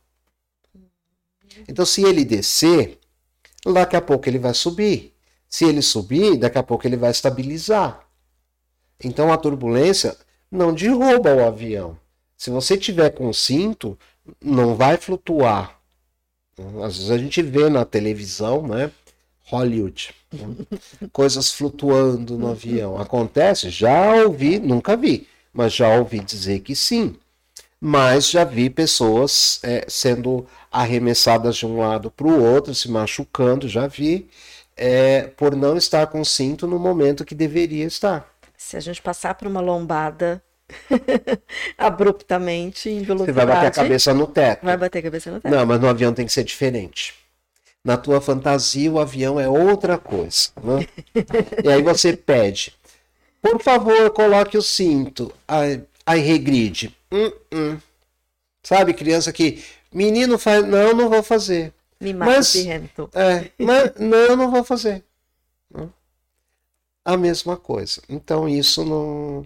[1.67, 2.99] Então, se ele descer,
[3.65, 5.13] daqui a pouco ele vai subir.
[5.49, 8.07] Se ele subir, daqui a pouco ele vai estabilizar.
[9.03, 10.15] Então, a turbulência
[10.49, 11.97] não derruba o avião
[12.43, 13.97] se você tiver com cinto,
[14.43, 15.79] não vai flutuar.
[16.83, 18.91] Às vezes a gente vê na televisão, né?
[19.45, 20.13] Hollywood.
[21.11, 22.99] Coisas flutuando no avião.
[22.99, 23.69] Acontece?
[23.69, 27.15] Já ouvi, nunca vi, mas já ouvi dizer que sim.
[27.79, 33.67] Mas já vi pessoas é, sendo arremessadas de um lado para o outro, se machucando,
[33.67, 34.29] já vi,
[34.77, 38.25] é, por não estar com cinto no momento que deveria estar.
[38.57, 40.41] Se a gente passar por uma lombada
[41.77, 43.37] abruptamente em velocidade.
[43.37, 44.65] Você vai bater a cabeça no teto.
[44.65, 45.51] Vai bater a cabeça no teto.
[45.51, 47.13] Não, mas no avião tem que ser diferente.
[47.83, 50.49] Na tua fantasia, o avião é outra coisa.
[50.61, 50.87] Né?
[51.63, 52.73] e aí você pede,
[53.41, 55.33] por favor, coloque o cinto.
[55.47, 56.95] Aí, aí regride.
[57.11, 57.77] Hum, hum.
[58.63, 61.73] Sabe, criança que, menino faz, não, não vou fazer.
[61.99, 65.03] Me mata mas, é, mas não, não vou fazer.
[67.03, 68.01] A mesma coisa.
[68.07, 69.45] Então isso não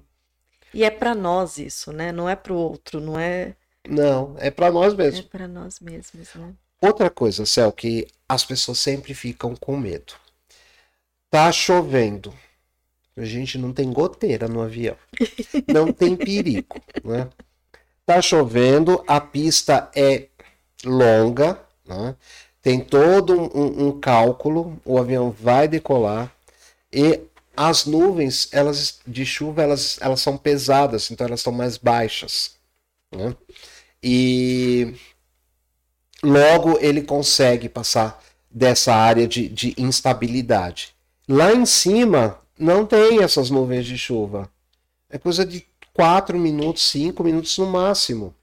[0.74, 2.12] e é para nós isso, né?
[2.12, 3.56] Não é para o outro, não é.
[3.88, 5.26] Não, é para nós mesmos.
[5.26, 6.54] É para nós mesmos, né?
[6.82, 10.14] Outra coisa, Céu, que as pessoas sempre ficam com medo.
[11.30, 12.34] Tá chovendo.
[13.16, 14.96] A gente não tem goteira no avião.
[15.68, 17.28] Não tem perigo, né?
[18.06, 20.28] Tá chovendo, a pista é
[20.86, 22.16] longa, né?
[22.62, 26.32] tem todo um, um, cálculo, o avião vai decolar
[26.92, 27.22] e
[27.56, 32.56] as nuvens elas de chuva elas, elas são pesadas, então elas estão mais baixas.
[33.12, 33.36] Né?
[34.02, 34.96] E
[36.28, 40.94] logo ele consegue passar dessa área de, de instabilidade.
[41.28, 44.50] Lá em cima não tem essas nuvens de chuva.
[45.10, 48.36] É coisa de 4 minutos, 5 minutos no máximo.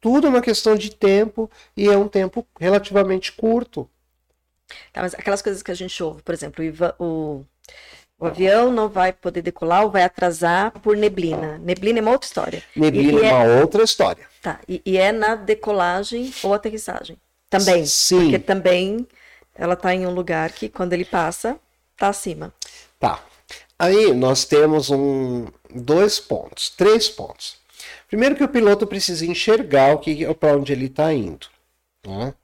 [0.00, 3.88] Tudo é uma questão de tempo e é um tempo relativamente curto.
[4.92, 6.64] Tá, mas aquelas coisas que a gente ouve, por exemplo,
[6.98, 7.46] o, o
[8.26, 11.58] avião não vai poder decolar ou vai atrasar por neblina.
[11.58, 12.62] Neblina é uma outra história.
[12.74, 13.60] Neblina é uma é...
[13.60, 14.26] outra história.
[14.42, 17.16] Tá, e, e, é na decolagem ou aterrissagem.
[17.48, 17.86] Também.
[17.86, 18.22] Sim.
[18.22, 19.06] Porque também
[19.54, 21.58] ela está em um lugar que quando ele passa,
[21.96, 22.52] tá acima.
[22.98, 23.20] Tá.
[23.78, 27.56] Aí nós temos um, dois pontos, três pontos.
[28.08, 31.46] Primeiro que o piloto precisa enxergar o que para onde ele está indo.
[32.06, 32.34] Né?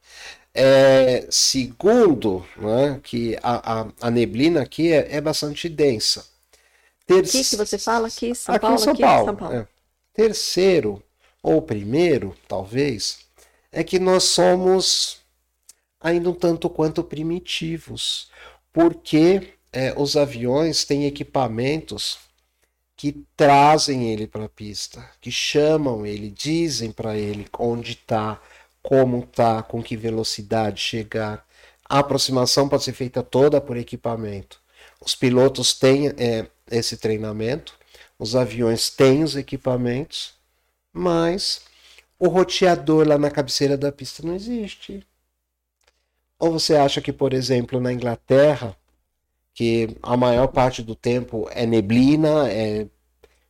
[0.57, 6.25] É, segundo, né, que a, a, a, neblina aqui é, é bastante densa.
[7.07, 7.39] Terce...
[7.39, 9.25] Aqui que você fala aqui, São aqui Paulo, em São aqui Paulo.
[9.27, 9.55] São Paulo.
[9.57, 9.69] É.
[10.13, 11.03] Terceiro
[11.43, 13.19] ou primeiro, talvez,
[13.73, 15.19] é que nós somos
[16.01, 18.31] ainda um tanto quanto primitivos,
[18.73, 22.19] porque é, os aviões têm equipamentos
[22.97, 28.41] que trazem ele para a pista, que chamam ele, dizem para ele onde está,
[28.85, 31.45] como está, com que velocidade chegar.
[31.89, 34.61] A aproximação pode ser feita toda por equipamento.
[35.01, 37.75] Os pilotos têm é, esse treinamento,
[38.19, 40.35] os aviões têm os equipamentos,
[40.93, 41.63] mas
[42.19, 45.07] o roteador lá na cabeceira da pista não existe.
[46.39, 48.77] Ou você acha que, por exemplo, na Inglaterra,
[49.55, 52.87] que a maior parte do tempo é neblina, é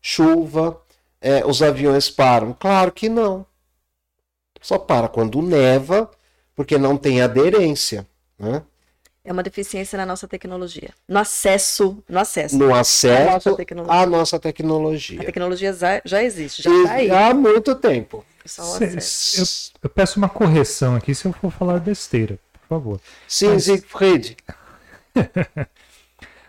[0.01, 0.81] chuva,
[1.21, 2.53] é, os aviões param?
[2.53, 3.45] Claro que não.
[4.65, 6.11] Só para quando neva,
[6.57, 8.07] porque não tem aderência.
[8.39, 8.63] Né?
[9.23, 10.89] É uma deficiência na nossa tecnologia.
[11.07, 12.57] No acesso, no acesso.
[12.57, 14.01] No acesso à nossa tecnologia.
[14.01, 15.21] À nossa tecnologia.
[15.21, 17.11] A tecnologia já, já existe, já está aí.
[17.11, 18.25] Há muito tempo.
[18.47, 18.85] Cê,
[19.39, 19.45] eu,
[19.83, 23.01] eu, peço uma correção aqui se eu for falar besteira, por favor.
[23.29, 23.65] Sim, Mas...
[23.65, 24.35] Siegfried.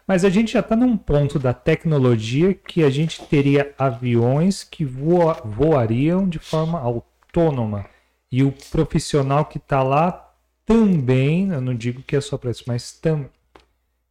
[0.07, 4.85] Mas a gente já está num ponto da tecnologia que a gente teria aviões que
[4.85, 7.93] voa, voariam de forma autônoma.
[8.31, 10.33] E o profissional que está lá
[10.65, 13.29] também, eu não digo que é só para isso, mas tam,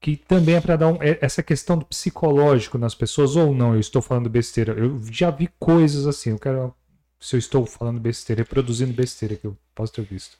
[0.01, 3.74] que também é para dar um, é, essa questão do psicológico nas pessoas, ou não,
[3.74, 4.73] eu estou falando besteira.
[4.73, 6.74] Eu já vi coisas assim, eu quero.
[7.19, 10.39] Se eu estou falando besteira, reproduzindo besteira que eu posso ter visto.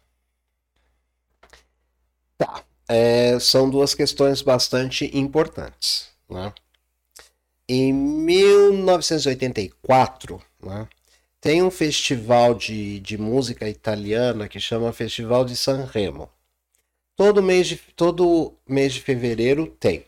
[2.37, 6.11] Tá é, são duas questões bastante importantes.
[6.29, 6.53] Né?
[7.69, 10.89] Em 1984, né,
[11.45, 16.27] tem um festival de, de música italiana que chama Festival de Sanremo.
[17.15, 20.07] Todo mês de, todo mês de fevereiro tem.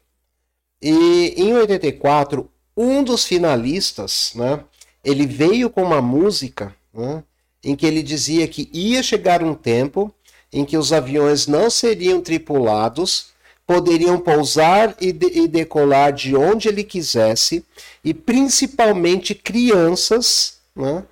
[0.80, 4.64] E em 84, um dos finalistas, né,
[5.04, 7.22] ele veio com uma música né,
[7.62, 10.10] em que ele dizia que ia chegar um tempo
[10.50, 13.26] em que os aviões não seriam tripulados,
[13.66, 17.62] poderiam pousar e, de e decolar de onde ele quisesse,
[18.02, 21.04] e principalmente crianças né,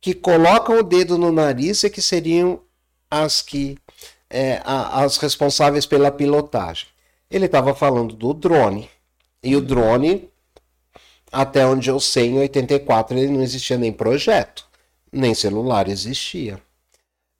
[0.00, 2.60] que colocam o dedo no nariz e que seriam
[3.10, 3.76] as que
[4.28, 6.86] é, as responsáveis pela pilotagem.
[7.30, 8.88] Ele estava falando do drone.
[9.42, 10.28] E o drone,
[11.32, 14.66] até onde eu sei, em 84 ele não existia nem projeto,
[15.12, 16.60] nem celular existia.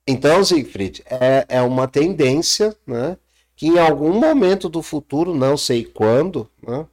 [0.07, 3.17] Então, Siegfried, é, é uma tendência né,
[3.55, 6.87] que em algum momento do futuro, não sei quando, né,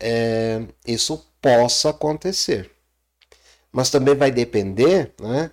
[0.00, 2.71] é, isso possa acontecer.
[3.72, 5.50] Mas também vai depender né,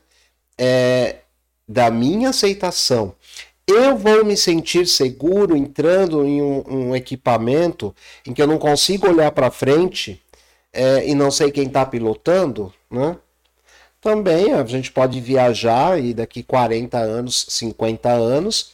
[0.57, 1.17] é,
[1.67, 3.15] da minha aceitação.
[3.65, 9.07] Eu vou me sentir seguro entrando em um, um equipamento em que eu não consigo
[9.07, 10.21] olhar para frente
[10.73, 13.15] é, e não sei quem está pilotando, né?
[14.01, 18.73] também a gente pode viajar e daqui 40 anos, 50 anos,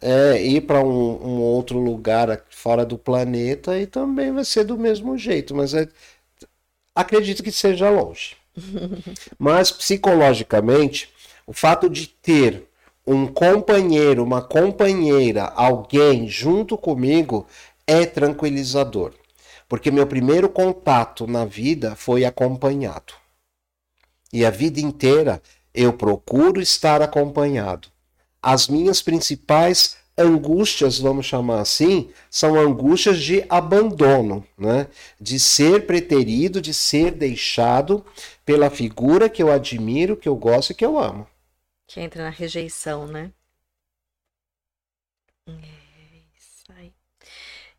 [0.00, 0.88] é, ir para um,
[1.26, 5.88] um, outro lugar fora do planeta e também vai ser do mesmo jeito, mas é,
[6.94, 8.36] acredito que seja longe.
[9.38, 11.12] mas psicologicamente,
[11.46, 12.68] o fato de ter
[13.06, 17.46] um companheiro, uma companheira, alguém junto comigo
[17.86, 19.14] é tranquilizador.
[19.68, 23.14] Porque meu primeiro contato na vida foi acompanhado.
[24.32, 27.88] E a vida inteira eu procuro estar acompanhado.
[28.42, 34.88] As minhas principais angústias, vamos chamar assim, são angústias de abandono, né?
[35.20, 38.04] de ser preterido, de ser deixado
[38.44, 41.26] pela figura que eu admiro, que eu gosto e que eu amo.
[41.86, 43.32] Que entra na rejeição, né?
[45.46, 45.52] É
[46.36, 46.92] isso aí.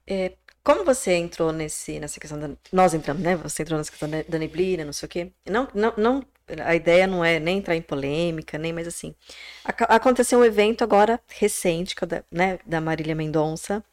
[0.07, 0.33] É,
[0.63, 2.49] como você entrou nesse, nessa questão da.
[2.71, 3.35] Nós entramos, né?
[3.37, 5.31] Você entrou nessa questão da neblina, não sei o quê.
[5.45, 6.25] Não, não, não
[6.65, 9.15] a ideia não é nem entrar em polêmica, nem mais assim.
[9.65, 13.83] Aconteceu um evento agora recente, é né, da Marília Mendonça,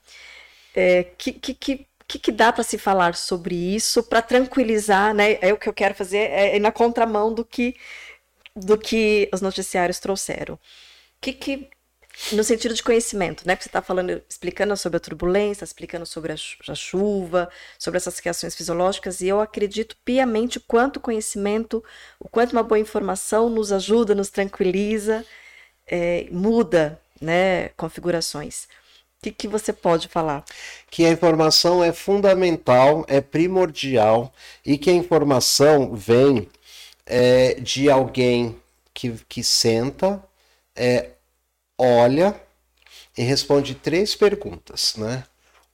[0.74, 5.38] é, que, que, que que, que dá para se falar sobre isso para tranquilizar, né?
[5.40, 7.74] É o que eu quero fazer é, é na contramão do que
[8.54, 10.58] do que os noticiários trouxeram.
[11.20, 11.70] Que que
[12.32, 13.54] no sentido de conhecimento, né?
[13.54, 17.48] Porque você está falando, explicando sobre a turbulência, explicando sobre a, chuva,
[17.78, 21.84] sobre essas reações fisiológicas, e eu acredito piamente o quanto conhecimento,
[22.18, 25.24] o quanto uma boa informação nos ajuda, nos tranquiliza,
[25.86, 27.68] é, muda, né?
[27.70, 28.64] Configurações.
[29.20, 30.44] O que, que você pode falar?
[30.90, 34.32] Que a informação é fundamental, é primordial,
[34.64, 36.48] e que a informação vem
[37.04, 38.56] é, de alguém
[38.92, 40.22] que, que senta,
[40.74, 41.10] é,
[41.78, 42.40] olha
[43.16, 45.24] e responde três perguntas, né?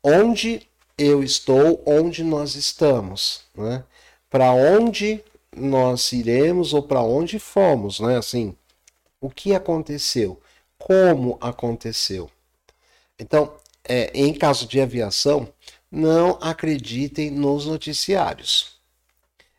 [0.03, 0.67] Onde
[0.99, 3.85] eu estou, onde nós estamos, né?
[4.31, 5.23] Para onde
[5.55, 8.17] nós iremos ou para onde fomos, né?
[8.17, 8.57] Assim,
[9.21, 10.41] o que aconteceu,
[10.79, 12.31] como aconteceu.
[13.19, 13.55] Então,
[13.85, 15.49] é, em caso de aviação,
[15.91, 18.81] não acreditem nos noticiários.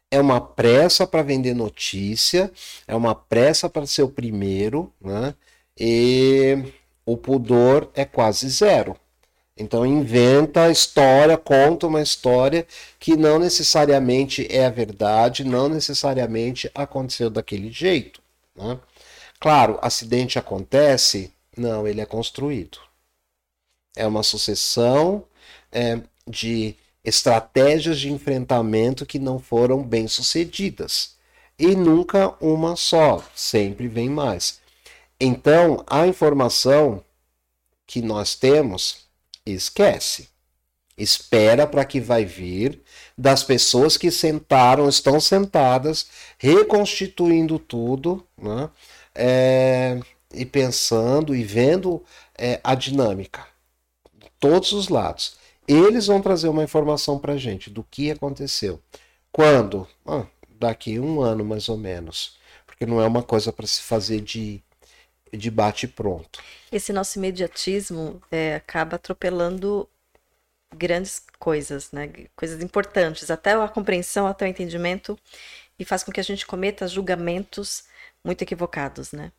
[0.10, 2.52] É uma pressa para vender notícia,
[2.88, 5.36] é uma pressa para ser o primeiro, né?
[5.78, 6.74] E
[7.06, 8.96] o pudor é quase zero.
[9.56, 12.66] Então inventa a história, conta uma história
[13.00, 18.22] que não necessariamente é a verdade, não necessariamente aconteceu daquele jeito.
[18.56, 18.80] Né?
[19.40, 21.32] Claro, acidente acontece?
[21.56, 22.80] Não, ele é construído.
[23.96, 25.24] É uma sucessão
[25.72, 31.16] é, de estratégias de enfrentamento que não foram bem sucedidas.
[31.60, 34.63] E nunca uma só, sempre vem mais.
[35.26, 37.02] Então, a informação
[37.88, 39.08] que nós temos,
[39.46, 40.28] esquece.
[40.98, 42.82] Espera para que vai vir
[43.18, 48.70] das pessoas que sentaram, estão sentadas, reconstituindo tudo, né?
[49.16, 49.98] É,
[50.34, 52.04] e pensando e vendo
[52.38, 53.48] é, a dinâmica,
[54.42, 55.38] todos os lados.
[55.66, 58.78] Eles vão trazer uma informação para a gente do que aconteceu.
[59.32, 59.88] Quando?
[60.06, 60.26] Ah,
[60.60, 62.36] daqui um ano mais ou menos.
[62.68, 64.62] Porque não é uma coisa para se fazer de
[65.38, 66.42] de bate pronto.
[66.72, 69.88] Esse nosso imediatismo é, acaba atropelando
[70.76, 72.12] grandes coisas, né?
[72.36, 75.18] Coisas importantes, até a compreensão, até o entendimento,
[75.78, 77.84] e faz com que a gente cometa julgamentos
[78.24, 79.32] muito equivocados, né?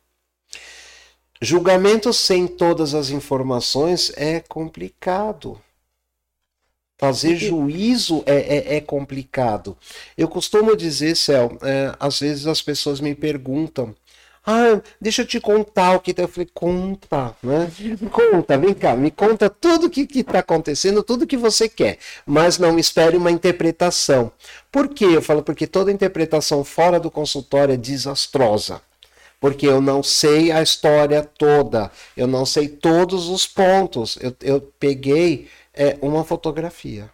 [1.41, 5.61] Julgamento sem todas as informações é complicado.
[6.97, 9.77] Fazer juízo é, é, é, complicado.
[10.17, 13.93] Eu costumo dizer, Céu, é, às vezes as pessoas me perguntam
[14.45, 16.21] ah, deixa eu te contar o que tá.
[16.21, 17.71] Eu falei, conta, né?
[18.11, 21.97] Conta, vem cá, me conta tudo o que está acontecendo, tudo que você quer.
[22.25, 24.31] Mas não espere uma interpretação.
[24.71, 25.05] Por quê?
[25.05, 28.81] Eu falo, porque toda interpretação fora do consultório é desastrosa.
[29.39, 34.17] Porque eu não sei a história toda, eu não sei todos os pontos.
[34.21, 37.09] Eu, eu peguei é, uma fotografia.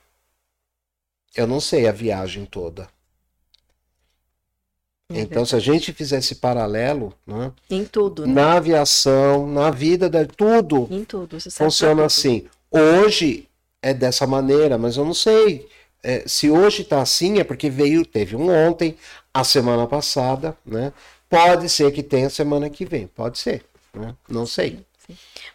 [1.35, 2.89] Eu não sei a viagem toda.
[5.17, 8.33] É então, se a gente fizesse paralelo, né, em tudo, né?
[8.33, 12.45] na aviação, na vida, da tudo, em tudo, funciona assim.
[12.69, 13.47] Hoje
[13.81, 15.67] é dessa maneira, mas eu não sei
[16.03, 18.97] é, se hoje está assim é porque veio, teve um ontem,
[19.33, 20.91] a semana passada, né?
[21.29, 23.63] Pode ser que tenha semana que vem, pode ser,
[23.93, 24.15] né?
[24.27, 24.79] Não sei.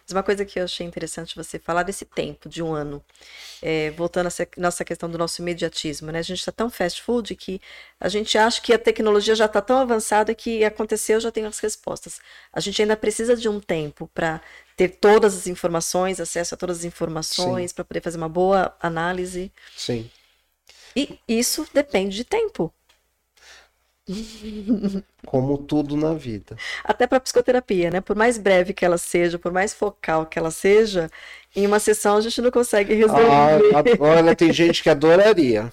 [0.03, 3.03] Mas uma coisa que eu achei interessante você falar desse tempo, de um ano,
[3.61, 6.19] é, voltando a nossa questão do nosso imediatismo, né?
[6.19, 7.61] A gente está tão fast food que
[7.99, 11.59] a gente acha que a tecnologia já está tão avançada que aconteceu, já tem as
[11.59, 12.19] respostas.
[12.51, 14.41] A gente ainda precisa de um tempo para
[14.75, 19.51] ter todas as informações, acesso a todas as informações, para poder fazer uma boa análise.
[19.75, 20.09] Sim.
[20.95, 22.73] E isso depende de tempo.
[25.25, 26.55] Como tudo na vida.
[26.83, 28.01] Até para psicoterapia, né?
[28.01, 31.09] Por mais breve que ela seja, por mais focal que ela seja,
[31.55, 33.27] em uma sessão a gente não consegue resolver.
[33.29, 35.71] Ah, olha, tem gente que adoraria.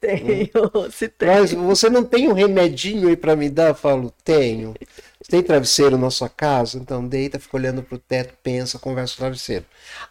[0.00, 0.90] Tenho, hum.
[0.90, 1.28] se tem.
[1.28, 3.68] Mas você não tem um remedinho aí para me dar?
[3.68, 4.74] Eu falo, tenho.
[5.28, 6.78] Tem travesseiro na sua casa?
[6.78, 9.64] Então deita, fica olhando pro teto, pensa, conversa com o travesseiro.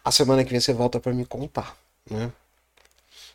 [0.03, 1.75] A semana que vem você volta para me contar,
[2.09, 2.31] né?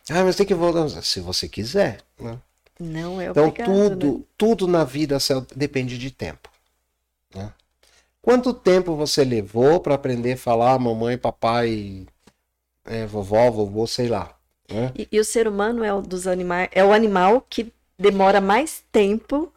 [0.09, 0.89] Ah, mas tem que voltar.
[1.03, 2.37] Se você quiser, né?
[2.79, 4.23] Não é Então obrigado, tudo, né?
[4.37, 5.17] tudo na vida
[5.55, 6.49] depende de tempo.
[7.35, 7.51] Né?
[8.21, 12.05] Quanto tempo você levou para aprender a falar mamãe, papai,
[12.85, 14.33] é, vovó, vovô, sei lá?
[14.69, 14.91] Né?
[14.95, 18.83] E, e, o ser humano é o dos animais, é o animal que demora mais
[18.91, 19.51] tempo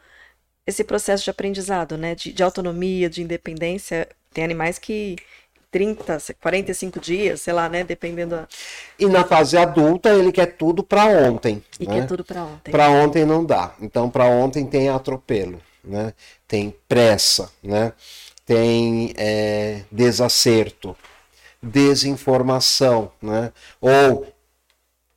[0.66, 2.14] esse processo de aprendizado, né?
[2.14, 4.08] De, de autonomia, de independência.
[4.32, 5.16] Tem animais que
[5.72, 7.82] 30, 45 dias, sei lá, né?
[7.82, 8.36] Dependendo.
[8.36, 8.46] Da...
[8.98, 11.64] E na fase adulta ele quer tudo para ontem.
[11.80, 12.00] E né?
[12.00, 12.70] quer tudo para ontem.
[12.70, 13.74] Para ontem não dá.
[13.80, 15.60] Então para ontem tem atropelo.
[15.82, 16.12] né?
[16.46, 17.94] tem pressa, né?
[18.44, 20.94] tem é, desacerto,
[21.62, 23.50] desinformação, né?
[23.80, 24.26] ou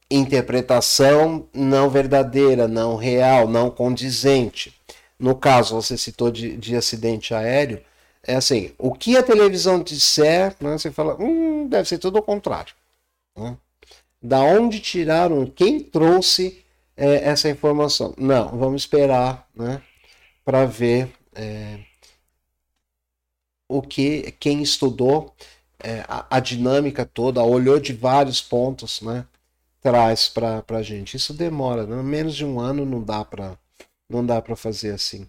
[0.10, 4.73] interpretação não verdadeira, não real, não condizente.
[5.19, 7.82] No caso, você citou de, de acidente aéreo,
[8.28, 12.24] é assim, o que a televisão disser, né, você fala, hum, deve ser tudo ao
[12.24, 12.74] contrário.
[13.38, 13.56] Né?
[14.22, 16.64] Da onde tiraram, quem trouxe
[16.98, 18.16] é, essa informação?
[18.18, 19.82] Não, vamos esperar né,
[20.44, 21.80] para ver é,
[23.70, 25.34] o que quem estudou
[25.80, 29.26] é, a, a, dinâmica toda, olhou de vários pontos, né,
[29.82, 31.16] traz para a gente.
[31.16, 32.02] Isso demora, né?
[32.02, 33.56] menos de um ano não dá para
[34.10, 35.28] não dá para fazer assim.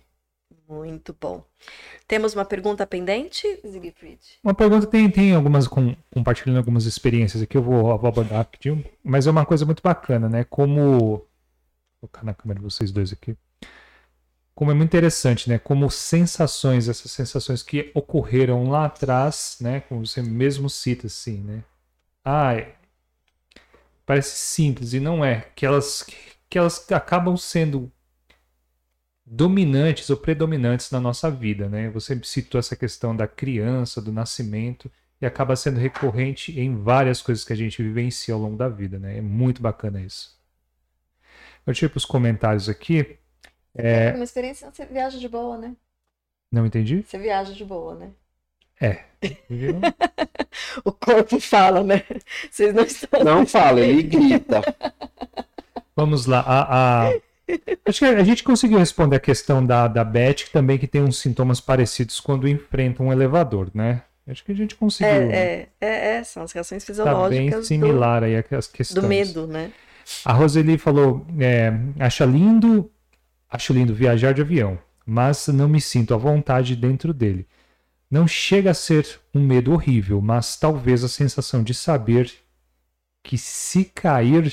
[0.68, 1.44] Muito bom.
[2.08, 4.20] Temos uma pergunta pendente, Siegfried?
[4.42, 8.84] Uma pergunta tem, tem algumas, com, compartilhando algumas experiências aqui, eu vou, vou abordar rapidinho,
[9.02, 10.44] mas é uma coisa muito bacana, né?
[10.44, 10.80] Como.
[10.88, 11.28] Vou
[12.00, 13.36] colocar na câmera vocês dois aqui.
[14.54, 15.58] Como é muito interessante, né?
[15.58, 19.80] Como sensações, essas sensações que ocorreram lá atrás, né?
[19.80, 21.62] Como você mesmo cita, assim, né?
[22.24, 22.54] Ah,
[24.04, 25.46] parece simples e não é.
[25.54, 26.04] Que elas,
[26.48, 27.92] que elas acabam sendo
[29.26, 31.90] dominantes ou predominantes na nossa vida, né?
[31.90, 34.90] Você citou essa questão da criança, do nascimento,
[35.20, 38.98] e acaba sendo recorrente em várias coisas que a gente vivencia ao longo da vida,
[38.98, 39.18] né?
[39.18, 40.36] É muito bacana isso.
[41.66, 43.18] Eu tive os comentários aqui.
[43.74, 44.12] É...
[44.12, 45.74] Uma experiência, você viaja de boa, né?
[46.52, 47.02] Não entendi?
[47.02, 48.10] Você viaja de boa, né?
[48.80, 49.04] É.
[50.84, 52.04] o corpo fala, né?
[52.48, 53.24] Vocês não estão.
[53.24, 54.60] Não fala, ele grita.
[55.96, 56.40] Vamos lá.
[56.40, 57.12] A, a,
[57.84, 61.18] Acho que a gente conseguiu responder a questão da, da Beth, também que tem uns
[61.18, 64.02] sintomas parecidos quando enfrenta um elevador, né?
[64.26, 65.12] Acho que a gente conseguiu.
[65.12, 67.50] É, é, é, é, são as reações fisiológicas.
[67.50, 69.02] Tá bem similar do, aí as questões.
[69.02, 69.70] Do medo, né?
[70.24, 72.90] A Roseli falou: é, acha lindo,
[73.48, 77.46] acho lindo viajar de avião, mas não me sinto à vontade dentro dele.
[78.10, 82.32] Não chega a ser um medo horrível, mas talvez a sensação de saber
[83.22, 84.52] que se cair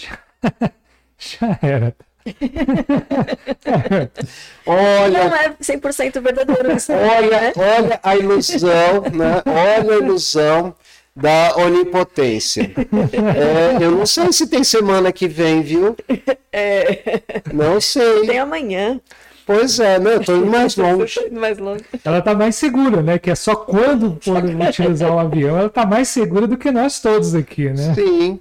[1.18, 1.95] já era.
[4.65, 6.91] olha, não é 100% verdadeiro isso.
[6.93, 7.53] Olha, né?
[7.55, 9.43] olha a ilusão, né?
[9.45, 10.73] Olha a ilusão
[11.15, 12.71] da onipotência.
[13.13, 15.95] É, eu não sei se tem semana que vem, viu?
[16.55, 17.23] É.
[17.51, 18.27] Não sei.
[18.27, 19.01] Tem amanhã.
[19.43, 20.13] Pois é, né?
[20.13, 21.19] Eu tô indo mais longe.
[21.31, 21.83] mais longe.
[22.05, 23.17] Ela tá mais segura, né?
[23.17, 26.99] Que é só quando for utilizar o avião, ela tá mais segura do que nós
[26.99, 27.95] todos aqui, né?
[27.95, 28.39] Sim.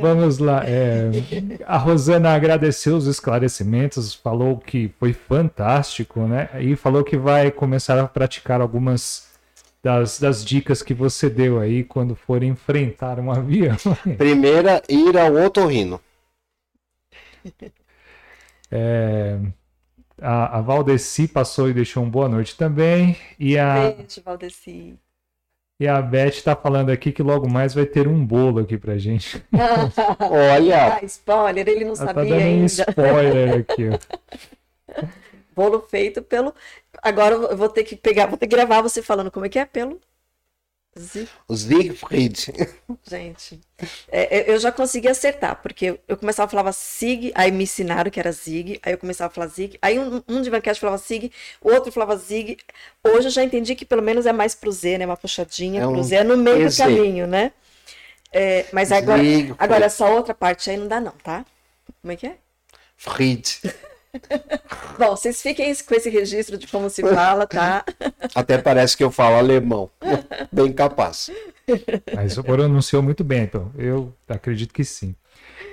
[0.00, 0.62] Vamos lá.
[0.66, 1.10] É,
[1.66, 6.48] a Rosana agradeceu os esclarecimentos, falou que foi fantástico, né?
[6.60, 9.30] E falou que vai começar a praticar algumas
[9.82, 13.76] das, das dicas que você deu aí quando for enfrentar um avião.
[14.18, 16.00] Primeira, ir ao otorrino.
[18.70, 19.38] É,
[20.20, 23.16] a, a Valdeci passou e deixou um boa noite também.
[23.38, 23.90] E a...
[23.90, 24.98] Beijo, Valdeci.
[25.80, 28.98] E a Beth está falando aqui que logo mais vai ter um bolo aqui pra
[28.98, 29.42] gente.
[30.30, 30.96] Olha!
[30.96, 32.62] Ah, spoiler, ele não Ela sabia tá dando ainda.
[32.62, 33.88] um spoiler aqui.
[33.88, 35.06] Ó.
[35.56, 36.54] Bolo feito pelo.
[37.02, 39.58] Agora eu vou ter que pegar, vou ter que gravar você falando como é que
[39.58, 39.98] é pelo.
[40.96, 42.52] Siegfried.
[43.08, 43.60] Gente,
[44.10, 48.18] é, eu já consegui acertar, porque eu começava a falar Sig, aí me ensinaram que
[48.18, 51.30] era Zig, aí eu começava a falar Zig, aí um, um de Vancast falava Sig,
[51.60, 52.58] o outro falava Zig.
[53.04, 55.06] Hoje eu já entendi que pelo menos é mais pro Z, né?
[55.06, 57.52] Uma puxadinha é um pro Z, é no meio do caminho, né?
[58.32, 59.22] É, mas agora,
[59.58, 61.44] agora essa outra parte aí não dá não, tá?
[62.00, 62.36] Como é que é?
[62.96, 63.60] Fried.
[64.98, 67.84] Bom, vocês fiquem com esse registro de como se fala, tá?
[68.34, 69.90] Até parece que eu falo alemão.
[70.50, 71.30] Bem capaz.
[72.14, 73.70] Mas o pronunciou muito bem, então.
[73.78, 75.14] Eu acredito que sim.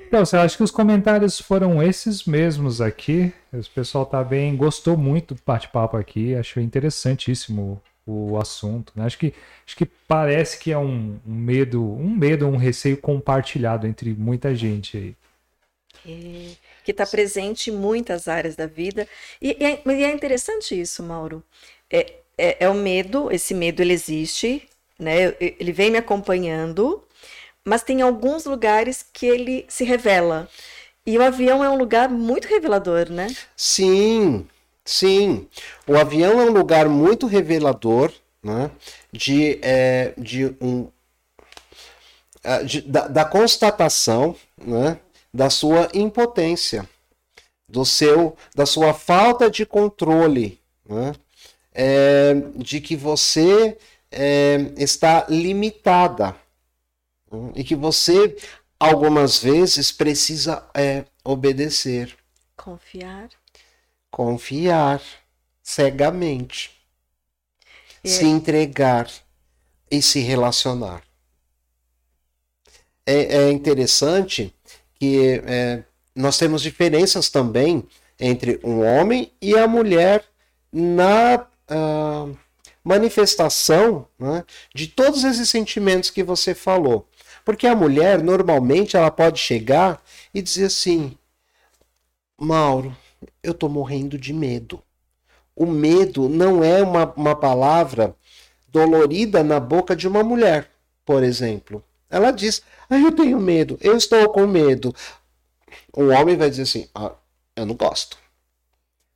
[0.08, 3.34] Então, você acha que os comentários foram esses mesmos aqui?
[3.52, 8.94] O pessoal tá bem, gostou muito do bate-papo aqui, achou interessantíssimo o, o assunto.
[8.96, 9.06] Né?
[9.06, 9.34] Acho, que,
[9.66, 14.56] acho que parece que é um, um medo, um medo, um receio compartilhado entre muita
[14.56, 15.16] gente aí.
[16.06, 19.06] É que está presente em muitas áreas da vida.
[19.42, 21.44] E, e, é, e é, interessante isso, Mauro.
[21.92, 24.66] É, é, é, o medo, esse medo ele existe,
[24.98, 25.36] né?
[25.38, 27.04] Ele vem me acompanhando,
[27.66, 30.48] mas tem alguns lugares que ele se revela.
[31.06, 33.28] E o avião é um lugar muito revelador, né?
[33.54, 34.48] Sim,
[34.86, 35.46] sim.
[35.86, 38.72] O avião é um lugar muito revelador, né?
[39.12, 40.88] De, é, de um,
[42.46, 44.98] é, de, da, da constatação, né?
[45.38, 46.90] Da sua impotência,
[47.70, 51.14] do seu, da sua falta de controle, né?
[51.72, 53.78] é, de que você
[54.12, 56.36] é, está limitada
[57.32, 57.52] né?
[57.56, 58.36] e que você
[58.80, 62.18] algumas vezes precisa é, obedecer,
[62.56, 63.30] confiar,
[64.10, 65.04] Confiar
[65.62, 66.72] cegamente.
[68.04, 68.10] E...
[68.10, 69.08] Se entregar
[69.92, 71.04] e se relacionar.
[73.06, 74.52] É, é interessante
[75.00, 75.84] que é,
[76.16, 77.84] nós temos diferenças também
[78.20, 80.24] entre um homem e a mulher
[80.72, 82.38] na uh,
[82.84, 84.44] manifestação né,
[84.74, 87.08] de todos esses sentimentos que você falou.
[87.46, 90.02] Porque a mulher, normalmente, ela pode chegar
[90.34, 91.18] e dizer assim:
[92.38, 92.96] Mauro,
[93.42, 94.82] eu estou morrendo de medo.
[95.56, 98.16] O medo não é uma, uma palavra
[98.68, 100.70] dolorida na boca de uma mulher,
[101.06, 101.84] por exemplo.
[102.10, 104.94] Ela diz: ah, eu tenho medo, eu estou com medo.
[105.94, 107.12] O homem vai dizer assim: ah,
[107.56, 108.18] eu não gosto.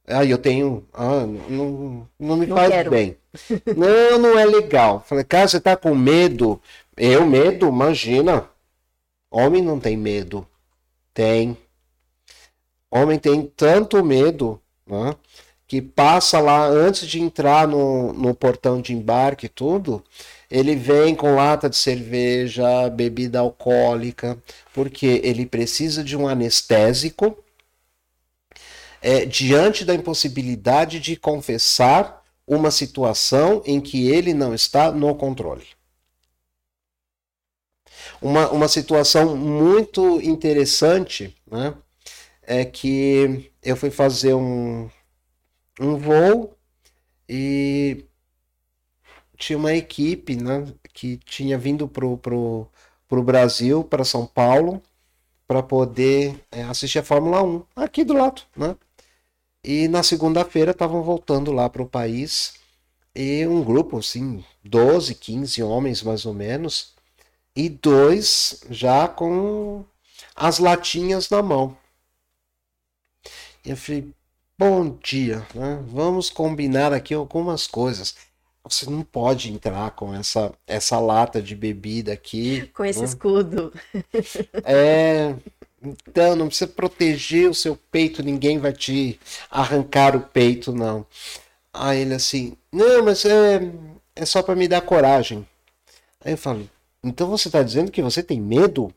[0.08, 0.86] Ah, eu tenho.
[0.94, 2.92] Ah, não, não me não faz quero.
[2.92, 3.18] bem.
[3.78, 5.06] Não, não é legal.
[5.08, 6.62] Falei, cara, você tá com medo?
[6.98, 7.68] Eu, medo?
[7.70, 8.50] Imagina.
[9.32, 10.46] Homem não tem medo.
[11.14, 11.58] Tem.
[12.90, 15.16] Homem tem tanto medo, né?
[15.66, 20.04] Que passa lá antes de entrar no, no portão de embarque e tudo.
[20.52, 24.38] Ele vem com lata de cerveja, bebida alcoólica,
[24.74, 27.42] porque ele precisa de um anestésico
[29.02, 35.66] é, diante da impossibilidade de confessar uma situação em que ele não está no controle.
[38.22, 41.74] Uma, uma situação muito interessante né,
[42.42, 44.90] é que eu fui fazer um,
[45.80, 46.58] um voo
[47.28, 48.06] e
[49.42, 52.68] tinha uma equipe né, que tinha vindo para o pro,
[53.08, 54.82] pro Brasil, para São Paulo,
[55.48, 58.44] para poder é, assistir a Fórmula 1, aqui do lado.
[58.56, 58.76] Né?
[59.64, 62.54] E na segunda-feira estavam voltando lá para o país
[63.16, 66.94] e um grupo, assim, 12, 15 homens mais ou menos,
[67.56, 69.84] e dois já com
[70.36, 71.76] as latinhas na mão.
[73.66, 74.14] E eu falei,
[74.58, 75.84] bom dia, né?
[75.88, 78.16] vamos combinar aqui algumas coisas.
[78.64, 82.68] Você não pode entrar com essa, essa lata de bebida aqui.
[82.74, 83.06] Com esse né?
[83.06, 83.74] escudo.
[84.64, 85.36] É,
[85.82, 89.20] então, não precisa proteger o seu peito, ninguém vai te
[89.50, 91.06] arrancar o peito, não.
[91.74, 93.72] Aí ele assim, não, mas é,
[94.16, 95.48] é só para me dar coragem.
[96.24, 96.70] Aí eu falo,
[97.04, 98.94] então você está dizendo que você tem medo?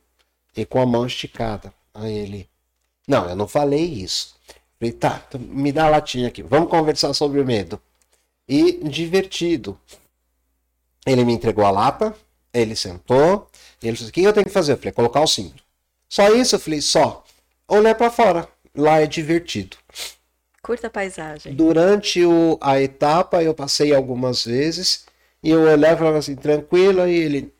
[0.56, 1.72] E com a mão esticada.
[1.94, 2.48] Aí ele,
[3.08, 4.36] não, eu não falei isso.
[4.48, 7.80] Eu falei, tá, então me dá a latinha aqui, vamos conversar sobre o medo.
[8.48, 9.78] E divertido.
[11.06, 12.14] Ele me entregou a lata,
[12.52, 13.48] ele sentou,
[13.82, 14.72] ele disse, o que eu tenho que fazer?
[14.72, 15.62] Eu falei, colocar o cinto.
[16.08, 16.54] Só isso?
[16.54, 17.24] Eu falei, só.
[17.68, 18.48] Olhar para fora.
[18.74, 19.76] Lá é divertido.
[20.62, 21.54] Curta a paisagem.
[21.54, 25.04] Durante o, a etapa, eu passei algumas vezes
[25.42, 27.54] e eu olhava e falava assim, tranquilo, e ele.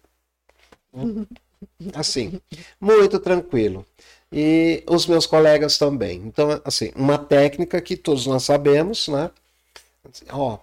[1.94, 2.40] Assim,
[2.80, 3.84] muito tranquilo.
[4.32, 6.18] E os meus colegas também.
[6.18, 9.30] Então, assim, uma técnica que todos nós sabemos, né?
[10.08, 10.58] Assim, ó,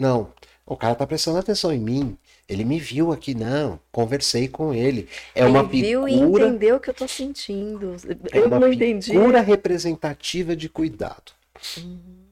[0.00, 0.32] não,
[0.70, 2.16] o cara tá prestando atenção em mim.
[2.48, 3.80] Ele me viu aqui, não.
[3.90, 5.08] Conversei com ele.
[5.34, 6.10] É ele uma viu figura.
[6.10, 7.96] e entendeu o que eu tô sentindo.
[8.32, 9.10] É eu uma não entendi.
[9.10, 11.32] Figura representativa de cuidado.
[11.76, 12.26] Uhum.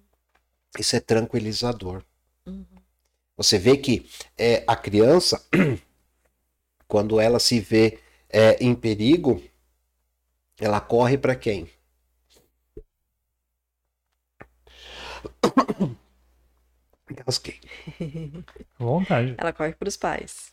[0.78, 2.02] Isso é tranquilizador.
[2.46, 2.64] Uhum.
[3.36, 5.44] Você vê que é, a criança,
[6.86, 9.42] quando ela se vê é, em perigo,
[10.60, 11.68] ela corre para quem?
[17.10, 17.60] Engasguei.
[18.78, 19.34] Vontade.
[19.38, 20.52] Ela corre para os pais.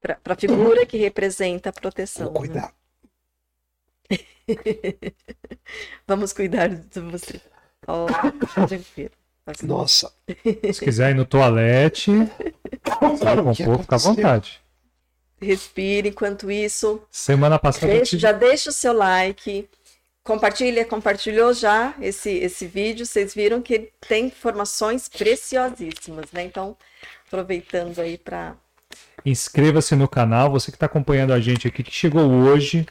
[0.00, 2.26] Para a figura que representa a proteção.
[2.26, 2.72] Vou cuidar.
[4.10, 4.18] Né?
[6.06, 7.40] Vamos cuidar de você.
[7.86, 8.06] Oh,
[9.62, 10.12] Nossa.
[10.72, 12.10] Se quiser ir no toalete,
[12.98, 14.60] com um pouco, fica à vontade.
[15.40, 17.00] Respire enquanto isso.
[17.10, 17.92] Semana passada.
[17.92, 19.68] Deixa, Já deixa o seu like.
[20.28, 26.44] Compartilha, compartilhou já esse, esse vídeo, vocês viram que tem informações preciosíssimas, né?
[26.44, 26.76] Então,
[27.26, 28.54] aproveitando aí para.
[29.24, 32.86] Inscreva-se no canal, você que está acompanhando a gente aqui, que chegou hoje,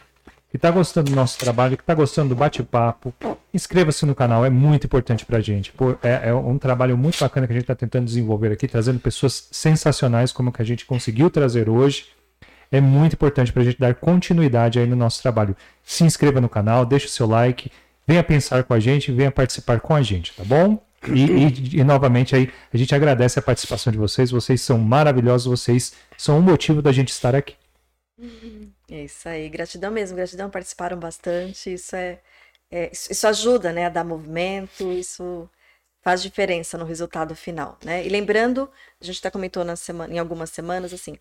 [0.49, 3.14] que está gostando do nosso trabalho, que está gostando do bate-papo,
[3.53, 5.72] inscreva-se no canal, é muito importante para a gente.
[6.01, 9.47] É, é, um trabalho muito bacana que a gente está tentando desenvolver aqui, trazendo pessoas
[9.51, 12.16] sensacionais como que a gente conseguiu trazer hoje
[12.72, 15.56] é muito importante para a gente dar continuidade aí no nosso trabalho.
[15.84, 17.72] Se inscreva no canal, deixe o seu like,
[18.06, 20.81] venha pensar com a gente, venha participar com a gente, tá bom?
[21.07, 24.31] E, e, e, novamente aí a gente agradece a participação de vocês.
[24.31, 27.56] Vocês são maravilhosos, vocês são o motivo da gente estar aqui.
[28.89, 31.73] É isso aí, gratidão mesmo, gratidão, participaram bastante.
[31.73, 32.19] Isso é,
[32.72, 35.49] é isso ajuda, né, a dar movimento, isso
[36.02, 38.06] faz diferença no resultado final, né?
[38.06, 38.69] E lembrando,
[38.99, 41.18] a gente até comentou na semana, em algumas semanas assim,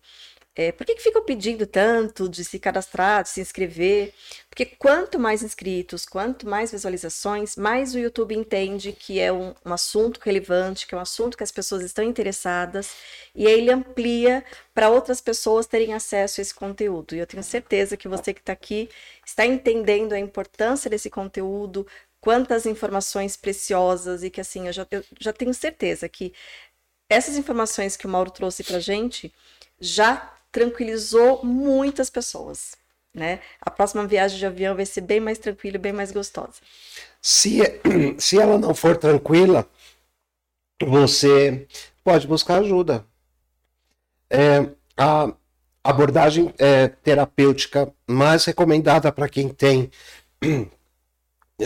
[0.57, 4.11] é, por que, que ficam pedindo tanto de se cadastrar, de se inscrever?
[4.49, 9.71] Porque quanto mais inscritos, quanto mais visualizações, mais o YouTube entende que é um, um
[9.71, 12.89] assunto relevante, que é um assunto que as pessoas estão interessadas,
[13.35, 14.43] e aí ele amplia
[14.73, 17.13] para outras pessoas terem acesso a esse conteúdo.
[17.13, 18.89] E eu tenho certeza que você que está aqui
[19.23, 21.85] está entendendo a importância desse conteúdo,
[22.19, 26.33] quantas informações preciosas, e que assim, eu já, eu já tenho certeza que
[27.07, 29.31] essas informações que o Mauro trouxe para gente
[29.79, 32.75] já tranquilizou muitas pessoas.
[33.13, 33.39] Né?
[33.61, 36.55] A próxima viagem de avião vai ser bem mais tranquila, bem mais gostosa.
[37.21, 37.61] Se,
[38.17, 39.67] se ela não for tranquila,
[40.81, 41.67] você
[42.03, 43.05] pode buscar ajuda.
[44.31, 44.67] É,
[44.97, 45.31] a
[45.83, 49.91] abordagem é, terapêutica mais recomendada para quem tem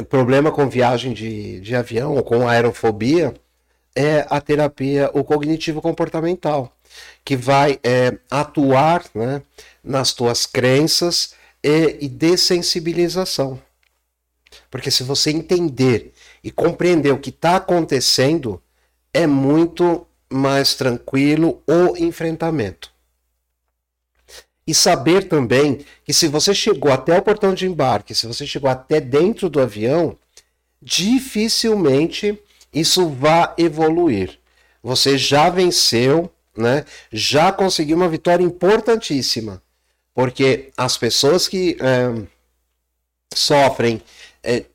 [0.10, 3.34] problema com viagem de, de avião ou com aerofobia
[3.96, 6.76] é a terapia o cognitivo comportamental
[7.24, 9.42] que vai é, atuar né,
[9.84, 13.62] nas tuas crenças e, e dessensibilização.
[14.70, 16.14] Porque se você entender
[16.44, 18.62] e compreender o que está acontecendo,
[19.14, 22.92] é muito mais tranquilo o enfrentamento.
[24.66, 28.70] E saber também que se você chegou até o portão de embarque, se você chegou
[28.70, 30.18] até dentro do avião,
[30.82, 32.40] dificilmente
[32.74, 34.40] isso vai evoluir.
[34.82, 39.62] Você já venceu né, já conseguiu uma vitória importantíssima.
[40.14, 42.28] Porque as pessoas que é,
[43.34, 44.02] sofrem
[44.44, 44.66] é,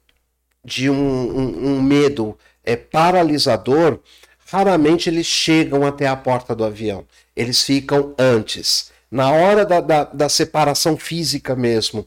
[0.65, 4.01] de um, um, um, medo é, paralisador,
[4.47, 7.05] raramente eles chegam até a porta do avião.
[7.35, 8.91] Eles ficam antes.
[9.11, 12.07] Na hora da, da, da separação física mesmo.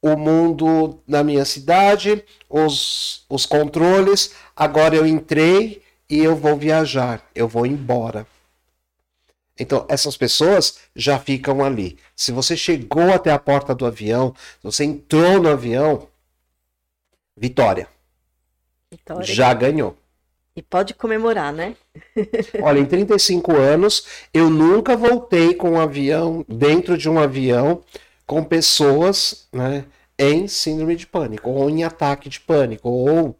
[0.00, 7.26] O mundo na minha cidade, os, os controles, agora eu entrei e eu vou viajar,
[7.34, 8.26] eu vou embora.
[9.58, 11.98] Então, essas pessoas já ficam ali.
[12.16, 16.08] Se você chegou até a porta do avião, se você entrou no avião,
[17.36, 17.88] vitória.
[18.90, 19.24] vitória.
[19.24, 19.96] Já ganhou.
[20.56, 21.76] E pode comemorar, né?
[22.62, 27.82] Olha, em 35 anos, eu nunca voltei com um avião, dentro de um avião,
[28.24, 29.84] com pessoas né,
[30.18, 33.36] em síndrome de pânico, ou em ataque de pânico, ou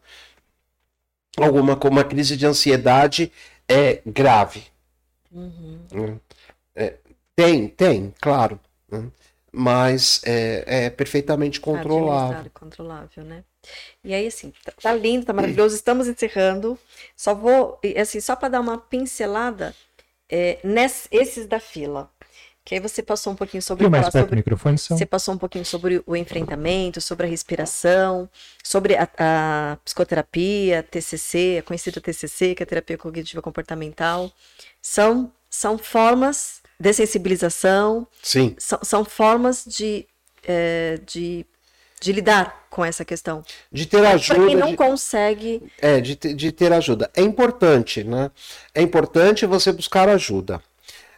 [1.36, 3.32] alguma uma crise de ansiedade
[3.68, 4.73] é grave.
[5.34, 6.20] Uhum.
[6.74, 6.94] É,
[7.34, 8.58] tem, tem, claro.
[8.88, 9.10] Né?
[9.52, 12.50] Mas é, é, perfeitamente controlável.
[12.52, 13.44] controlável, né?
[14.02, 15.74] E aí, assim, tá, tá lindo, tá maravilhoso.
[15.74, 16.78] Estamos encerrando.
[17.16, 19.74] Só vou, assim, só para dar uma pincelada,
[20.28, 22.10] é, nesse, esses da fila.
[22.64, 24.96] Que aí você passou um pouquinho sobre, mais perto sobre microfone, são...
[24.96, 28.28] você passou um pouquinho sobre o enfrentamento, sobre a respiração,
[28.62, 34.32] sobre a, a psicoterapia, TCC, a conhecida TCC, que é a terapia cognitiva comportamental.
[34.80, 38.08] São são formas de sensibilização.
[38.22, 38.56] Sim.
[38.58, 40.06] São, são formas de,
[40.42, 41.46] é, de
[42.00, 43.42] de lidar com essa questão.
[43.72, 44.34] De ter ajuda.
[44.34, 45.62] Para quem não de, consegue.
[45.80, 47.10] É, de, de ter ajuda.
[47.16, 48.30] É importante, né?
[48.74, 50.60] É importante você buscar ajuda.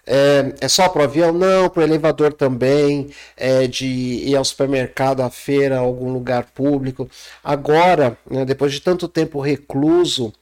[0.07, 1.33] É, é só para o avião?
[1.33, 7.11] Não, para o elevador também, é de ir ao supermercado, à feira, algum lugar público.
[7.43, 10.33] Agora, né, depois de tanto tempo recluso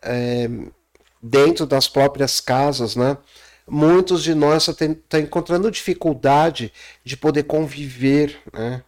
[0.00, 0.48] é,
[1.20, 3.18] dentro das próprias casas, né,
[3.66, 6.72] muitos de nós estão tá encontrando dificuldade
[7.04, 8.82] de poder conviver né,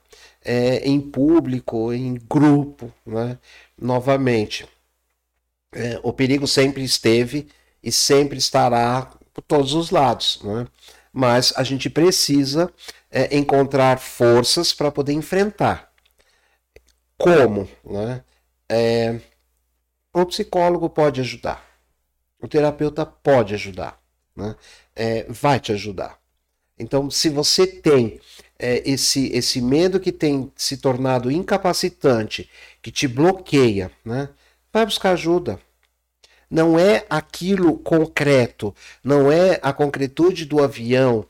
[0.44, 3.36] é, em público, em grupo, né,
[3.76, 4.66] novamente.
[5.72, 7.48] É, o perigo sempre esteve
[7.82, 10.66] e sempre estará por todos os lados, né?
[11.12, 12.72] mas a gente precisa
[13.10, 15.90] é, encontrar forças para poder enfrentar.
[17.18, 17.68] Como?
[17.84, 18.24] Né?
[18.68, 19.20] É,
[20.12, 21.64] o psicólogo pode ajudar,
[22.40, 24.00] o terapeuta pode ajudar,
[24.34, 24.56] né?
[24.94, 26.18] é, vai te ajudar.
[26.78, 28.18] Então, se você tem
[28.58, 32.48] é, esse, esse medo que tem se tornado incapacitante,
[32.80, 34.30] que te bloqueia, né?
[34.72, 35.60] vai buscar ajuda
[36.50, 38.74] não é aquilo concreto,
[39.04, 41.24] não é a concretude do avião,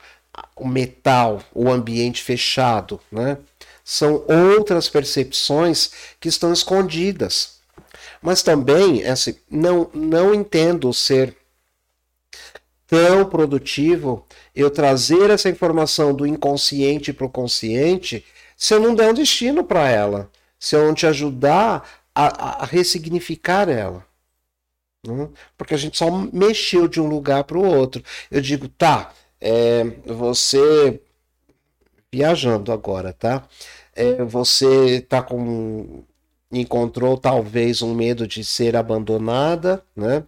[0.57, 3.37] o metal, o ambiente fechado, né?
[3.85, 7.59] São outras percepções que estão escondidas.
[8.23, 11.37] Mas também, assim, não, não entendo ser
[12.87, 18.25] tão produtivo eu trazer essa informação do inconsciente para o consciente
[18.57, 22.67] se eu não der um destino para ela, se eu não te ajudar a, a
[22.67, 24.05] ressignificar ela.
[25.06, 25.28] Né?
[25.56, 28.02] Porque a gente só mexeu de um lugar para o outro.
[28.31, 31.01] Eu digo, tá, é, você
[32.12, 33.47] viajando agora, tá?
[33.94, 36.05] É, você tá com
[36.52, 40.24] encontrou talvez um medo de ser abandonada, né?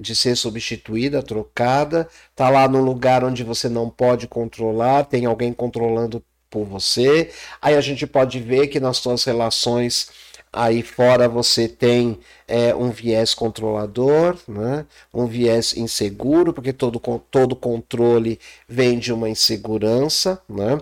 [0.00, 5.52] de ser substituída, trocada, tá lá num lugar onde você não pode controlar, tem alguém
[5.52, 7.30] controlando por você.
[7.60, 10.10] Aí a gente pode ver que nas suas relações
[10.52, 14.86] aí fora você tem é, um viés controlador, né?
[15.14, 16.98] um viés inseguro, porque todo,
[17.30, 20.80] todo controle vem de uma insegurança, né?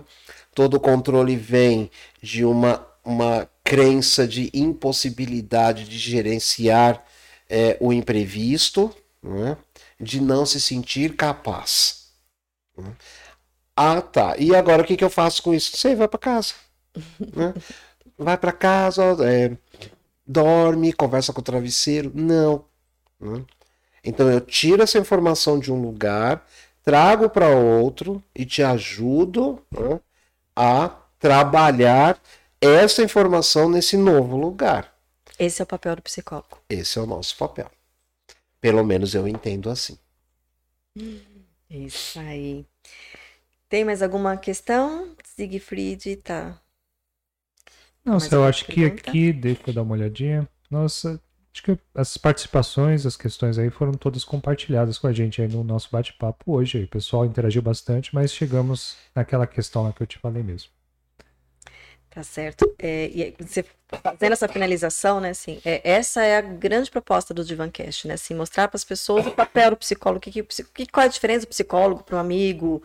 [0.53, 1.91] todo controle vem
[2.21, 7.03] de uma, uma crença de impossibilidade de gerenciar
[7.47, 9.55] é, o imprevisto, né?
[9.99, 12.07] de não se sentir capaz.
[12.75, 12.91] Né?
[13.75, 14.35] Ah, tá.
[14.37, 15.77] E agora o que, que eu faço com isso?
[15.77, 16.53] Você vai para casa.
[17.33, 17.53] Né?
[18.19, 19.57] Vai para casa, é,
[20.27, 22.11] dorme, conversa com o travesseiro.
[22.13, 22.65] Não.
[23.17, 23.45] Né?
[24.03, 26.45] Então eu tiro essa informação de um lugar,
[26.83, 29.99] trago para outro e te ajudo né,
[30.53, 32.21] a trabalhar
[32.59, 34.93] essa informação nesse novo lugar.
[35.37, 36.57] Esse é o papel do psicólogo.
[36.69, 37.71] Esse é o nosso papel.
[38.59, 39.97] Pelo menos eu entendo assim.
[41.69, 42.65] Isso aí.
[43.69, 45.15] Tem mais alguma questão?
[45.23, 46.59] Siegfried tá.
[48.05, 50.47] Nossa, eu acho que aqui, deixa eu dar uma olhadinha.
[50.69, 51.21] Nossa,
[51.53, 55.63] acho que as participações, as questões aí foram todas compartilhadas com a gente aí no
[55.63, 56.83] nosso bate-papo hoje.
[56.83, 60.69] O pessoal interagiu bastante, mas chegamos naquela questão lá que eu te falei mesmo.
[62.09, 62.73] Tá certo.
[62.79, 63.63] É, e você
[64.03, 68.33] fazendo essa finalização, né, assim, é, essa é a grande proposta do Divancast, né, assim,
[68.33, 70.43] mostrar para as pessoas o papel do psicólogo, que,
[70.73, 72.81] que, qual é a diferença do psicólogo para o amigo,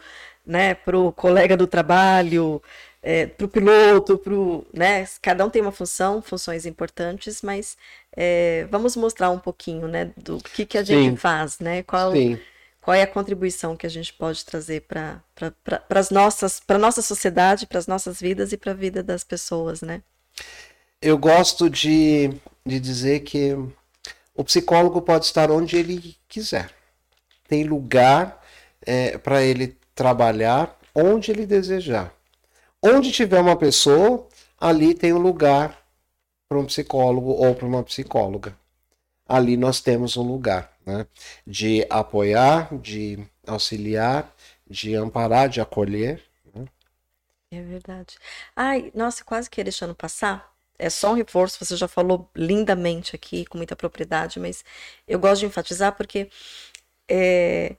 [0.47, 2.63] né, para o colega do trabalho,
[3.07, 7.77] é, para o piloto, pro, né, cada um tem uma função, funções importantes, mas
[8.17, 11.17] é, vamos mostrar um pouquinho, né, do que, que a gente Sim.
[11.17, 12.39] faz, né, qual Sim
[12.85, 15.23] qual é a contribuição que a gente pode trazer para
[15.89, 19.81] as nossas para nossa sociedade, para as nossas vidas e para a vida das pessoas,
[19.81, 20.03] né?
[21.01, 22.31] Eu gosto de,
[22.65, 23.57] de dizer que
[24.35, 26.71] o psicólogo pode estar onde ele quiser.
[27.49, 28.43] Tem lugar
[28.85, 32.13] é, para ele trabalhar onde ele desejar.
[32.87, 34.29] Onde tiver uma pessoa,
[34.61, 35.83] ali tem um lugar
[36.47, 38.55] para um psicólogo ou para uma psicóloga.
[39.27, 41.07] Ali nós temos um lugar né?
[41.47, 44.31] de apoiar, de auxiliar,
[44.69, 46.23] de amparar, de acolher.
[46.55, 46.67] Né?
[47.53, 48.19] É verdade.
[48.55, 50.53] Ai, nossa, quase que deixando passar.
[50.79, 54.63] É só um reforço, você já falou lindamente aqui, com muita propriedade, mas
[55.09, 56.29] eu gosto de enfatizar porque
[57.09, 57.77] é,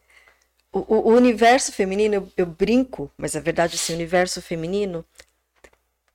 [0.79, 5.05] o, o, universo feminino, eu, eu, brinco, mas é verdade, esse universo feminino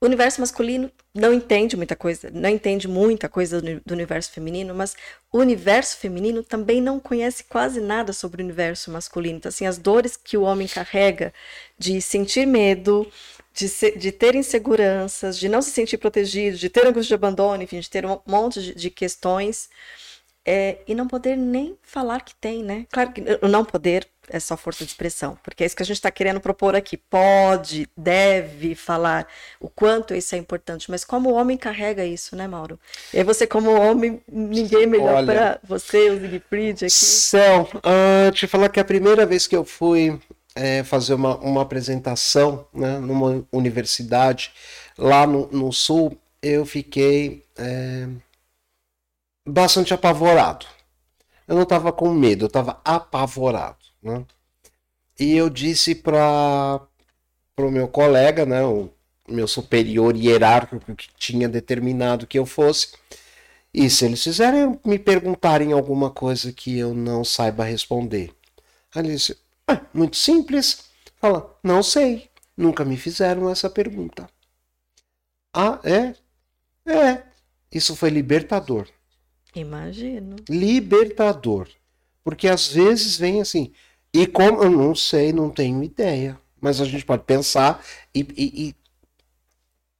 [0.00, 4.96] o universo masculino não entende muita coisa, não entende muita coisa do universo feminino, mas
[5.30, 9.36] o universo feminino também não conhece quase nada sobre o universo masculino.
[9.36, 11.34] Então, assim, as dores que o homem carrega
[11.78, 13.06] de sentir medo,
[13.52, 13.68] de,
[13.98, 17.90] de ter inseguranças, de não se sentir protegido, de ter angústia de abandono, enfim, de
[17.90, 19.68] ter um monte de, de questões,
[20.44, 22.86] é, e não poder nem falar que tem, né?
[22.90, 25.96] Claro que não poder é só força de expressão, porque é isso que a gente
[25.96, 26.96] está querendo propor aqui.
[26.96, 29.26] Pode, deve falar
[29.58, 32.78] o quanto isso é importante, mas como o homem carrega isso, né, Mauro?
[33.12, 36.90] E você, como homem, ninguém melhor para você, o Siegfried aqui.
[36.90, 40.18] Céu, uh, te falar que a primeira vez que eu fui
[40.54, 44.52] é, fazer uma, uma apresentação né, numa universidade
[44.96, 48.06] lá no, no sul, eu fiquei é,
[49.46, 50.66] bastante apavorado.
[51.46, 53.78] Eu não estava com medo, eu estava apavorado.
[54.02, 54.24] Né?
[55.18, 56.80] E eu disse para
[57.58, 58.90] o meu colega, né, o
[59.28, 62.94] meu superior hierárquico que tinha determinado que eu fosse,
[63.72, 68.34] e se eles fizerem me perguntarem alguma coisa que eu não saiba responder.
[68.94, 69.36] Aí ele disse,
[69.66, 70.90] ah, muito simples.
[71.20, 74.28] Fala, não sei, nunca me fizeram essa pergunta.
[75.52, 76.14] Ah, é?
[76.90, 77.22] É.
[77.70, 78.88] Isso foi libertador.
[79.54, 80.36] Imagino.
[80.48, 81.68] Libertador.
[82.22, 83.72] Porque às vezes vem assim,
[84.12, 86.38] e como eu não sei, não tenho ideia.
[86.60, 88.74] Mas a gente pode pensar e, e, e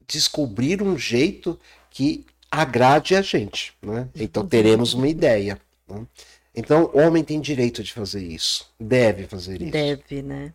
[0.07, 1.59] descobrir um jeito
[1.91, 3.73] que agrade a gente.
[3.81, 4.09] Né?
[4.15, 5.61] Então teremos uma ideia.
[5.89, 6.07] Né?
[6.55, 8.69] Então, o homem tem direito de fazer isso.
[8.79, 9.71] Deve fazer isso.
[9.71, 10.53] Deve, né?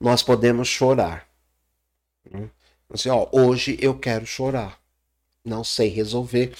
[0.00, 1.28] Nós podemos chorar.
[2.30, 2.48] Né?
[2.88, 4.78] Assim, ó, hoje eu quero chorar.
[5.44, 6.54] Não sei resolver.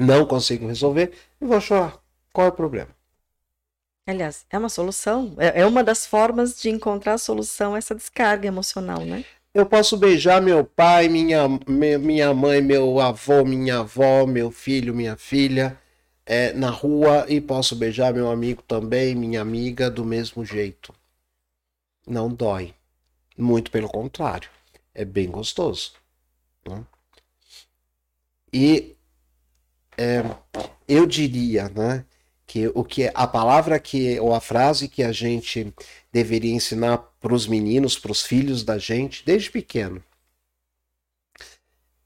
[0.00, 1.12] Não consigo resolver.
[1.40, 1.98] E vou chorar.
[2.32, 2.88] Qual é o problema?
[4.06, 5.34] Aliás, é uma solução.
[5.38, 9.24] É, é uma das formas de encontrar a solução essa descarga emocional, né?
[9.52, 15.16] Eu posso beijar meu pai, minha, minha mãe, meu avô, minha avó, meu filho, minha
[15.16, 15.78] filha
[16.28, 20.94] é, na rua e posso beijar meu amigo também, minha amiga, do mesmo jeito.
[22.06, 22.74] Não dói.
[23.36, 24.50] Muito pelo contrário.
[24.94, 25.94] É bem gostoso.
[26.68, 26.84] Né?
[28.52, 28.94] E
[29.98, 30.22] é,
[30.86, 32.04] eu diria né,
[32.46, 35.74] que o que a palavra que ou a frase que a gente
[36.12, 40.02] deveria ensinar para os meninos, para os filhos da gente desde pequeno.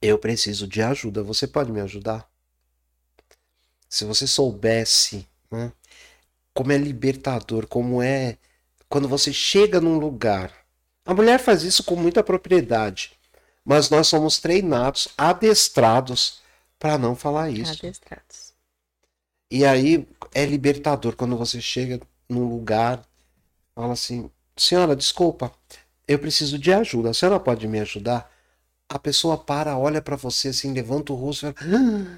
[0.01, 1.23] Eu preciso de ajuda.
[1.23, 2.27] Você pode me ajudar?
[3.87, 5.71] Se você soubesse né,
[6.53, 8.37] como é libertador, como é
[8.89, 10.51] quando você chega num lugar.
[11.05, 13.13] A mulher faz isso com muita propriedade,
[13.63, 16.42] mas nós somos treinados, adestrados
[16.83, 17.71] para não falar isso.
[17.71, 18.53] Adestrados.
[19.49, 20.05] E aí
[20.35, 23.01] é libertador quando você chega num lugar,
[23.73, 25.53] fala assim: senhora, desculpa,
[26.05, 28.29] eu preciso de ajuda, a senhora pode me ajudar?
[28.89, 32.17] A pessoa para, olha para você assim, levanta o rosto e fala: ah,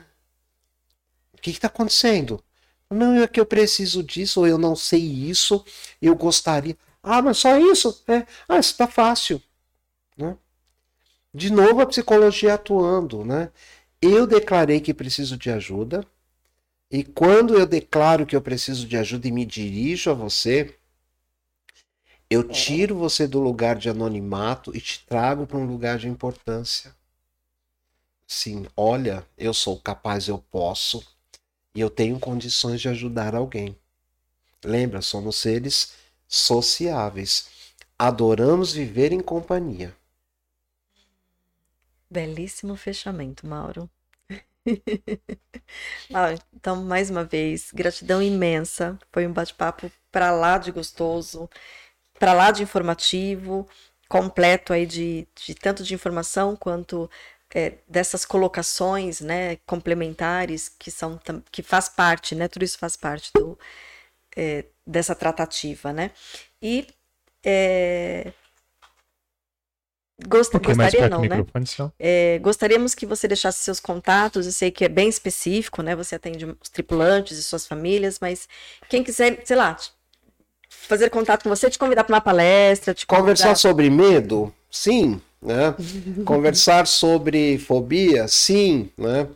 [1.33, 2.43] o que está acontecendo?
[2.89, 5.63] Não, é que eu preciso disso, ou eu não sei isso,
[6.01, 6.75] eu gostaria.
[7.03, 8.03] Ah, mas só isso?
[8.07, 8.25] É.
[8.49, 9.39] Ah, isso tá fácil.
[10.17, 10.35] Né?
[11.31, 13.51] De novo a psicologia atuando, né?
[14.07, 16.05] Eu declarei que preciso de ajuda,
[16.91, 20.77] e quando eu declaro que eu preciso de ajuda e me dirijo a você,
[22.29, 26.95] eu tiro você do lugar de anonimato e te trago para um lugar de importância.
[28.27, 31.03] Sim, olha, eu sou capaz, eu posso,
[31.73, 33.75] e eu tenho condições de ajudar alguém.
[34.63, 35.93] Lembra, somos seres
[36.27, 37.47] sociáveis.
[37.97, 39.97] Adoramos viver em companhia.
[42.07, 43.89] Belíssimo fechamento, Mauro.
[46.53, 48.97] então, mais uma vez, gratidão imensa.
[49.11, 51.49] Foi um bate-papo para lá de gostoso,
[52.19, 53.67] para lá de informativo,
[54.09, 57.09] completo aí de, de tanto de informação quanto
[57.53, 61.19] é, dessas colocações, né, complementares que são
[61.51, 63.57] que faz parte, né, tudo isso faz parte do,
[64.35, 66.11] é, dessa tratativa, né?
[66.61, 66.87] E
[67.45, 68.33] é,
[70.27, 71.45] gost, um gostaria não, né?
[71.99, 74.45] É, gostaríamos que você deixasse seus contatos.
[74.45, 75.95] Eu sei que é bem específico, né?
[75.95, 78.47] Você atende os tripulantes e suas famílias, mas
[78.89, 79.77] quem quiser, sei lá,
[80.69, 83.21] fazer contato com você, te convidar para uma palestra, te convidar...
[83.21, 85.21] conversar sobre medo, sim.
[85.41, 85.75] Né?
[86.25, 88.89] Conversar sobre fobia, sim.
[88.97, 89.27] Né?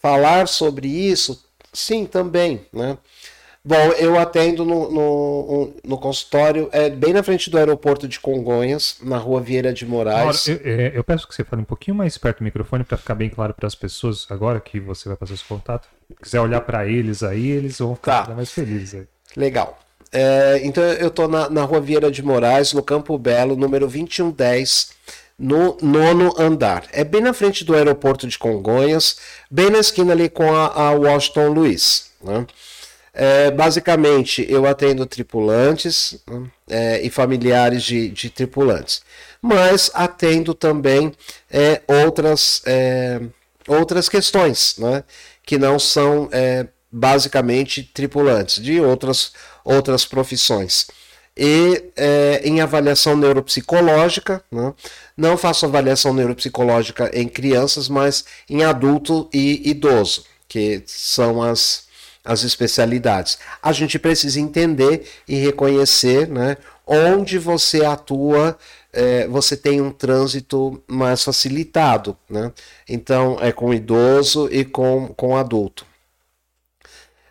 [0.00, 2.66] Falar sobre isso, sim, também.
[2.72, 2.98] Né?
[3.66, 8.96] Bom, eu atendo no, no, no, consultório, é bem na frente do aeroporto de Congonhas,
[9.02, 10.48] na rua Vieira de Moraes.
[10.50, 13.14] Agora, eu, eu, peço que você fale um pouquinho mais perto do microfone para ficar
[13.14, 15.88] bem claro para as pessoas agora que você vai fazer esse contato.
[16.10, 18.34] Se quiser olhar para eles aí, eles vão ficar tá.
[18.34, 19.06] mais felizes aí.
[19.34, 19.78] Legal.
[20.12, 24.92] É, então eu estou na, na rua Vieira de Moraes, no Campo Belo, número 2110
[25.38, 26.84] no nono andar.
[26.92, 29.16] É bem na frente do aeroporto de Congonhas,
[29.50, 32.10] bem na esquina ali com a, a Washington Luiz.
[32.22, 32.46] Né?
[33.14, 36.18] É, basicamente, eu atendo tripulantes
[36.68, 39.02] é, e familiares de, de, tripulantes,
[39.40, 41.12] mas atendo também
[41.48, 43.20] é, outras, é,
[43.68, 45.04] outras questões né?
[45.44, 49.32] que não são é, basicamente tripulantes, de outras,
[49.64, 50.88] outras profissões
[51.36, 54.42] e é, em avaliação neuropsicológica.
[54.50, 54.72] Né?
[55.16, 61.83] Não faço avaliação neuropsicológica em crianças, mas em adulto e idoso, que são as,
[62.24, 63.38] as especialidades.
[63.62, 66.56] A gente precisa entender e reconhecer né,
[66.86, 68.56] onde você atua.
[68.92, 72.52] É, você tem um trânsito mais facilitado, né?
[72.88, 75.84] Então é com idoso e com, com adulto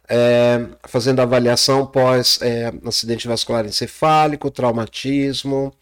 [0.07, 5.73] é, fazendo avaliação pós é, acidente vascular encefálico, traumatismo,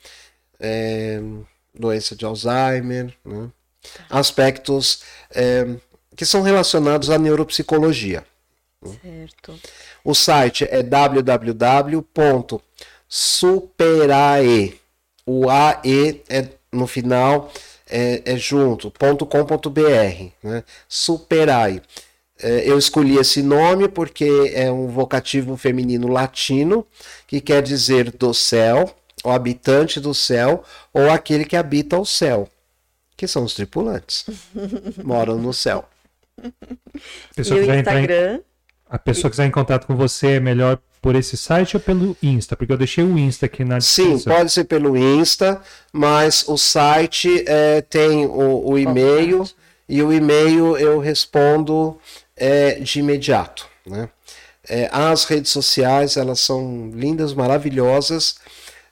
[0.59, 1.19] é,
[1.73, 3.49] doença de Alzheimer, né?
[4.09, 5.67] aspectos é,
[6.15, 8.23] que são relacionados à neuropsicologia.
[8.83, 9.59] Certo.
[10.03, 12.11] O site é www.superae.
[15.25, 17.51] O AE é no final
[17.87, 20.63] é, é junto, .com.br, né?
[20.87, 21.81] Superae.
[22.41, 26.87] É, eu escolhi esse nome porque é um vocativo feminino latino
[27.27, 32.49] que quer dizer do céu, o habitante do céu, ou aquele que habita o céu,
[33.15, 34.25] que são os tripulantes,
[35.03, 35.87] moram no céu.
[37.37, 38.41] E o Instagram.
[38.91, 42.18] A pessoa que quiser em contato com você é melhor por esse site ou pelo
[42.22, 42.57] Insta?
[42.57, 44.18] Porque eu deixei o Insta aqui na descrição.
[44.19, 45.61] Sim, pode ser pelo Insta,
[45.93, 49.47] mas o site é, tem o, o e-mail
[49.88, 51.97] e o e-mail eu respondo
[52.35, 53.65] é, de imediato.
[53.85, 54.09] Né?
[54.68, 58.35] É, as redes sociais elas são lindas, maravilhosas,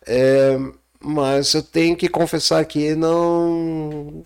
[0.08, 0.58] é,
[0.98, 4.26] mas eu tenho que confessar que não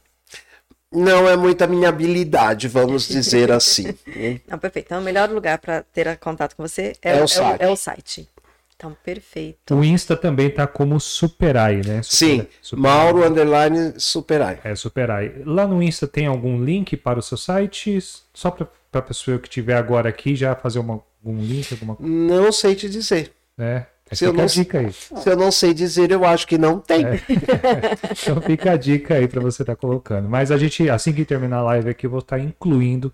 [0.93, 3.93] não é muita minha habilidade, vamos dizer assim.
[4.07, 4.39] Né?
[4.47, 4.87] Não, perfeito.
[4.87, 7.61] Então, o melhor lugar para ter contato com você é, é, o, site.
[7.61, 8.29] É, o, é o site.
[8.75, 9.75] Então, perfeito.
[9.75, 12.01] O Insta também tá como Superai, né?
[12.03, 12.91] Super, Sim, Superai.
[12.91, 14.59] Mauro Underline Superai.
[14.63, 15.41] É, Superai.
[15.45, 17.97] Lá no Insta tem algum link para o seu site?
[18.33, 21.95] Só para para a pessoa que estiver agora aqui já fazer uma Algum link, alguma
[21.95, 22.11] coisa?
[22.11, 23.31] Não sei te dizer.
[23.57, 23.85] É.
[24.15, 24.93] Se eu, não, dica aí.
[24.93, 27.05] se eu não sei dizer, eu acho que não tem.
[27.05, 27.19] É.
[28.23, 30.29] então fica a dica aí para você estar tá colocando.
[30.29, 33.13] Mas a gente, assim que terminar a live aqui, eu vou estar tá incluindo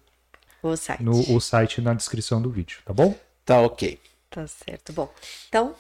[0.62, 1.04] o site.
[1.04, 3.16] No, o site na descrição do vídeo, tá bom?
[3.46, 4.00] Tá ok.
[4.30, 4.94] Tá certo.
[4.94, 5.12] Bom,
[5.48, 5.74] então,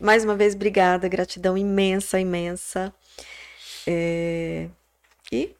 [0.00, 2.92] mais uma vez, obrigada, gratidão imensa, imensa.
[3.86, 4.68] É...
[5.32, 5.54] E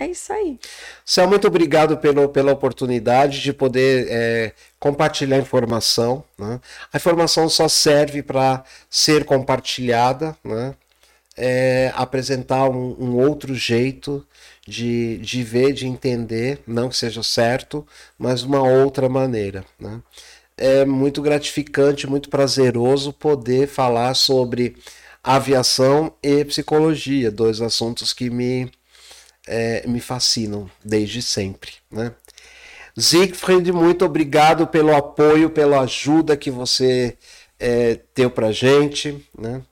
[0.00, 0.58] é isso aí.
[1.04, 6.24] Céu, muito obrigado pelo, pela oportunidade de poder é, compartilhar informação.
[6.38, 6.58] Né?
[6.90, 10.74] A informação só serve para ser compartilhada, né?
[11.36, 14.26] É, apresentar um, um, outro jeito
[14.66, 17.86] de, de ver, de entender, não que seja certo,
[18.18, 19.64] mas uma outra maneira.
[19.78, 20.02] Né?
[20.56, 24.76] É muito gratificante, muito prazeroso poder falar sobre
[25.22, 28.70] aviação e psicologia, dois assuntos que me
[29.46, 31.72] é, me fascinam desde sempre.
[31.90, 32.12] Né?
[32.96, 37.16] Siegfried, muito obrigado pelo apoio, pela ajuda que você
[37.58, 39.62] é, deu para gente, né?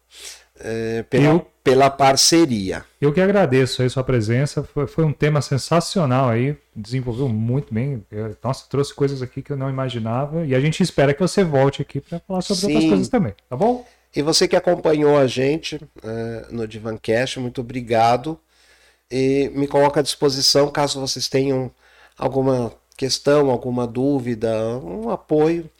[0.60, 2.84] É, pela, eu, pela parceria.
[3.00, 8.04] Eu que agradeço aí sua presença, foi, foi um tema sensacional aí, desenvolveu muito bem.
[8.10, 11.44] Eu, nossa, trouxe coisas aqui que eu não imaginava e a gente espera que você
[11.44, 12.66] volte aqui para falar sobre Sim.
[12.66, 13.86] outras coisas também, tá bom?
[14.16, 18.40] E você que acompanhou a gente uh, no Divancast, muito obrigado
[19.10, 21.70] e me coloco à disposição caso vocês tenham
[22.16, 25.70] alguma questão, alguma dúvida, um apoio,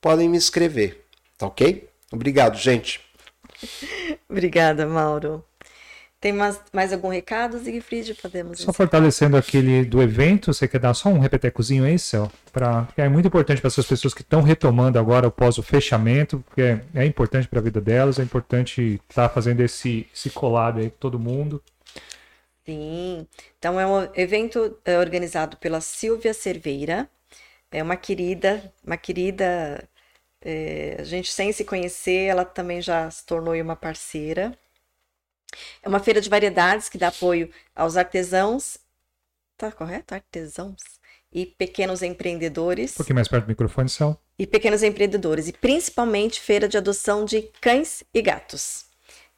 [0.00, 1.04] podem me escrever,
[1.38, 1.88] tá ok?
[2.12, 3.00] Obrigado, gente.
[4.28, 5.42] Obrigada, Mauro.
[6.18, 8.14] Tem mais, mais algum recado, Siegfried?
[8.14, 8.58] Podemos.
[8.58, 8.72] Só encerrar.
[8.72, 12.30] fortalecendo aquele do evento, você quer dar só um repetecozinho aí, Céu?
[12.52, 16.62] Pra, é muito importante para essas pessoas que estão retomando agora após o fechamento, porque
[16.62, 20.80] é, é importante para a vida delas, é importante estar tá fazendo esse, esse colado
[20.80, 21.62] aí com todo mundo.
[22.66, 23.28] Sim.
[23.58, 27.08] Então é um evento é, organizado pela Silvia Cerveira.
[27.70, 29.88] É uma querida, uma querida.
[30.42, 34.58] É, a gente sem se conhecer, ela também já se tornou uma parceira.
[35.82, 38.78] É uma feira de variedades que dá apoio aos artesãos.
[39.56, 40.14] Tá correto?
[40.14, 40.82] Artesãos
[41.32, 42.92] e pequenos empreendedores.
[42.92, 44.20] Um pouquinho mais perto do microfone, Céu.
[44.38, 45.48] E pequenos empreendedores.
[45.48, 48.86] E principalmente feira de adoção de cães e gatos.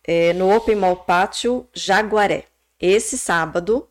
[0.03, 2.47] É, no Open Mall Pátio Jaguaré
[2.81, 3.89] esse sábado,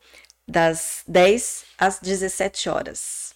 [0.47, 3.35] das 10 às 17 horas.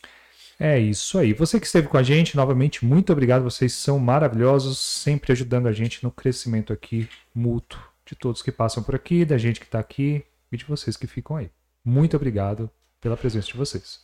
[0.59, 1.33] É isso aí.
[1.33, 3.43] Você que esteve com a gente, novamente, muito obrigado.
[3.43, 8.83] Vocês são maravilhosos, sempre ajudando a gente no crescimento aqui mútuo de todos que passam
[8.83, 11.49] por aqui, da gente que está aqui e de vocês que ficam aí.
[11.83, 12.69] Muito obrigado
[12.99, 14.01] pela presença de vocês.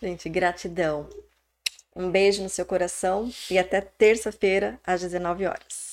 [0.00, 1.08] Gente, gratidão.
[1.94, 5.85] Um beijo no seu coração e até terça-feira às 19 horas.